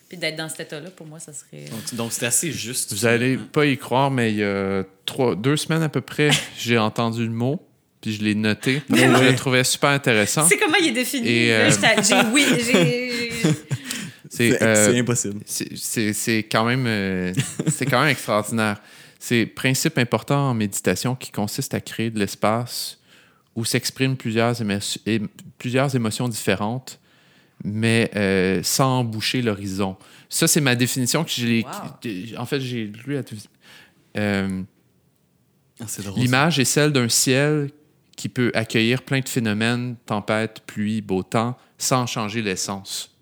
[0.08, 1.66] Puis d'être dans cet état-là, pour moi, ça serait.
[1.66, 2.94] Donc, donc c'est assez juste.
[2.94, 6.30] Vous allez pas y croire, mais il y a trois, deux semaines à peu près,
[6.58, 7.67] j'ai entendu le mot,
[8.02, 10.48] puis je l'ai noté, parce que je le trouvais super intéressant.
[10.48, 11.28] C'est comment il est défini?
[11.28, 13.32] Et, euh, J'ai oui, j'ai.
[14.30, 15.40] C'est C'est euh, c'est impossible.
[15.46, 17.34] c'est- quand même euh,
[17.68, 18.78] c'est quand même extraordinaire.
[19.20, 23.00] C'est principe important en méditation qui consiste à créer de l'espace
[23.56, 25.22] où s'expriment plusieurs, émo- é-
[25.58, 27.00] plusieurs émotions différentes,
[27.64, 29.96] mais euh, sans emboucher l'horizon.
[30.30, 31.64] Ça, c'est ma définition que j'ai.
[31.64, 32.38] Wow.
[32.40, 33.22] En fait, j'ai lu à
[34.20, 34.62] euh,
[35.80, 35.86] Ah.
[36.16, 37.70] L'image est celle d'un ciel
[38.18, 43.16] qui peut accueillir plein de phénomènes, tempêtes, pluie, beau temps, sans changer l'essence.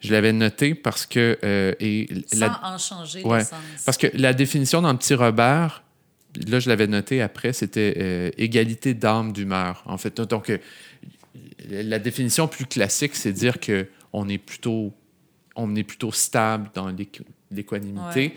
[0.00, 1.38] Je l'avais noté parce que...
[1.44, 3.38] euh, et Sans la- en changer Ouais.
[3.38, 3.58] le sens.
[3.84, 5.82] parce que la définition dans le petit Robert,
[6.48, 9.82] là, je l'avais noté après, c'était euh, égalité d'âme, d'humeur.
[9.86, 10.58] En fait, donc, euh,
[11.68, 14.92] la définition plus classique, c'est dire que on est plutôt,
[15.54, 18.20] on est plutôt stable dans l'équ- l'équanimité.
[18.28, 18.36] Ouais.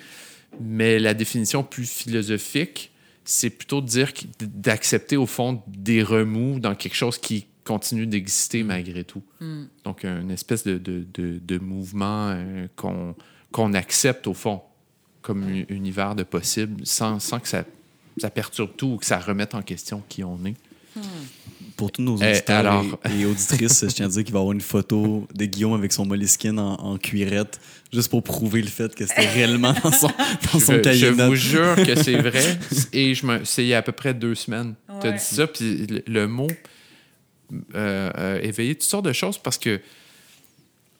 [0.61, 2.91] Mais la définition plus philosophique,
[3.31, 8.63] c'est plutôt de dire d'accepter au fond des remous dans quelque chose qui continue d'exister
[8.63, 9.21] malgré tout.
[9.39, 9.65] Hmm.
[9.83, 14.61] Donc, une espèce de, de, de- de mouvement euh, qu'on accepte au fond
[15.21, 17.65] comme un univers de possible sans, sans que ça,
[18.17, 20.55] ça perturbe tout ou que ça remette en question qui on est.
[21.79, 24.39] Pour tous nos Eh, auditeurs alors- et, et auditrices, je tiens à dire qu'il va
[24.39, 27.59] y avoir une photo de Guillaume avec son moleskine en, en cuirette,
[27.93, 30.09] juste pour prouver le fait que c'était réellement dans son,
[30.51, 32.59] dans son Je, cahier je vous jure que c'est vrai.
[32.93, 34.75] Et je me, c'est il y a à peu près deux semaines.
[35.01, 35.17] Tu as Ouais.
[35.17, 36.47] dit ça, puis le, le mot
[37.75, 39.79] euh, euh, éveillé toutes sortes de choses parce que,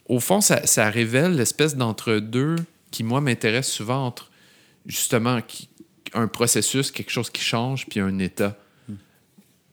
[0.07, 2.55] au fond, ça, ça révèle l'espèce d'entre-deux
[2.89, 4.31] qui, moi, m'intéresse souvent entre,
[4.85, 5.69] justement, qui-
[6.13, 8.57] un processus, quelque chose qui change, puis un état.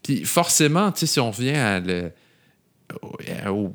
[0.07, 2.13] Puis forcément, tu sais, si on revient à le,
[3.03, 3.17] au,
[3.51, 3.75] au-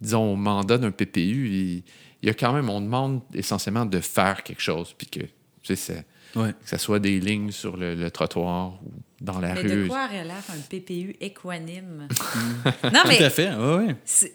[0.00, 1.82] disons, au mandat d'un PPU, il,
[2.22, 5.28] il y a quand même, on demande essentiellement de faire quelque chose, puis que, tu
[5.64, 6.00] sais, ça-
[6.36, 6.50] Ouais.
[6.50, 8.90] que ça soit des lignes sur le, le trottoir ou
[9.20, 9.68] dans la Mais rue.
[9.84, 12.08] de quoi aurait l'air un PPU équanime?
[12.92, 13.18] non, mais.
[13.18, 13.50] Tout à fait,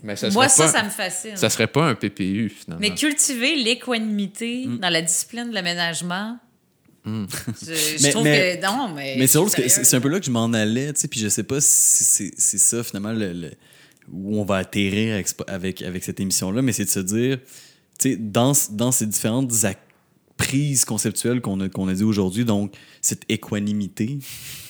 [0.01, 1.35] Mais ça moi, ça, pas- ça me fascine.
[1.35, 2.79] Ça serait pas un PPU, finalement.
[2.79, 4.77] Mais cultiver l'équanimité Mm.
[4.77, 6.39] dans la discipline de l'aménagement,
[7.05, 9.15] je, je Mais- trouve mais- que non, mais.
[9.17, 10.93] Mais c'est drôle parce que sérieux, c'est c'est un peu là que je m'en allais,
[10.93, 13.51] tu sais, puis je sais pas si c'est c'est ça finalement le, le-
[14.11, 17.37] où on va atterrir avec, avec, avec cette émission-là, mais c'est de se dire,
[17.99, 19.51] tu sais, dans, dans ces différentes
[20.35, 24.17] prises conceptuelles qu'on a, qu'on a dit aujourd'hui, donc cette équanimité.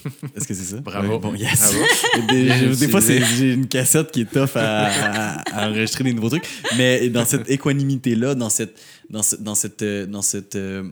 [0.36, 0.78] Est-ce que c'est ça?
[0.78, 1.14] Bravo.
[1.14, 1.60] Ouais, bon, yes.
[1.60, 2.28] Bravo.
[2.30, 6.30] Des, des fois, j'ai une cassette qui est tough à, à- à enregistrer des nouveaux
[6.30, 6.48] trucs.
[6.78, 8.80] Mais dans cette équanimité-là, dans cette,
[9.10, 10.84] dans ce- dans cette, euh, dans cette euh,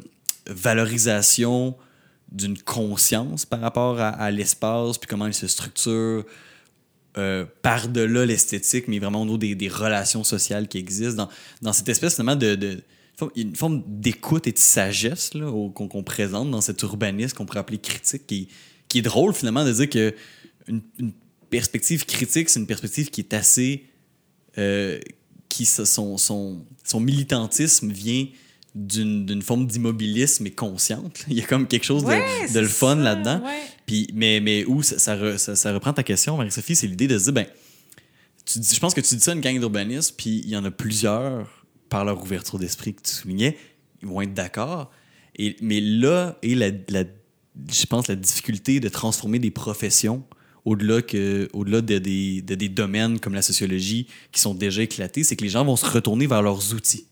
[0.50, 1.76] valorisation
[2.32, 6.26] d'une conscience par rapport à, l'espace, puis comment il se structure
[7.18, 11.30] euh, par-delà l'esthétique, mais vraiment au niveau des, relations sociales qui existent, dans,
[11.62, 12.84] dans cette espèce finalement de...
[13.36, 15.32] une forme d'écoute et de sagesse
[15.74, 18.50] qu'on présente dans cet urbanisme qu'on pourrait appeler critique, qui,
[18.90, 20.14] qui est drôle finalement de dire que
[20.68, 20.82] une,
[21.50, 23.86] perspective critique, c'est une perspective qui est assez.
[24.58, 25.00] euh,
[25.48, 28.28] qui son, son militantisme vient
[28.86, 31.26] d'une forme d'immobilisme et consciente.
[31.30, 33.42] Il y a comme quelque chose de- Ouais, de, le fun là-dedans.
[33.44, 33.62] ouais.
[33.86, 37.08] Puis, mais, mais où ça, ça, re- ça- ça reprend ta question, Marie-Sophie, c'est l'idée
[37.08, 37.46] de se dire, ben,
[38.46, 40.56] tu dis- je pense que tu dis ça à une gang d'urbanistes, puis il y
[40.58, 43.58] en a plusieurs, par leur ouverture d'esprit que tu soulignais,
[44.02, 44.92] ils vont être d'accord.
[45.62, 47.04] Mais là est la, la-
[47.72, 50.24] je pense, la difficulté de transformer des professions
[50.66, 55.36] au-delà que au-delà de, de des domaines comme la sociologie qui sont déjà éclatés, c'est
[55.36, 57.06] que les gens vont se retourner vers leurs outils.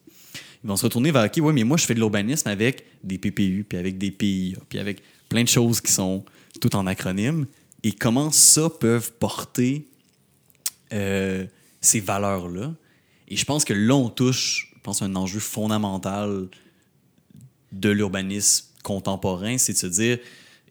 [0.65, 3.19] Ils vont se retourner vers, OK, ouais, mais moi, je fais de l'urbanisme avec des
[3.19, 6.25] PPU, puis avec des PIA, puis avec plein de choses qui sont
[6.59, 7.45] tout en acronyme.
[7.83, 9.85] Et comment ça peuvent porter
[10.91, 11.45] euh,
[11.81, 12.73] ces valeurs-là?
[13.27, 16.47] Et je pense que là, on touche, je pense, un enjeu fondamental
[17.71, 20.17] de l'urbanisme contemporain, c'est de se dire,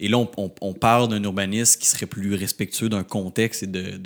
[0.00, 3.96] et là, on, on, parle d'un urbanisme qui serait plus respectueux d'un contexte et de,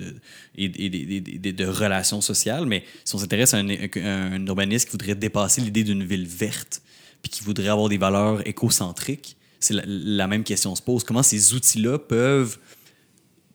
[0.55, 5.85] de, relations sociales, mais si on s'intéresse à un, un, urbanisme qui voudrait dépasser l'idée
[5.85, 6.83] d'une ville verte,
[7.23, 11.05] puis qui voudrait avoir des valeurs écocentriques, c'est la, même question se pose.
[11.05, 12.59] Comment ces outils-là peuvent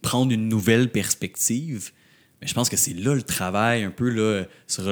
[0.02, 1.92] prendre une nouvelle perspective?
[2.42, 4.46] Mais je pense que c'est là le travail un peu là,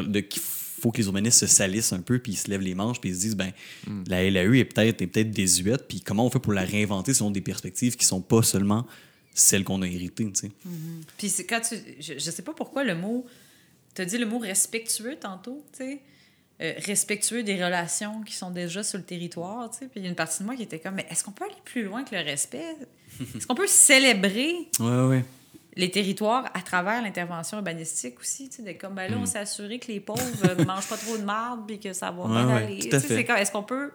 [0.03, 0.41] de qu'il
[0.81, 3.11] faut que les urbanistes se salissent un peu, puis ils se lèvent les manches, puis
[3.11, 3.51] ils se disent ben
[3.87, 4.03] hmm.
[4.07, 7.31] la LAU est peut-être est peut-être désuète, puis comment on fait pour la réinventer selon
[7.31, 8.85] des perspectives qui sont pas seulement
[9.33, 10.47] celles qu'on a héritées, tu sais?
[10.47, 11.03] Mm-hmm.
[11.17, 13.25] Puis quand tu je, je, sais pas pourquoi le mot
[13.95, 16.01] tu as dit le mot respectueux tantôt, tu sais?
[16.61, 19.85] Euh, respectueux des relations qui sont déjà sur le territoire, tu sais?
[19.85, 21.45] Puis il y a une partie de moi qui était comme mais est-ce qu'on peut
[21.45, 22.75] aller plus loin que le respect?
[23.35, 25.25] Est-ce qu'on peut célébrer Ouais ouais
[25.75, 29.25] les territoires à travers l'intervention urbanistique aussi, tu sais, de comme, ben là, on hmm.
[29.25, 30.23] s'est assuré que les pauvres
[30.57, 32.79] ne mangent pas trop de marde puis que ça va bien aller.
[32.87, 33.91] Est-ce qu'on peut...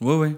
[0.00, 0.36] Oui, oui.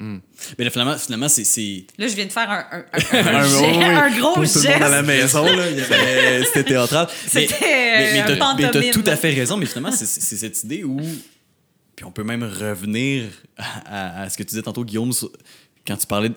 [0.00, 0.18] Hmm.
[0.56, 4.44] Mais là, finalement, finalement c'est, Là, je viens de faire un, un, un, un gros
[4.44, 4.62] geste.
[4.62, 5.64] Tout le monde à la maison, là,
[6.44, 7.08] c'était théâtral.
[7.26, 11.00] C'était mais, mais, tu as tout à fait raison, mais finalement, c'est, cette idée où...
[11.96, 13.24] Puis on peut même revenir
[13.56, 15.12] à, à, ce que tu disais tantôt, Guillaume,
[15.86, 16.30] quand tu parlais...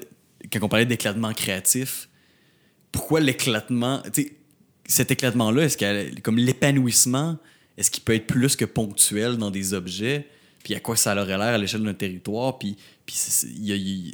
[0.52, 2.10] Quand on parlait d'éclatement créatif,
[2.92, 4.02] pourquoi l'éclatement,
[4.86, 7.38] cet éclatement-là, est-ce qu'il comme l'épanouissement,
[7.78, 10.28] est-ce qu'il peut être plus que ponctuel dans des objets?
[10.64, 12.60] Puis à quoi ça aurait l'air à l'échelle d'un territoire?
[12.60, 12.76] Puis
[13.46, 14.14] il y,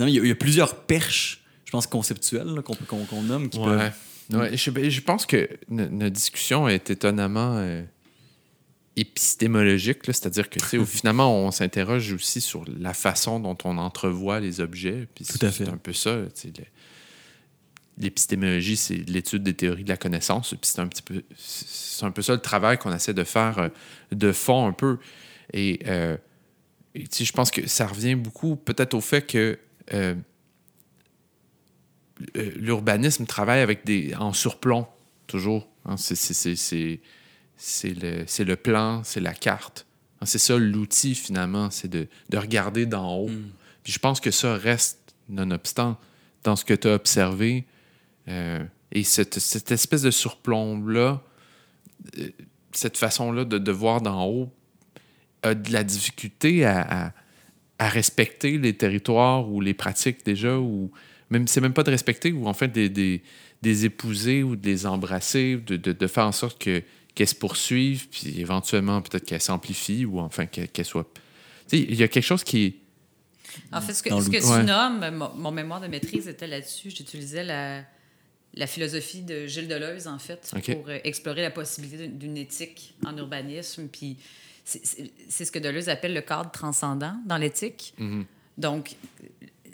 [0.00, 3.50] y, a, plusieurs perches, je pense, conceptuelles qu'on nomme.
[3.50, 3.92] Qui ouais.
[4.32, 7.82] ouais je, pense que notre discussion est étonnamment euh,
[8.96, 15.08] épistémologique, c'est-à-dire que finalement, on s'interroge aussi sur la façon dont on entrevoit les objets.
[15.14, 15.64] Tout à fait.
[15.64, 16.16] C'est un peu ça
[17.98, 20.50] l'épistémologie, c'est l'étude des théories de la connaissance.
[20.50, 23.58] Puis c'est un petit peu, c'est un peu ça le travail qu'on essaie de faire
[23.58, 23.68] euh,
[24.12, 24.98] de fond un peu.
[25.52, 26.16] Et, euh,
[26.94, 29.58] je pense que ça revient beaucoup peut-être au fait que
[29.92, 30.14] euh,
[32.34, 34.86] l'urbanisme travaille avec des en surplomb
[35.26, 35.68] toujours.
[35.84, 35.96] Hein.
[35.96, 36.14] c'est,
[37.84, 39.86] le, le, plan, c'est la carte.
[40.20, 40.26] Hein.
[40.26, 43.28] c'est ça l'outil finalement, c'est de, de, regarder d'en haut.
[43.28, 43.50] Mm.
[43.82, 45.98] Puis je pense que ça reste, nonobstant,
[46.44, 47.66] dans ce que tu as observé,
[48.28, 51.22] euh, et cette, cette, espèce de surplomb-là,
[52.18, 52.28] euh,
[52.72, 54.52] cette façon-là de, de, voir d'en haut,
[55.42, 57.12] a de la difficulté à,
[57.78, 60.90] à, respecter les territoires ou les pratiques déjà, ou
[61.28, 63.22] même c'est même pas de respecter, ou en fait des, des,
[63.62, 66.82] des épouser ou de les embrasser, de, de, de faire en sorte que
[67.14, 71.08] qu'elles se poursuivent, puis éventuellement peut-être qu'elles s'amplifient, ou enfin qu'elles qu soient...
[71.72, 72.74] Il y a quelque chose qui est...
[73.72, 76.90] En fait, ce que, ce que tu nommes, mon, mon, mémoire de maîtrise était là-dessus.
[76.90, 77.84] J'utilisais la,
[78.56, 83.16] la philosophie de Gilles Deleuze, en fait, pour euh, explorer la possibilité d'une éthique en
[83.16, 83.88] urbanisme.
[83.88, 84.16] Puis
[84.64, 87.94] c'est ce que Deleuze appelle le cadre transcendant dans l'éthique.
[87.98, 88.24] Mm-hmm.
[88.56, 88.96] Donc,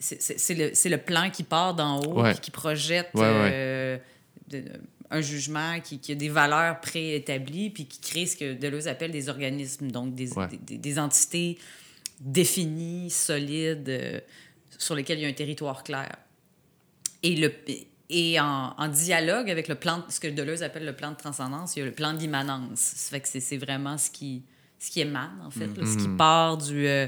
[0.01, 3.99] c'est le, le, plan qui part d'en haut, qui projette euh,
[5.11, 9.11] un jugement, qui, qui, a des valeurs préétablies, puis qui crée ce que Deleuze appelle
[9.11, 10.31] des organismes, donc des,
[10.63, 11.59] des, des entités
[12.21, 14.21] définies, solides, euh,
[14.79, 16.17] sur lesquelles il y a un territoire clair.
[17.23, 17.53] Et le,
[18.11, 21.79] et en, dialogue avec le plan, ce que Deleuze appelle le plan de transcendance, il
[21.79, 22.81] y a le plan d'immanence.
[22.81, 24.43] Ça fait que c'est vraiment ce qui,
[24.81, 26.17] ce qui émane, en fait, ce qui mm-hmm.
[26.17, 26.89] part du...
[26.89, 27.07] Euh,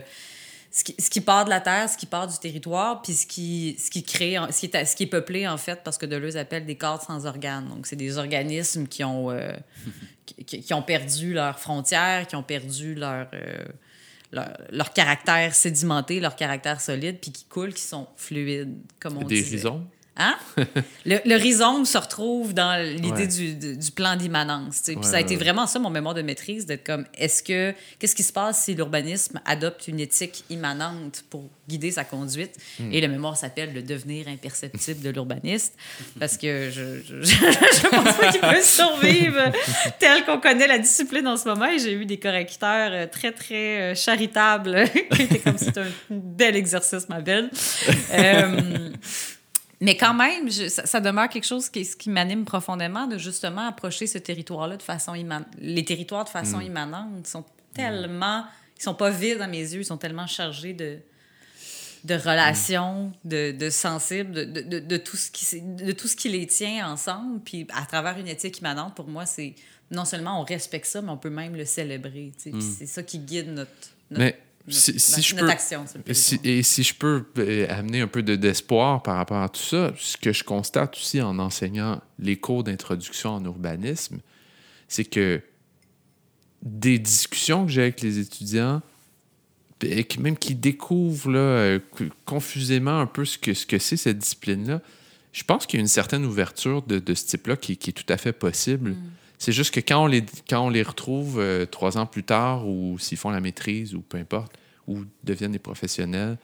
[0.71, 3.27] ce, qui, ce qui, part de la terre, ce qui part du territoire, puis ce
[3.27, 6.07] qui, ce qui crée, ce qui, est, ce qui est peuplé, en fait, parce que
[6.07, 7.69] Deleuze appelle des corps sans organes.
[7.69, 9.53] Donc, c'est des organismes qui ont, euh,
[10.47, 13.65] qui, qui, ont perdu leurs frontières, qui ont perdu leur, euh,
[14.31, 19.25] leur, leur, caractère sédimenté, leur caractère solide, puis qui coulent, qui sont fluides, comme on
[19.25, 19.43] dit.
[19.43, 19.85] Des rhizomes?
[20.17, 20.37] Hein?
[21.07, 24.83] le, rhizome se retrouve dans l'idée du, du, plan d'immanence.
[24.85, 28.15] Puis ça a été vraiment ça, mon mémoire de maîtrise, d'être comme, est-ce que, qu'est-ce
[28.15, 32.57] qui se passe si l'urbanisme adopte une éthique immanente pour guider sa conduite?
[32.79, 32.93] Hmm.
[32.93, 35.75] Et le mémoire s'appelle Le devenir imperceptible de l'urbaniste,
[36.21, 39.51] parce que je, je, je, pense pas qu'il peut survivre
[39.99, 41.67] tel qu'on connaît la discipline en ce moment.
[41.67, 44.85] Et j'ai eu des correcteurs euh, très, très euh, charitables
[45.15, 47.51] qui étaient comme, c'est un bel exercice, ma belle.
[48.13, 48.91] Euh,
[49.83, 54.17] mais quand même, ça, demeure quelque chose qui, qui m'anime profondément de justement approcher ce
[54.17, 55.49] territoire-là de façon immanente.
[55.59, 56.63] Les territoires de façon mm.
[56.63, 57.45] immanente sont
[57.75, 58.45] tellement.
[58.79, 60.99] Ils sont pas vides à mes yeux, ils sont tellement chargés de,
[62.05, 66.29] de relations, de, de, sensibles, de, de, de, tout ce qui, de tout ce qui
[66.29, 67.41] les tient ensemble.
[67.41, 69.57] Puis à travers une éthique immanente, pour moi, c'est
[69.91, 72.31] non seulement on respecte ça, mais on peut même le célébrer.
[72.41, 73.71] Puis C'est ça qui guide notre,
[74.13, 74.39] notre, Mais notre-
[74.69, 76.59] si, si notre- je notre peux, action sur le si- territoire.
[76.59, 79.93] et si je peux euh, amener un peu de- d'espoir par rapport à tout ça,
[79.99, 84.21] ce que je constate aussi en enseignant les cours d'introduction en urbanisme,
[84.89, 85.41] c'est que
[86.63, 88.83] des discussions que j'ai avec les étudiants,
[89.85, 91.79] et qui- même qui découvrent là, euh,
[92.25, 94.81] confusément un peu ce que ce que c'est cette discipline-là,
[95.33, 97.93] je pense qu'il y a une certaine ouverture de, de ce type-là qui, qui est
[97.95, 98.95] tout à fait possible.
[99.43, 102.69] C'est juste que quand on les, quand on les retrouve euh, trois ans plus tard,
[102.69, 104.53] ou s'ils font la maîtrise, ou peu importe,
[104.87, 106.39] ou deviennent des professionnels,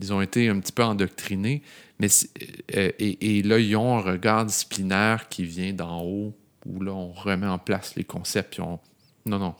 [0.00, 1.62] ils ont été un petit peu endoctrinés.
[1.98, 2.30] Mais c'est-
[2.76, 6.32] euh, et, et là, ils ont un regard disciplinaire qui vient d'en haut,
[6.64, 8.52] où là, on remet en place les concepts.
[8.52, 8.78] Puis on...
[9.24, 9.56] Non, non.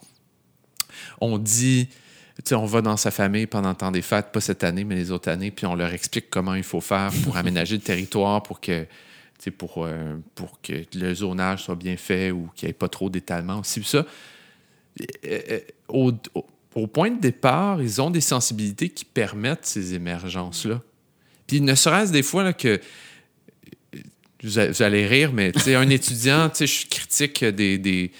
[1.20, 4.40] On dit, tu sais, on va dans sa famille pendant le temps des fêtes, pas
[4.40, 7.36] cette année, mais les autres années, puis on leur explique comment il faut faire pour
[7.42, 8.86] aménager le territoire, pour que,
[9.56, 13.08] pour, euh, pour que le zonage soit bien fait ou qu'il n'y ait pas trop
[13.10, 13.82] d'étalement aussi.
[13.84, 13.98] Ça,
[15.00, 16.12] euh, euh, au,
[16.74, 20.80] au- point de départ, ils ont des sensibilités qui permettent ces émergences-là.
[21.46, 22.80] Puis ne serait-ce des fois là, que
[24.42, 28.12] vous allez rire, mais un étudiant, je critique des, des,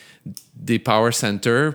[0.54, 1.74] des power centers,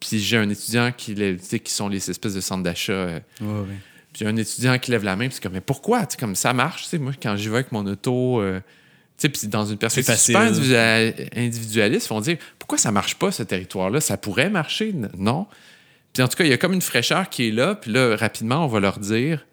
[0.00, 2.92] puis j'ai un étudiant qui, qui sont les espèces de centres d'achat.
[2.92, 3.76] euh, Ouais, ouais.
[4.14, 6.06] Puis un étudiant qui lève la main, puis c'est comme, mais pourquoi?
[6.06, 8.60] Tu sais, comme ça marche, tu sais, moi, quand j'y vais avec mon auto, euh,
[9.18, 13.16] tu sais, puis dans une perspective super individual- individualiste, ils vont dire, pourquoi ça marche
[13.16, 14.00] pas, ce territoire-là?
[14.00, 14.94] Ça pourrait marcher?
[15.18, 15.46] Non.
[16.12, 18.16] Puis en tout cas, il y a comme une fraîcheur qui est là, puis là,
[18.16, 19.44] rapidement, on va leur dire,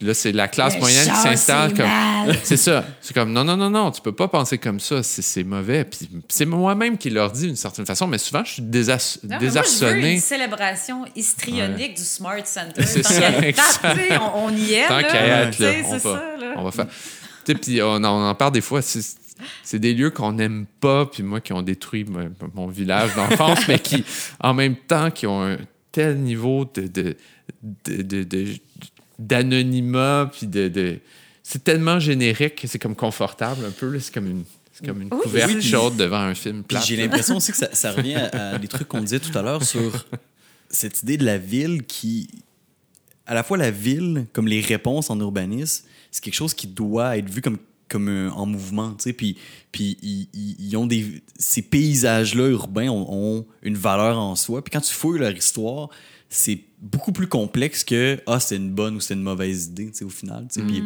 [0.00, 2.34] puis là, c'est la classe Le moyenne qui s'installe c'est comme.
[2.42, 2.84] C'est ça.
[3.02, 5.84] C'est comme, non, non, non, non, tu peux pas penser comme ça, c'est c'est mauvais.
[5.84, 9.28] Puis c'est moi-même qui leur dis d'une certaine façon, mais souvent, je suis désas- Non,
[9.28, 10.12] mais moi, je veux désarçonné.
[10.14, 12.82] une célébration histrionique du Smart Center.
[12.86, 13.30] C'est ça,
[14.34, 14.88] on, on y est.
[14.88, 15.02] Tant là.
[15.04, 16.54] qu'à être, là, on c'est va, ça, là.
[16.56, 16.86] on va faire.
[16.86, 20.66] Tu sais, puis on, en- on en parle des fois, c'est des lieux qu'on n'aime
[20.80, 24.04] pas, puis moi qui ont détruit mon, mon village d'enfance, mais qui,
[24.40, 25.56] en même temps, qui ont un
[25.92, 27.16] tel niveau de, de,
[27.86, 28.54] de- de- de-
[29.20, 30.98] d'anonymat, puis de, de-
[31.42, 35.08] c'est tellement générique que c'est comme confortable un peu, c'est comme une, c'est comme une
[35.12, 35.62] Oui, couverte oui.
[35.62, 36.80] chaude devant un film Puis plat.
[36.80, 39.42] j'ai l'impression aussi que ça, ça revient à, à des trucs qu'on disait tout à
[39.42, 40.06] l'heure sur
[40.68, 42.28] cette idée de la ville qui,
[43.26, 47.16] à la fois la ville, comme les réponses en urbanisme, c'est quelque chose qui doit
[47.18, 49.36] être vu comme comme un- en mouvement, tu sais, puis,
[49.72, 51.20] puis ils, ils- ils ont des...
[51.36, 55.88] Ces paysages-là urbains ont, ont une valeur en soi, puis quand tu fouilles leur histoire,
[56.30, 60.08] c'est beaucoup plus complexe que «Ah, c'est une bonne ou c'est une mauvaise idée», au
[60.08, 60.80] final, puis-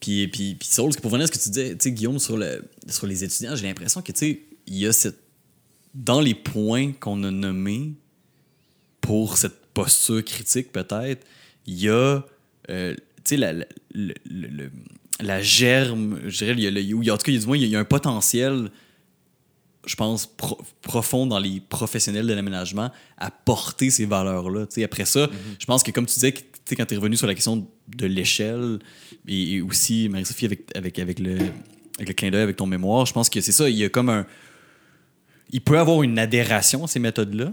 [0.00, 2.36] puis, puis, puis Saul, pour venir à ce que tu disais, tu sais, Guillaume, sur,
[2.36, 5.18] le, sur les étudiants, j'ai l'impression que, tu sais, il y a cette.
[5.94, 7.92] Dans les points qu'on a nommés
[9.00, 11.26] pour cette posture critique, peut-être,
[11.66, 12.22] il y a,
[12.70, 14.70] euh, tu sais, la, la, le-
[15.20, 17.46] la germe, je dirais, il y a, le- en tout cas, il y a, du
[17.46, 18.70] moins, il y a un potentiel,
[19.86, 24.66] je pense, pro- profond dans les professionnels de l'aménagement à porter ces valeurs-là.
[24.84, 25.28] Après ça,
[25.58, 28.78] je pense que, comme tu disais, quand tu es revenu sur la question de l'échelle,
[29.26, 31.34] et, et aussi, Marie-Sophie, avec, avec, avec, le,
[31.96, 33.88] avec le clin d'œil, avec ton mémoire, je pense que c'est ça, il y a
[33.88, 34.26] comme un.
[35.50, 37.52] Il peut avoir une adhération à ces méthodes-là.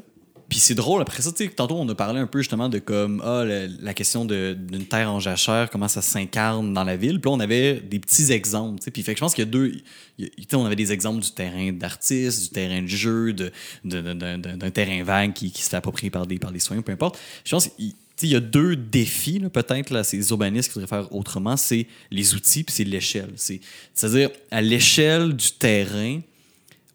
[0.50, 2.80] Puis c'est drôle, après ça, tu sais, tantôt on a parlé un peu justement de
[2.80, 7.22] comme, ah, la, question de- d'une terre en jachère, comment ça s'incarne dans la ville.
[7.22, 8.92] Puis on avait des petits exemples, tu sais.
[8.92, 9.72] Puis fait que je pense qu'il y a deux,
[10.18, 13.52] tu sais, on avait des exemples du terrain d'artiste, du terrain de jeu, de,
[13.86, 16.60] de- de- d'un- d'un terrain vague qui, qui se fait approprier par des, par des
[16.60, 17.20] soins, peu importe.
[17.46, 21.16] Je pense qu'il il y a deux défis, peut-être, là, ces urbanistes qui voudraient faire
[21.16, 23.32] autrement, c'est les outils puis c'est l'échelle.
[23.38, 23.62] C'est-
[23.94, 26.20] C'est-à-dire, à l'échelle du terrain,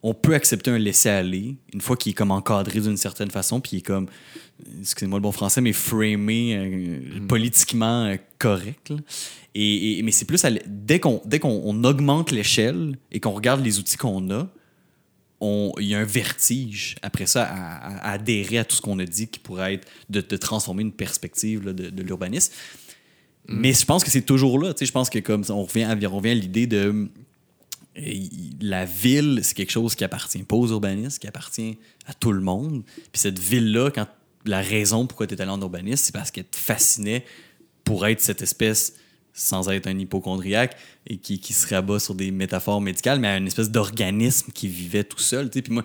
[0.07, 3.71] on peut accepter un laisser-aller une fois qu'il est comme encadré d'une certaine façon, puis
[3.73, 4.07] il est comme,
[4.81, 8.91] excusez-moi le bon français, mais framé euh, politiquement euh, correct.
[8.91, 8.97] là.
[9.55, 13.31] Et, et- mais c'est plus, à dès qu'on dès qu'on on augmente l'échelle et qu'on
[13.31, 14.47] regarde les outils qu'on a,
[15.41, 18.83] on- il y a un vertige après ça à, à- à adhérer à tout ce
[18.83, 22.53] qu'on a dit qui pourrait être de, de transformer une perspective là, de, de l'urbanisme.
[23.47, 24.73] Mais je pense que c'est toujours là.
[24.79, 27.09] Je pense que comme ça, on revient, à- on revient à l'idée de
[28.61, 32.41] la ville, c'est quelque chose qui appartient pas aux urbanistes, qui appartient à tout le
[32.41, 32.83] monde.
[33.13, 34.09] Puis cette ville-là, quand
[34.45, 37.25] la raison pourquoi tu es allé en urbanisme, c'est parce qu'elle te fascinait
[37.85, 38.95] pour être cette espèce,
[39.33, 40.77] sans être un hypochondriaque,
[41.07, 45.19] et qui, se rabat sur des métaphores médicales, mais une espèce d'organisme qui vivait tout
[45.19, 45.51] seul.
[45.51, 45.85] Puis moi,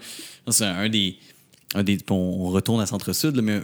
[0.49, 1.17] c'est un des.
[2.09, 3.61] On retourne à Centre-Sud, mais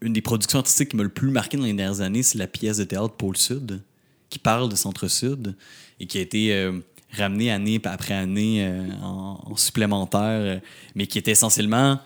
[0.00, 2.48] une des productions artistiques qui m'a le plus marqué dans les dernières années, c'est la
[2.48, 3.80] pièce de théâtre Pôle Sud,
[4.28, 5.54] qui parle de Centre-Sud
[6.00, 6.80] et qui a été euh,
[7.12, 10.58] ramenée année après année euh, en, en supplémentaire, euh,
[10.94, 12.00] mais qui était essentiellement.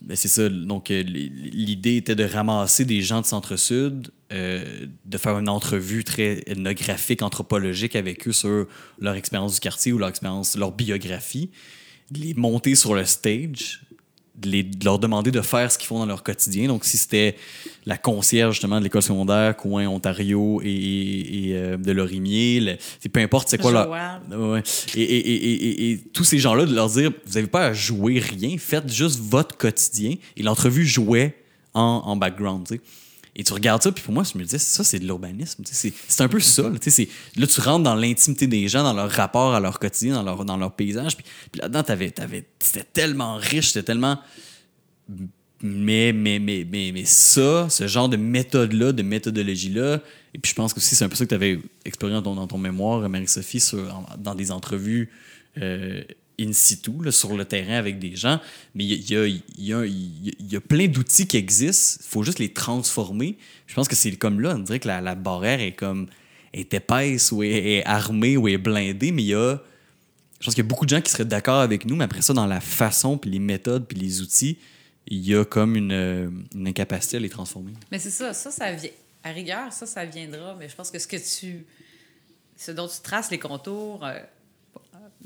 [0.00, 0.48] ben, c'est ça.
[0.48, 6.42] Donc, euh, l'idée était de ramasser des gens de Centre-Sud, de faire une entrevue très
[6.46, 8.66] ethnographique, anthropologique avec eux sur
[8.98, 11.50] leur expérience du quartier ou leur expérience, leur biographie.
[12.10, 13.82] les monter sur le stage,
[14.44, 16.68] les- de leur demander de faire ce qu'ils font dans leur quotidien.
[16.68, 17.36] Donc, si c'était
[17.86, 22.76] la concierge justement de l'école secondaire, coin Ontario et, et, et, euh, de Lorimier, le-
[23.00, 23.70] c'est peu importe c'est quoi.
[23.72, 24.34] Joanne.
[24.52, 24.62] Ouais.
[24.94, 27.72] Et, et, et, et, et tous ces gens-là, de leur dire vous n'avez pas à
[27.72, 30.14] jouer rien, faites juste votre quotidien.
[30.36, 31.34] Et l'entrevue jouait
[31.74, 32.66] en, en background.
[32.68, 32.80] tu sais.
[33.38, 35.62] Et tu regardes ça, puis pour moi, je me disais, ça, c'est de l'urbanisme.
[35.66, 36.62] C'est un peu ça.
[36.62, 36.70] Là,
[37.36, 40.44] là, tu rentres dans l'intimité des gens, dans leur rapport à leur quotidien, dans leur,
[40.46, 41.18] dans leur paysage.
[41.18, 44.18] Puis, puis là-dedans, t'avais- t'avais- c'était tellement riche, c'était tellement.
[45.62, 50.00] Mais, mais, mais, mais, mais ça, ce genre de méthode-là, de méthodologie-là,
[50.32, 52.58] et puis je pense que c'est un peu ça que tu avais exploré dans ton,
[52.58, 53.62] mémoire, Marie-Sophie,
[54.18, 55.10] dans des entrevues
[55.58, 56.02] euh,
[56.38, 58.40] in situ, là, sur le terrain avec des gens.
[58.74, 63.38] Mais il y a, plein d'outils qui existent, il faut juste les transformer.
[63.66, 66.08] Je pense que c'est comme là, on dirait que la, barrière est comme
[66.52, 69.58] est épaisse ou est, armée ou est blindée, mais il y a.
[70.38, 72.20] Je pense qu'il y a beaucoup de gens qui seraient d'accord avec nous, mais après
[72.20, 74.58] ça, dans la façon, puis les méthodes, puis les outils,
[75.06, 77.72] il y a comme une, euh, incapacité à les transformer.
[77.90, 78.90] Mais c'est ça, ça, ça vient.
[79.24, 80.54] À rigueur, ça, ça viendra.
[80.58, 81.64] Mais je pense que ce que tu.
[82.58, 84.18] Ce dont tu traces les contours, euh,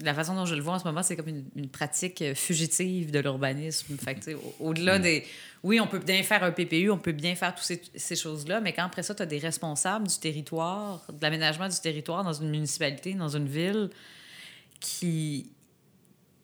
[0.03, 2.35] la façon dont je le vois en ce moment, c'est comme une, une pratique euh,
[2.35, 3.97] fugitive de l'urbanisme.
[3.97, 5.25] Fait que, au-delà des.
[5.63, 8.61] Oui, on peut bien faire un PPU, on peut bien faire toutes ces, ces choses-là,
[8.61, 12.33] mais quand après ça, tu as des responsables du territoire, de l'aménagement du territoire dans
[12.33, 13.91] une municipalité, dans une ville,
[14.81, 15.51] qui,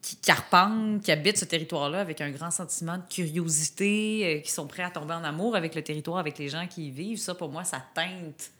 [0.07, 4.69] qui carpentent, qui habitent ce territoire-là avec un grand sentiment de curiosité, euh, qui sont
[4.69, 7.19] prêts à tomber en amour avec le territoire, avec les gens qui y vivent.
[7.19, 8.51] Ça, pour moi, ça teinte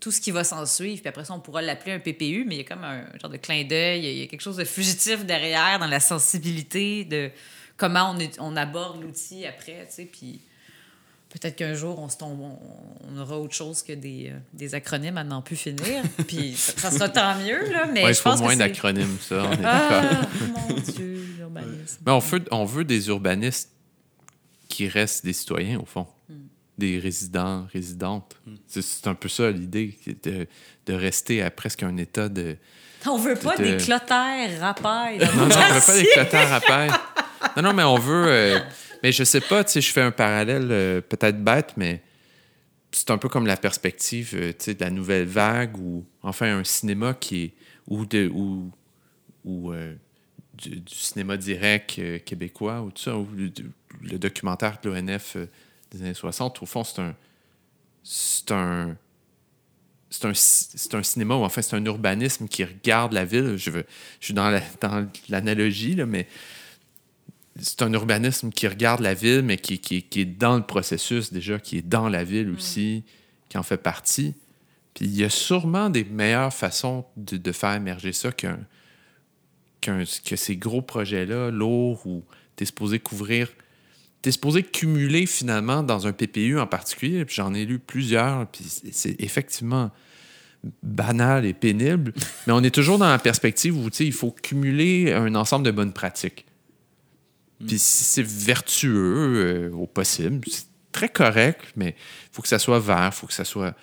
[0.00, 1.00] tout ce qui va s'en suivre.
[1.00, 3.30] Puis après ça, on pourra l'appeler un PPU, mais il y a comme un genre
[3.30, 7.30] de clin d'œil, il y a quelque chose de fugitif derrière dans la sensibilité de
[7.76, 10.04] comment on, est- on aborde l'outil après, tu sais.
[10.04, 10.40] Puis
[11.30, 12.58] peut-être qu'un jour, on, se tombe, on,
[13.14, 16.02] on aura autre chose que des, euh, des acronymes à n'en plus finir.
[16.26, 19.16] Puis ça, ça sera tant mieux, là, mais Ouais, il je faut pense moins d'acronymes,
[19.20, 19.44] ça.
[19.44, 20.02] on est d'accord.
[20.02, 20.26] Ah,
[20.68, 21.98] mon Dieu, l'urbanisme.
[22.06, 23.70] Mais on veut, on veut des urbanistes
[24.68, 26.06] qui restent des citoyens, au fond.
[26.28, 26.34] Hmm.
[26.76, 28.36] Des résidents, résidentes.
[28.66, 30.46] C'est- C'est un peu ça l'idée, de,
[30.86, 32.56] de rester à presque un état de.
[33.06, 35.18] On veut pas de- des clotaires rapailles.
[35.18, 36.90] Non, non, on veut pas des à paille.
[37.56, 38.26] Non, non, mais on veut.
[38.28, 38.58] euh,
[39.02, 42.02] mais je sais pas, tu sais, je fais un parallèle euh, peut-être bête, mais
[42.90, 47.14] c'est un peu comme la perspective, euh, de la nouvelle vague ou enfin un cinéma
[47.14, 47.54] qui est.
[47.86, 48.28] ou de.
[48.32, 48.70] ou,
[49.44, 49.94] ou euh,
[50.54, 55.36] du, cinéma direct québécois ou tout ça, ou le, documentaire de l'ONF
[55.92, 57.14] des années 60, au fond, c'est un.
[58.02, 58.96] C'est un.
[60.10, 63.56] C'est un, c'est un cinéma ou enfin c'est un urbanisme qui regarde la ville.
[63.58, 63.84] Je, veux,
[64.20, 66.26] je suis dans dans l'analogie, là, mais
[67.60, 71.78] c'est un urbanisme qui regarde la ville, mais qui, est dans le processus déjà, qui
[71.78, 73.04] est dans la ville aussi,
[73.48, 74.34] qui en fait partie.
[74.94, 78.58] Puis il y a sûrement des meilleures façons de, faire émerger ça qu'un,
[79.80, 82.24] que ces gros projets-là, lourds, où
[82.56, 83.48] tu es supposé couvrir,
[84.22, 88.46] tu es supposé cumuler finalement dans un PPU en particulier, puis j'en ai lu plusieurs,
[88.48, 89.90] puis c'est- effectivement
[90.82, 92.12] banal et pénible,
[92.46, 95.92] mais on est toujours dans la perspective où il faut cumuler un ensemble de bonnes
[95.92, 96.47] pratiques.
[97.66, 102.58] Puis si c'est vertueux euh, au possible, c'est très correct, mais il faut que ça
[102.58, 103.74] soit vert, faut que ça soit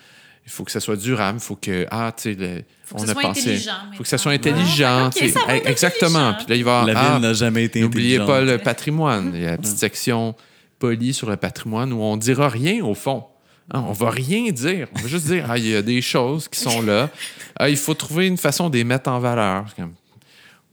[0.46, 3.08] il faut que ça soit durable, il faut que ah tu sais on ça a
[3.14, 6.20] soit pensé intelligent faut que ça soit intelligent, Ah, ça être exactement.
[6.20, 6.46] intelligent.
[6.46, 8.58] Puis là il va y avoir, La ah, ville n'a jamais été N'oubliez pas le
[8.60, 9.32] patrimoine.
[9.34, 10.36] Il y a la petite section
[10.78, 13.26] polie sur le patrimoine où on dira rien au fond.
[13.72, 14.88] Hein, on va rien dire.
[14.96, 17.10] On va juste dire ah, il y a des choses qui sont là.
[17.56, 19.66] Ah, il faut trouver une façon de les mettre en valeur.
[19.70, 19.96] C'est comme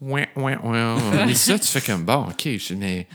[0.02, 1.26] ouais, ouais, ouais.
[1.26, 3.06] Lit ça, tu fais comme bon, ok, je- mais.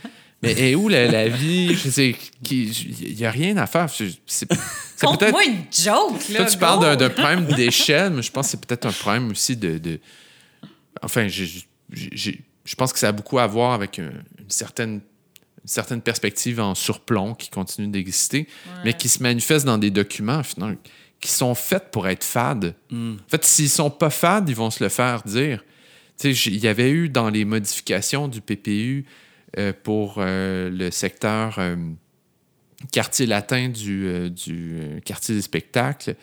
[0.44, 1.74] Mais est où la, la vie?
[1.74, 2.16] Je sais,
[2.52, 3.90] il n'y a rien à faire.
[3.90, 4.62] C'est c'est peut-être.
[5.02, 6.38] Conte-moi une joke, là.
[6.38, 9.58] Toi, tu parles d'un- problème d'échelle, mais je pense que c'est peut-être un problème aussi
[9.58, 9.80] de.
[9.80, 10.00] de-
[11.02, 14.92] Enfin, je pense que ça a beaucoup à voir avec un- une certaine,
[15.64, 18.48] une certaine perspective en surplomb qui continue d'exister,
[18.86, 20.78] mais qui se manifeste dans des documents, finalement,
[21.20, 22.76] qui sont faits pour être fades.
[22.94, 25.64] En fait, s'ils sont pas fades, ils vont se le faire dire.
[26.24, 29.06] Il y avait eu dans les modifications du PPU
[29.58, 31.76] euh, pour euh, le secteur euh,
[32.92, 36.16] quartier latin du, du quartier des spectacles.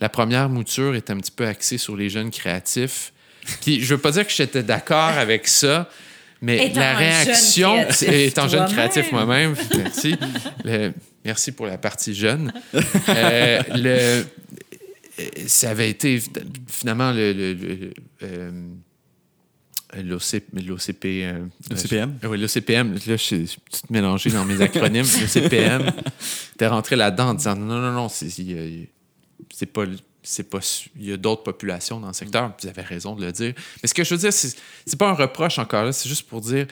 [0.00, 3.12] La première mouture est un petit peu axée sur les jeunes créatifs.
[3.60, 5.88] Qui, je veux pas dire que j'étais d'accord avec ça,
[6.40, 10.14] mais Étant la réaction, jeune créatif étant jeune créatif moi-même, merci.
[10.64, 10.92] Le-
[11.24, 12.52] merci pour la partie jeune.
[13.08, 14.24] Euh, le,
[15.46, 16.20] ça avait été
[16.68, 18.50] finalement le, le- le- euh,
[19.94, 21.04] l'OC l'OCP.
[21.24, 22.18] euh, L'OCPM?
[22.24, 22.92] euh, Oui, l'OCPM.
[22.94, 25.04] Là, je suis tout mélangé dans mes acronymes.
[25.20, 25.92] L'OCPM,
[26.56, 28.86] t'es rentré là-dedans en disant non, non, non, c'est il y a-
[29.52, 29.84] c'est pas,
[30.22, 30.60] c'est pas
[30.96, 33.52] il y a d'autres populations dans le secteur, vous avez raison de le dire.
[33.82, 34.56] Mais ce que je veux dire, c'est
[34.98, 36.66] pas un reproche encore là, c'est juste pour dire,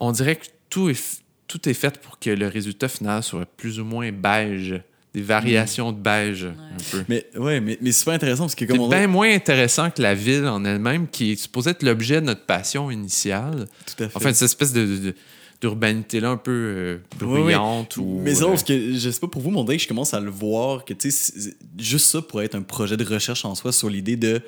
[0.00, 3.78] on dirait que tout est, tout est fait pour que le résultat final soit plus
[3.78, 4.80] ou moins beige,
[5.14, 7.04] des variations de beige un peu.
[7.08, 9.90] Mais ouais, mais, mais c'est super intéressant parce que comme C'est on bien moins intéressant
[9.90, 13.66] que la ville en elle-même, qui est supposée être l'objet de notre passion initiale.
[13.86, 14.16] Tout à fait.
[14.16, 15.14] Enfin, cette espèce de, de-
[15.60, 17.96] d'urbanité-là un peu euh, bruyante.
[17.96, 20.12] Ou, Mais drôle euh, parce que je sais pas pour vous, mon que je commence
[20.14, 23.54] à le voir que tu sais, juste ça pourrait être un projet de recherche en
[23.54, 24.42] soi sur l'idée de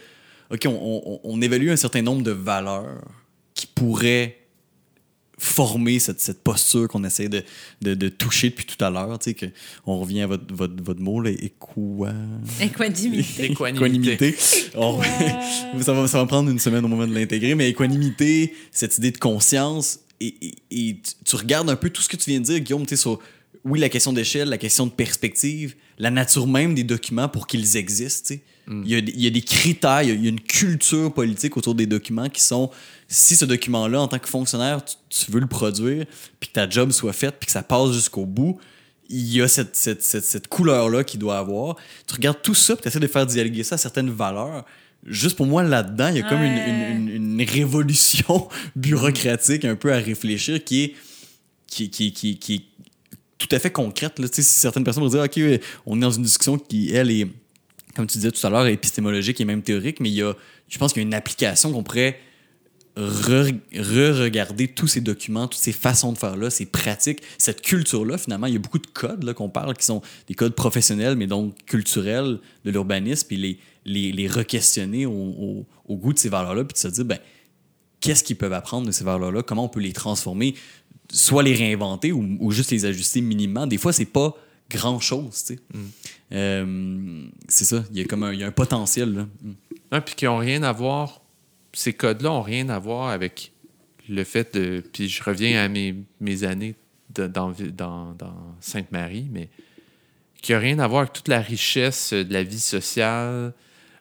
[0.50, 0.70] OK, on,
[1.06, 3.00] on- on évalue un certain nombre de valeurs
[3.54, 4.36] qui pourraient
[5.38, 7.42] former cette, cette posture qu'on essaie de,
[7.82, 9.18] de, de toucher depuis tout à l'heure.
[9.18, 9.46] Tu sais, que
[9.86, 12.12] on revient à votre, votre, votre mot, là, équa...
[12.60, 13.44] Équanimité.
[13.76, 14.34] Équanimité.
[14.74, 15.00] On-
[15.82, 19.10] ça, va, ça va prendre une semaine au moment de l'intégrer, mais équanimité, cette idée
[19.10, 22.40] de conscience, et, et- et tu, tu regardes un peu tout ce que tu viens
[22.40, 23.18] de dire, Guillaume, tu sais, sur,
[23.64, 27.76] oui, la question d'échelle, la question de perspective, la nature même des documents pour qu'ils
[27.76, 28.28] existent.
[28.28, 28.42] tu sais.
[28.68, 31.56] Il, y a, des- il y a des critères, il y a, une culture politique
[31.56, 32.70] autour des documents qui sont,
[33.06, 36.04] si ce document-là, en tant que fonctionnaire, tu, tu veux le produire,
[36.40, 38.58] puis que ta job soit faite, puis que ça passe jusqu'au bout,
[39.08, 41.76] il y a cette, cette, cette, cette couleur-là qu'il doit avoir.
[42.08, 44.64] Tu regardes tout ça, puis tu essaies de faire dialoguer ça à certaines valeurs.
[45.04, 49.76] Juste pour moi, là-dedans, il y a comme une, une, une- une révolution bureaucratique un
[49.76, 50.94] peu à réfléchir qui est,
[51.68, 52.62] qui, qui, qui, qui est
[53.38, 54.18] tout à fait concrète.
[54.18, 54.26] Là.
[54.32, 57.28] Si certaines personnes vont dire, OK, on est dans une discussion qui, elle, est,
[57.96, 60.34] comme tu disais tout à l'heure, épistémologique et même théorique, mais il y a,
[60.68, 62.20] je pense qu'il y a une application qu'on pourrait
[62.96, 68.18] re- re-regarder tous ces documents, toutes ces façons de faire là, ces pratiques, cette culture-là,
[68.18, 71.26] finalement, il y a beaucoup de codes qu'on parle qui sont des codes professionnels, mais
[71.26, 76.78] donc culturels de l'urbanisme, puis les, les, re-questionner au, goût de ces valeurs-là, puis de
[76.78, 77.18] se dire, ben,
[78.00, 80.54] qu'est-ce qu'ils peuvent apprendre de ces valeurs-là, comment on peut les transformer,
[81.10, 83.66] soit les réinventer ou, ou juste les ajuster minimement.
[83.66, 84.36] Des fois, c'est pas
[84.70, 85.60] grand-chose, tu sais.
[86.32, 89.22] Euh, c'est ça, il y a comme un, il y a un potentiel, là.
[89.42, 89.52] Mm.
[89.92, 91.20] Ouais, puis qui n'ont rien à voir,
[91.72, 93.52] ces codes-là n'ont rien à voir avec
[94.08, 94.82] le fait de.
[94.92, 96.74] Puis je reviens à mes, mes années
[97.14, 99.48] de- dans, dans, dans Sainte-Marie, mais
[100.42, 103.52] qui n'a rien à voir avec toute la richesse de la vie sociale.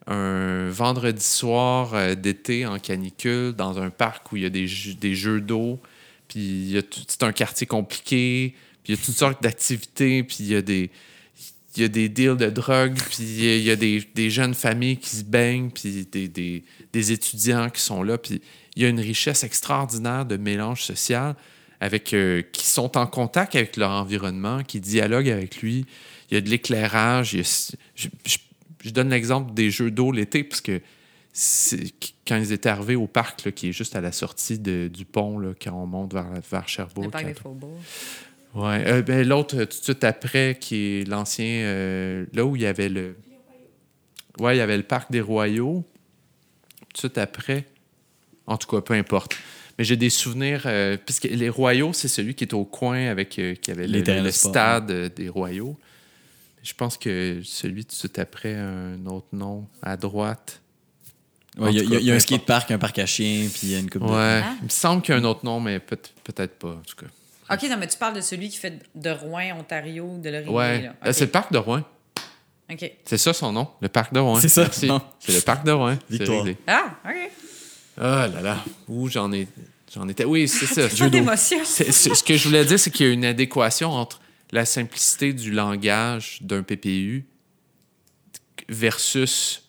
[0.07, 4.67] Un vendredi soir euh, d'été en canicule dans un parc où il y a des,
[4.67, 5.79] jeux- des jeux d'eau,
[6.27, 8.53] puis il y a tout- c'est un quartier compliqué,
[8.85, 10.89] puis il y a toutes sortes d'activités, puis il y a des
[11.77, 14.95] il y a des deals de drogue, puis il y a- des, des jeunes familles
[14.95, 16.63] qui se baignent, puis des, des-
[16.93, 18.41] des étudiants qui sont là, puis
[18.77, 21.35] il y a une richesse extraordinaire de mélange social
[21.81, 25.85] avec euh, qui sont en contact avec leur environnement, qui dialoguent avec lui.
[26.31, 27.35] Il y a de l'éclairage.
[27.35, 27.41] a-
[27.93, 28.37] Je, je-
[28.81, 30.79] je donne l'exemple des jeux d'eau l'été, parce que
[31.33, 31.91] c'est-
[32.25, 35.03] quand ils étaient arrivés au parc, là, qui est juste à la sortie de- du
[35.03, 37.11] pont, là, quand on monte vers, vers Le Sherbrooke.
[37.11, 37.81] parc des faubourgs.
[38.55, 38.83] Ouais.
[38.87, 41.45] Euh, ben, L'autre, euh, tout de suite après, qui est l'ancien.
[41.45, 43.15] euh, là où il y avait le.
[44.39, 45.83] Ouais, il y avait le parc des Royaux.
[46.79, 47.65] Tout de suite après.
[48.47, 49.35] En tout cas, peu importe.
[49.77, 50.63] Mais j'ai des souvenirs.
[50.65, 53.29] euh, puisque les Royaux, c'est celui qui est au coin avec.
[53.29, 55.77] qui avait le, stade des Royaux.
[56.63, 60.61] Je pense que celui tout de suite après, un autre nom, à droite.
[61.57, 63.75] Il y a, y y un peu skatepark, un parc à chiens, puis il y
[63.75, 64.09] a une coupe Ouais.
[64.09, 64.43] de...
[64.43, 64.55] Ah.
[64.61, 66.95] Il me semble qu'il y a un autre nom, mais peut- peut-être pas, en tout
[66.97, 67.05] cas.
[67.49, 70.53] OK, non, mais tu parles de celui qui fait de Rouen, Ontario, de l'Orient.
[70.53, 70.85] Ouais.
[70.85, 71.13] Euh, OK.
[71.13, 71.83] C'est le parc de Rouen.
[72.71, 72.91] OK.
[73.05, 74.39] C'est ça son nom, le parc de Rouen.
[74.39, 74.87] C'est ça, Merci.
[74.87, 75.01] non.
[75.19, 75.97] C'est le parc de Rouen.
[76.09, 76.45] Victoire.
[76.67, 77.31] Ah, OK.
[78.01, 78.57] Ah là là.
[78.87, 79.47] Où j'en ai.
[79.93, 80.25] J'en étais.
[80.25, 80.89] Oui, c'est ça.
[81.05, 81.59] Pas d'émotion.
[81.63, 84.19] Ce que je voulais dire, c'est qu'il y a une adéquation entre
[84.51, 87.25] la simplicité du langage d'un PPU
[88.67, 89.63] versus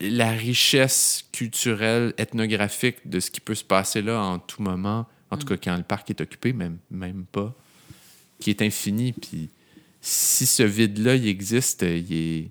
[0.00, 5.36] la richesse culturelle, ethnographique de ce qui peut se passer là en tout moment, en
[5.36, 7.54] tout cas quand le parc est occupé, même, même pas,
[8.40, 9.12] qui est infini.
[9.12, 9.50] Puis
[10.00, 12.50] si ce vide-là, il existe, il est.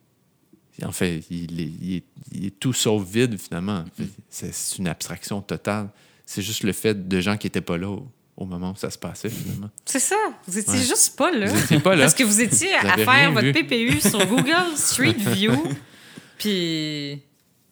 [0.85, 3.83] En fait, il est, il est- il est tout sauf vide, finalement.
[4.29, 5.89] C'est c'est une abstraction totale.
[6.25, 8.05] C'est juste le fait de gens qui n'étaient pas là au,
[8.35, 9.71] au moment où ça se passait, finalement.
[9.85, 10.15] C'est ça.
[10.45, 10.79] Vous étiez Ouais.
[10.85, 11.47] juste pas là.
[11.51, 12.03] Vous pas là.
[12.03, 13.53] Parce que vous étiez Vous à faire votre vu.
[13.53, 15.53] PPU sur Google Street View.
[16.37, 17.21] Puis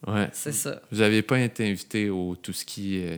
[0.07, 0.29] Ouais.
[0.33, 0.81] c'est ça.
[0.91, 3.17] Vous n'avez pas été invité au tout ski euh,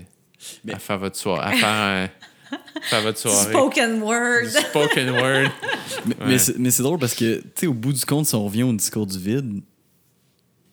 [0.63, 1.55] Mais- à faire votre soirée.
[1.55, 2.09] À faire,
[2.51, 3.51] euh, faire votre soirée.
[3.51, 4.43] Spoken word.
[4.43, 5.49] Du Spoken word.
[6.05, 6.25] Mais, Ouais.
[6.27, 8.45] mais c'est- mais c'est drôle parce que, tu sais, au bout du compte, si on
[8.45, 9.61] revient au discours du vide,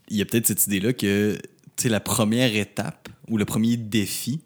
[0.08, 1.36] il y a peut-être cette idée-là que,
[1.76, 4.40] tu sais, la première étape ou le premier défi,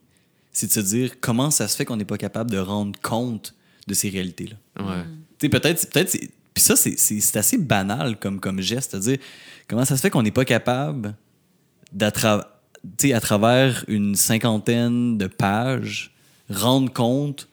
[0.52, 3.54] c'est de se dire comment ça se fait qu'on n'est pas capable de rendre compte
[3.86, 4.56] de ces réalités-là.
[4.84, 5.02] Ouais.
[5.38, 9.18] Tu sais, peut-être, peut-être, c'est- puis ça, c'est- assez banal comme, comme geste, c'est-à-dire
[9.66, 11.14] comment ça se fait qu'on n'est pas capable,
[11.92, 12.57] d'attra- tu sais,
[13.12, 16.12] à travers une cinquantaine de pages,
[16.50, 17.48] rendre compte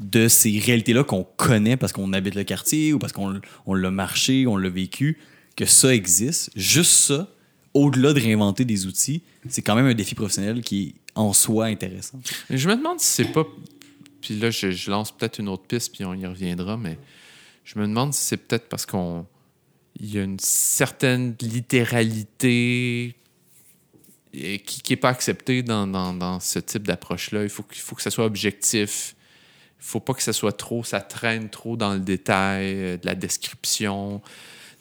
[0.00, 3.40] de ces réalités-là qu'on connaît parce qu'on habite le quartier ou parce qu'on
[3.74, 5.18] l'a marché, on l'a vécu.
[5.56, 7.28] que ça existe, juste ça,
[7.74, 11.66] au-delà de réinventer des outils, c'est quand même un défi professionnel qui est en soi
[11.66, 12.20] intéressant.
[12.50, 13.46] Je me demande si c'est pas.
[14.20, 16.98] Puis là, je, je lance peut-être une autre piste, puis on y reviendra, mais
[17.64, 19.26] je me demande si c'est peut-être parce qu'on.
[20.00, 23.14] Il y a une certaine littéralité
[24.34, 27.42] et qui n'est pas acceptée dans, dans- dans ce type d'approche-là.
[27.42, 29.14] Il faut, qu'il faut que ça soit objectif.
[29.80, 33.04] Il faut pas que ça soit trop, ça traîne trop dans le détail euh, de
[33.06, 34.22] la description.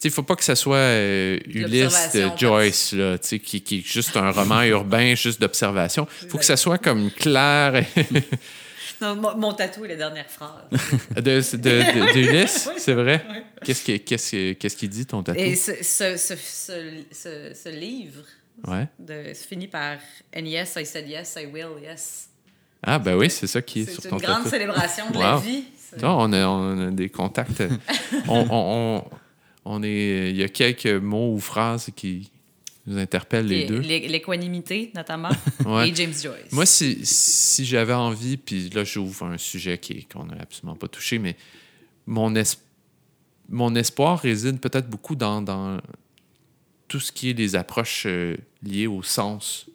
[0.03, 4.17] Il faut pas que ça soit euh, Ulysse L'observation Joyce, là, qui, qui est juste
[4.17, 6.07] un roman urbain, juste d'observation.
[6.23, 7.85] Il faut que ça soit comme clair et-
[9.01, 10.61] Non, mon, mon tatou est la dernière phrase.
[11.15, 12.75] de, de, de- d'Ulysse, Oui.
[12.77, 13.25] c'est vrai?
[13.31, 13.37] Oui.
[13.65, 15.39] Qu'est-ce qu'il dit, ton tatou?
[15.39, 16.73] Et ce, ce, ce, ce,
[17.11, 18.21] ce- ce livre
[18.67, 18.87] Ouais.
[18.99, 19.97] de, se finit par
[20.35, 22.29] And yes, I said yes, I will, yes.
[22.83, 24.49] Ah, ben oui, c'est ça qui est, C'est sur une ton grande tatou.
[24.49, 25.63] célébration de la vie.
[25.77, 27.61] C'est- Non, on a, on a des contacts.
[28.27, 29.03] on, on,
[29.65, 32.31] on, est, il y a quelques mots ou phrases qui
[32.87, 33.79] nous interpellent les Et deux.
[33.79, 35.29] l'é- L'équanimité, notamment.
[35.65, 35.89] Ouais.
[35.89, 36.51] Et James Joyce.
[36.51, 39.79] Moi, si, si j'avais envie, puis là, j'ouvre un sujet
[40.11, 41.35] qu'on n'a absolument pas touché, mais
[42.07, 42.57] mon, es-
[43.49, 45.79] mon espoir réside peut-être beaucoup dans, dans
[46.91, 49.67] tout ce qui est des approches euh, liées au sens,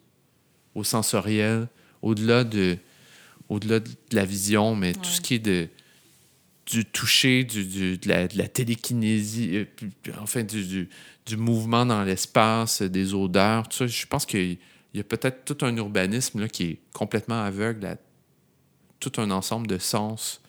[0.75, 1.67] au sensoriel,
[2.03, 2.77] au-delà de,
[3.49, 5.67] au-delà de la vision, mais tout ce qui est de,
[6.67, 9.65] du toucher, du, du- de, la, de la télékinésie, euh,
[10.21, 10.89] enfin, du, du,
[11.25, 13.87] du mouvement dans l'espace, euh, des odeurs, tout ça.
[13.87, 14.59] Je pense qu'il
[14.93, 17.97] y a peut-être tout un urbanisme là, qui est complètement aveugle à
[18.99, 20.39] tout un ensemble de sens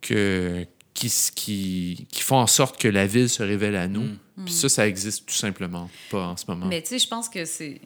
[0.00, 4.10] que, qui, qui, qui font en sorte que la ville se révèle à nous.
[4.44, 6.66] Puis ça, ça existe tout simplement pas en ce moment.
[6.66, 7.80] Mais tu sais, je pense que c'est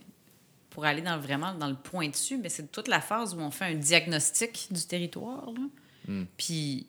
[0.71, 3.51] pour aller dans, vraiment dans le point dessus, mais c'est toute la phase où on
[3.51, 5.49] fait un diagnostic du territoire.
[6.07, 6.25] Hmm.
[6.37, 6.87] Puis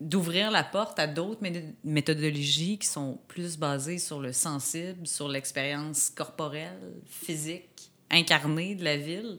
[0.00, 5.28] d'ouvrir la porte à d'autres mé- méthodologies qui sont plus basées sur le sensible, sur
[5.28, 9.38] l'expérience corporelle, physique, incarnée de la ville.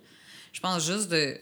[0.52, 1.38] Je pense juste de,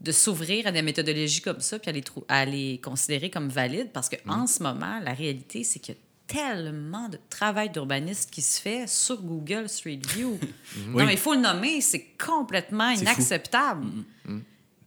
[0.00, 3.48] de s'ouvrir à des méthodologies comme ça, puis à les, trou- à les considérer comme
[3.48, 8.30] valides, parce qu'en ce moment, la réalité, c'est qu'il y a tellement de travail d'urbaniste
[8.30, 10.38] qui se fait sur Google Street View.
[10.88, 13.02] Non, mais il faut le nommer, c'est complètement C'est fou.
[13.12, 13.86] inacceptable.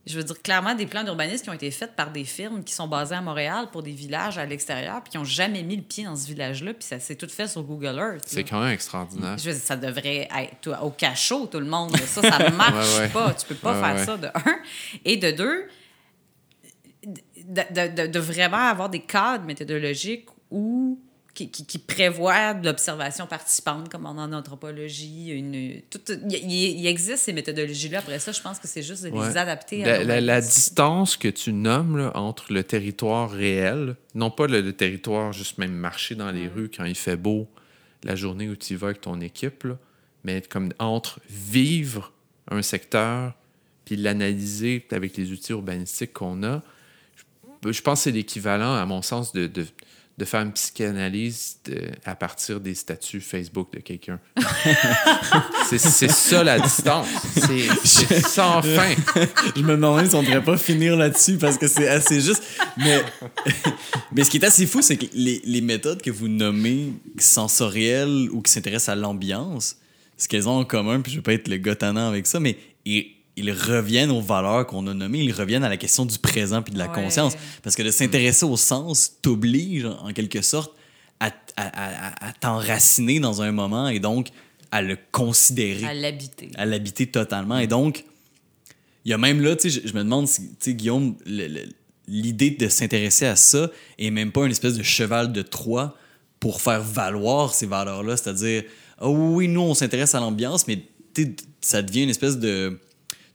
[0.08, 2.74] Je veux dire, clairement, des plans d'urbanisme qui ont été faits par des firmes qui
[2.74, 5.84] sont basées à Montréal pour des villages à l'extérieur, puis qui n'ont jamais mis le
[5.84, 8.24] pied dans ce village-là, puis ça s'est tout fait sur Google Earth.
[8.26, 9.38] C'est quand même extraordinaire.
[9.38, 11.96] Je veux dire, ça devrait être au cachot, tout le monde.
[11.98, 13.10] Ça, ça ne marche Ouais, ouais.
[13.10, 13.34] pas.
[13.36, 14.60] Tu peux pas Ouais, faire ça, de un.
[15.06, 15.68] Et de deux,
[17.04, 21.00] de, de- de- de vraiment avoir des cadres méthodologiques où,
[21.34, 25.30] qui, qui, qui prévoient de l'observation participante, comme en anthropologie.
[25.30, 26.00] Une, tout-
[26.30, 28.00] il, existe ces méthodologies-là.
[28.00, 29.38] Après ça, je pense que c'est juste de les Ouais.
[29.38, 34.30] adapter à La, la- la distance que tu nommes là, entre le territoire réel, non
[34.32, 37.48] pas le, le territoire juste même marcher dans les rues quand il fait beau,
[38.04, 39.78] la journée où tu y vas avec ton équipe, là,
[40.24, 42.12] mais comme entre vivre
[42.50, 43.34] un secteur
[43.86, 46.62] puis l'analyser avec les outils urbanistiques qu'on a,
[47.64, 49.66] je, je pense que c'est l'équivalent, à mon sens, de, de,
[50.22, 54.20] de faire une psychanalyse de- à partir des statuts Facebook de quelqu'un.
[55.68, 57.08] c'est ça la distance.
[57.84, 58.94] C'est sans fin.
[59.56, 62.44] je me demandais si on ne devrait pas finir là-dessus parce que c'est assez juste.
[62.78, 63.02] Mais,
[64.16, 68.30] mais ce qui est assez fou, c'est que les, les méthodes que vous nommez sensorielles
[68.32, 69.78] ou qui s'intéressent à l'ambiance,
[70.18, 72.40] ce qu'elles ont en commun, puis je ne vais pas être le gars avec ça,
[72.40, 72.58] mais
[73.42, 76.74] ils reviennent aux valeurs qu'on a nommées, ils reviennent à la question du présent puis
[76.74, 76.94] de la Ouais.
[77.04, 77.34] conscience.
[77.64, 80.74] Parce que de s'intéresser au sens t'oblige, en quelque sorte,
[81.20, 81.32] à, à,
[82.26, 84.30] à- à t'enraciner dans un moment et donc
[84.72, 86.50] à le considérer à l'habiter.
[86.56, 87.58] à l'habiter totalement.
[87.60, 88.06] Et donc,
[89.06, 91.16] il y a même là, tu sais, je, je me demande si, tu sais, Guillaume,
[92.08, 93.70] l'idée de s'intéresser à ça
[94.00, 95.96] est même pas une espèce de cheval de Troie
[96.40, 98.18] pour faire valoir ces valeurs-là.
[98.18, 98.64] C'est-à-dire,
[98.98, 100.84] ah oui, nous, on s'intéresse à l'ambiance, mais
[101.62, 102.80] ça devient une espèce de.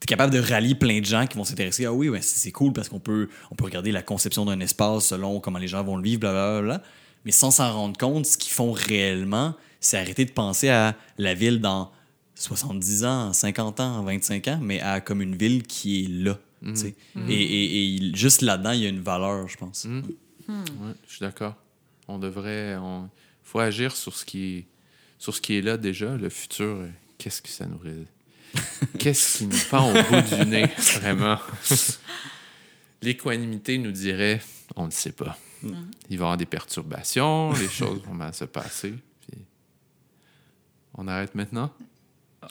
[0.01, 1.87] T'es capable de rallier plein de gens qui vont s'intéresser.
[1.87, 4.61] Ah oui, ben, c'est c'est cool parce qu'on peut, on peut regarder la conception d'un
[4.61, 6.83] espace selon comment les gens vont le vivre, blablabla.
[7.25, 11.35] Mais sans s'en rendre compte, ce qu'ils font réellement, c'est arrêter de penser à la
[11.35, 11.91] ville dans
[12.35, 16.39] 70 ans, 50 ans, 25 ans, mais à comme une ville qui est là.
[16.63, 16.95] tu sais.
[17.29, 19.87] Et, et- et juste là-dedans, il y a une valeur, je pense.
[20.49, 21.55] Ouais, je suis d'accord.
[22.09, 22.77] On devrait.
[22.77, 23.09] On
[23.43, 24.67] faut agir sur ce qui est,
[25.19, 26.17] sur ce qui est là déjà.
[26.17, 27.79] Le futur, euh, qu'est-ce que ça nous.
[28.99, 30.67] Qu'est-ce qui nous pend au bout du nez,
[31.01, 31.39] vraiment?
[33.03, 34.41] L'équanimité nous dirait
[34.75, 35.37] on ne sait pas.
[35.63, 35.77] Il va
[36.11, 38.95] y avoir des perturbations, les choses vont mal se passer.
[39.27, 39.39] puis
[40.95, 41.71] On arrête maintenant?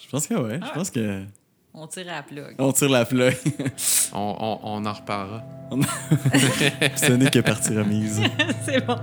[0.03, 1.23] Je pense que ouais, je pense que
[1.73, 2.55] On tire la plug.
[2.57, 3.35] on tire la plug.
[4.13, 5.43] On, on- on en reparlera.
[6.95, 8.21] Ce n'est que partie remise.
[8.65, 8.95] c'est bon.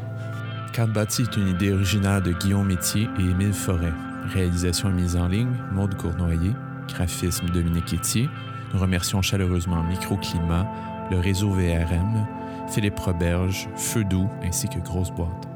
[0.73, 3.93] Carte bâtie est une idée originale de Guillaume Métier et Émile Forêt.
[4.33, 6.53] Réalisation et mise en ligne, Maude Cournoyer.
[6.89, 8.29] Graphisme, Dominique Etier.
[8.73, 10.67] Nous remercions chaleureusement Microclimat,
[11.11, 12.27] le réseau VRM,
[12.69, 15.52] Philippe Roberge, Feu Doux ainsi que Grosse Boîte.